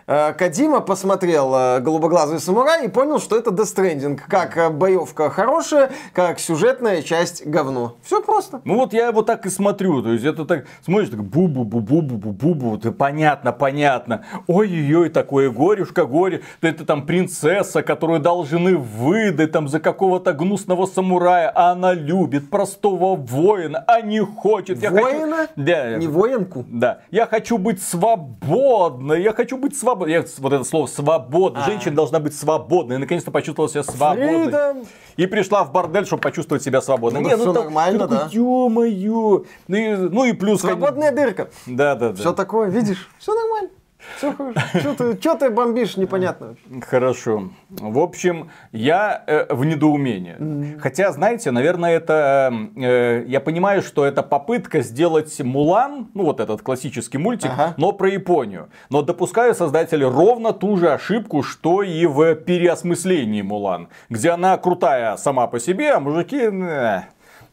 Э, 0.09 0.33
Кадима 0.35 0.81
посмотрел 0.81 1.53
э, 1.53 1.81
«Голубоглазый 1.81 2.39
самурай» 2.39 2.87
и 2.87 2.89
понял, 2.89 3.19
что 3.19 3.37
это 3.37 3.51
Death 3.51 3.75
Stranding. 3.75 4.21
Как 4.29 4.57
э, 4.57 4.71
боевка 4.71 5.31
хорошая, 5.31 5.91
как 6.13 6.39
сюжетная 6.39 7.03
часть 7.03 7.45
говно. 7.45 7.97
Все 8.05 8.23
просто. 8.23 8.61
Ну 8.65 8.77
вот 8.77 8.93
я 8.93 9.09
его 9.09 9.23
так 9.23 9.47
и 9.47 9.51
смотрю. 9.51 10.03
То 10.03 10.13
есть 10.13 10.25
это 10.25 10.45
так, 10.45 10.67
смотришь, 10.85 11.09
так 11.09 11.21
бу-бу-бу-бу-бу-бу-бу. 11.25 12.77
Это 12.77 12.93
понятно, 12.93 13.53
понятно. 13.53 14.25
Ой-ой-ой, 14.47 15.09
такое 15.09 15.51
горюшка, 15.51 16.07
горе. 16.07 16.43
Это 16.61 16.87
там 16.87 17.05
принцесса, 17.05 17.83
которую 17.83 18.21
должны 18.21 18.77
выдать 18.77 19.51
там 19.51 19.67
за 19.67 19.81
какого-то 19.81 20.35
гнусного 20.35 20.87
самурая, 20.87 21.51
а 21.53 21.73
она 21.73 21.95
любит 21.95 22.49
простого 22.49 23.17
воина, 23.17 23.83
а 23.89 24.03
не 24.03 24.21
хочет. 24.21 24.81
Я 24.81 24.93
воина? 24.93 25.37
Хочу... 25.37 25.53
Да. 25.57 25.97
Не 25.97 26.07
воинку? 26.07 26.65
Да. 26.69 27.01
Я 27.11 27.27
хочу 27.27 27.59
быть 27.59 27.83
свободной, 27.83 29.21
я 29.21 29.33
хочу 29.33 29.57
быть 29.57 29.77
свободной 29.77 29.96
свободной. 29.97 30.13
Я, 30.13 30.25
вот 30.39 30.53
это 30.53 30.65
слово 30.65 30.87
свободно. 30.87 31.65
А. 31.65 31.67
Женщина 31.67 31.95
должна 31.95 32.21
быть 32.21 32.37
свободной. 32.37 32.97
И 32.97 32.99
наконец-то 32.99 33.31
почувствовала 33.31 33.71
себя 33.71 33.83
свободной. 33.83 34.47
Freedom. 34.49 34.87
И 35.17 35.27
пришла 35.27 35.65
в 35.65 35.73
бордель, 35.73 36.07
чтобы 36.07 36.23
почувствовать 36.23 36.63
себя 36.63 36.81
свободной. 36.81 37.21
Ну, 37.21 37.29
Не, 37.29 37.37
ну, 37.37 37.53
нормально, 37.53 38.07
да. 38.07 38.29
Ё-моё. 38.31 39.45
Ну 39.69 39.77
и, 39.77 39.97
ну 39.97 40.25
и 40.25 40.33
плюс... 40.33 40.61
Свободная 40.61 41.13
дырка. 41.13 41.51
Да, 41.67 41.95
да, 41.95 42.11
да. 42.11 42.15
Все 42.15 42.33
такое, 42.33 42.69
видишь? 42.69 43.09
Все 43.19 43.35
нормально. 43.35 43.71
Все 44.17 44.33
хорошо. 44.33 44.61
Что 44.79 44.95
ты, 44.95 45.21
что 45.21 45.35
ты 45.35 45.51
бомбишь, 45.51 45.97
непонятно. 45.97 46.57
Хорошо. 46.89 47.51
В 47.69 47.99
общем, 47.99 48.51
я 48.73 49.23
э, 49.27 49.53
в 49.55 49.65
недоумении. 49.65 50.37
Mm-hmm. 50.39 50.79
Хотя, 50.81 51.13
знаете, 51.13 51.51
наверное, 51.51 51.97
это... 51.97 52.53
Э, 52.77 53.25
я 53.27 53.41
понимаю, 53.41 53.83
что 53.83 54.05
это 54.05 54.23
попытка 54.23 54.81
сделать 54.83 55.39
Мулан, 55.41 56.09
ну 56.15 56.25
вот 56.25 56.41
этот 56.41 56.63
классический 56.63 57.19
мультик, 57.19 57.51
ага. 57.53 57.75
но 57.77 57.93
про 57.93 58.09
Японию. 58.09 58.69
Но 58.91 59.03
допускаю 59.03 59.55
создатели 59.55 60.05
ровно 60.05 60.53
ту 60.53 60.77
же 60.77 60.93
ошибку, 60.93 61.43
что 61.43 61.83
и 61.83 62.07
в 62.07 62.35
переосмыслении 62.35 63.43
Мулан. 63.43 63.89
Где 64.09 64.31
она 64.31 64.57
крутая 64.57 65.17
сама 65.17 65.47
по 65.47 65.61
себе, 65.61 65.93
а 65.93 66.01
мужики... 66.01 66.41
Э, 66.41 67.03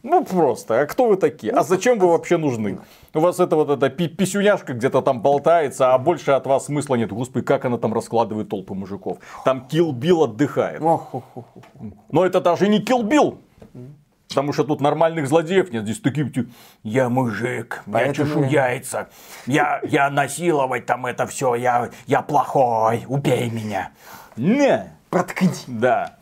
ну 0.04 0.22
просто, 0.22 0.82
а 0.82 0.86
кто 0.86 1.08
вы 1.08 1.16
такие? 1.16 1.52
А 1.52 1.62
зачем 1.62 1.98
вы 1.98 2.08
вообще 2.08 2.36
нужны? 2.36 2.78
У 3.14 3.20
вас 3.20 3.40
это 3.40 3.56
вот 3.56 3.70
эта 3.70 3.88
писюняшка 3.88 4.74
где-то 4.74 5.00
там 5.00 5.22
болтается, 5.22 5.94
а 5.94 5.98
больше 5.98 6.32
от 6.32 6.46
вас 6.46 6.66
смысла 6.66 6.96
нет. 6.96 7.10
Господи, 7.10 7.44
как 7.44 7.64
она 7.64 7.78
там 7.78 7.94
раскладывает 7.94 8.50
толпы 8.50 8.74
мужиков. 8.74 9.18
Там 9.46 9.66
Kill 9.70 9.92
Bill 9.92 10.24
отдыхает. 10.24 10.80
Но 10.80 12.26
это 12.26 12.42
даже 12.42 12.68
не 12.68 12.80
Kill 12.80 13.02
Bill. 13.02 13.38
Потому 14.28 14.52
что 14.52 14.64
тут 14.64 14.82
нормальных 14.82 15.26
злодеев 15.26 15.72
нет. 15.72 15.84
Здесь 15.84 16.00
такие, 16.00 16.30
я 16.82 17.08
мужик, 17.08 17.82
Поэтому... 17.90 18.04
я 18.08 18.12
чешу 18.12 18.42
яйца, 18.44 19.08
я, 19.46 19.80
я 19.84 20.10
насиловать 20.10 20.86
там 20.86 21.06
это 21.06 21.26
все, 21.26 21.54
я, 21.54 21.90
я 22.06 22.20
плохой, 22.20 23.04
убей 23.08 23.48
меня. 23.48 23.92
Не. 24.36 24.92
Проткни. 25.08 25.48
Да. 25.68 26.16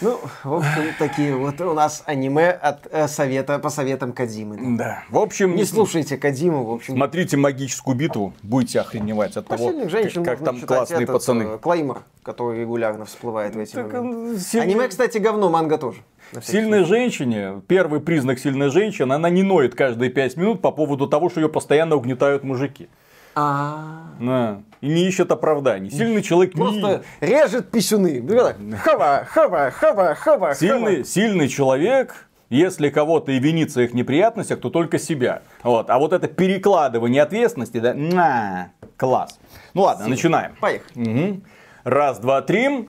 Ну, 0.00 0.20
в 0.44 0.54
общем, 0.54 0.94
такие 0.98 1.34
вот 1.34 1.60
у 1.60 1.74
нас 1.74 2.04
аниме 2.06 2.50
от 2.50 2.86
э, 2.90 3.08
совета 3.08 3.58
по 3.58 3.68
советам 3.68 4.12
Кадимы. 4.12 4.76
Да. 4.78 5.02
В 5.10 5.18
общем, 5.18 5.56
не 5.56 5.64
слушайте 5.64 6.16
Кадиму, 6.16 6.64
в 6.64 6.70
общем. 6.72 6.94
Смотрите 6.94 7.36
магическую 7.36 7.96
битву, 7.96 8.32
будете 8.42 8.80
охреневать 8.80 9.36
от 9.36 9.48
того, 9.48 9.88
женщин 9.88 10.24
как 10.24 10.44
там 10.44 10.60
классные 10.60 11.02
этот, 11.02 11.14
пацаны. 11.14 11.42
Э, 11.42 11.58
Клеймор, 11.60 12.02
который 12.22 12.60
регулярно 12.60 13.06
всплывает 13.06 13.56
в 13.56 13.58
эти 13.58 13.72
так, 13.72 13.90
сильный... 13.90 14.62
Аниме, 14.62 14.88
кстати, 14.88 15.18
говно, 15.18 15.50
манга 15.50 15.78
тоже. 15.78 15.98
Сильной 16.42 16.84
женщине, 16.84 17.62
первый 17.66 18.00
признак 18.00 18.38
сильной 18.38 18.70
женщины, 18.70 19.12
она 19.14 19.30
не 19.30 19.42
ноет 19.42 19.74
каждые 19.74 20.10
пять 20.10 20.36
минут 20.36 20.60
по 20.60 20.70
поводу 20.70 21.08
того, 21.08 21.30
что 21.30 21.40
ее 21.40 21.48
постоянно 21.48 21.96
угнетают 21.96 22.44
мужики. 22.44 22.88
А. 23.38 24.14
Да. 24.20 24.62
И 24.80 24.88
не 24.88 25.06
ищет 25.06 25.30
оправданий. 25.30 25.90
Сильный 25.90 26.22
человек 26.22 26.54
Просто 26.54 27.02
не... 27.20 27.26
режет 27.26 27.70
писюны. 27.70 28.24
Хава, 28.82 29.24
хава, 29.28 29.70
хава, 29.70 30.14
хава. 30.14 30.54
Сильный, 30.54 31.04
сильный 31.04 31.48
человек 31.48 32.28
если 32.50 32.88
кого-то 32.88 33.32
и 33.32 33.38
винится 33.38 33.82
их 33.82 33.92
неприятностях, 33.92 34.60
то 34.60 34.70
только 34.70 34.98
себя. 34.98 35.42
Вот. 35.62 35.90
А 35.90 35.98
вот 35.98 36.14
это 36.14 36.28
перекладывание 36.28 37.22
ответственности, 37.22 37.78
да, 37.78 37.92
на, 37.92 38.70
класс. 38.96 39.38
Ну 39.74 39.82
ладно, 39.82 40.04
Сильно. 40.04 40.16
начинаем. 40.16 40.56
Поехали. 40.58 41.28
Угу. 41.30 41.40
Раз, 41.84 42.18
два, 42.18 42.42
три. 42.42 42.86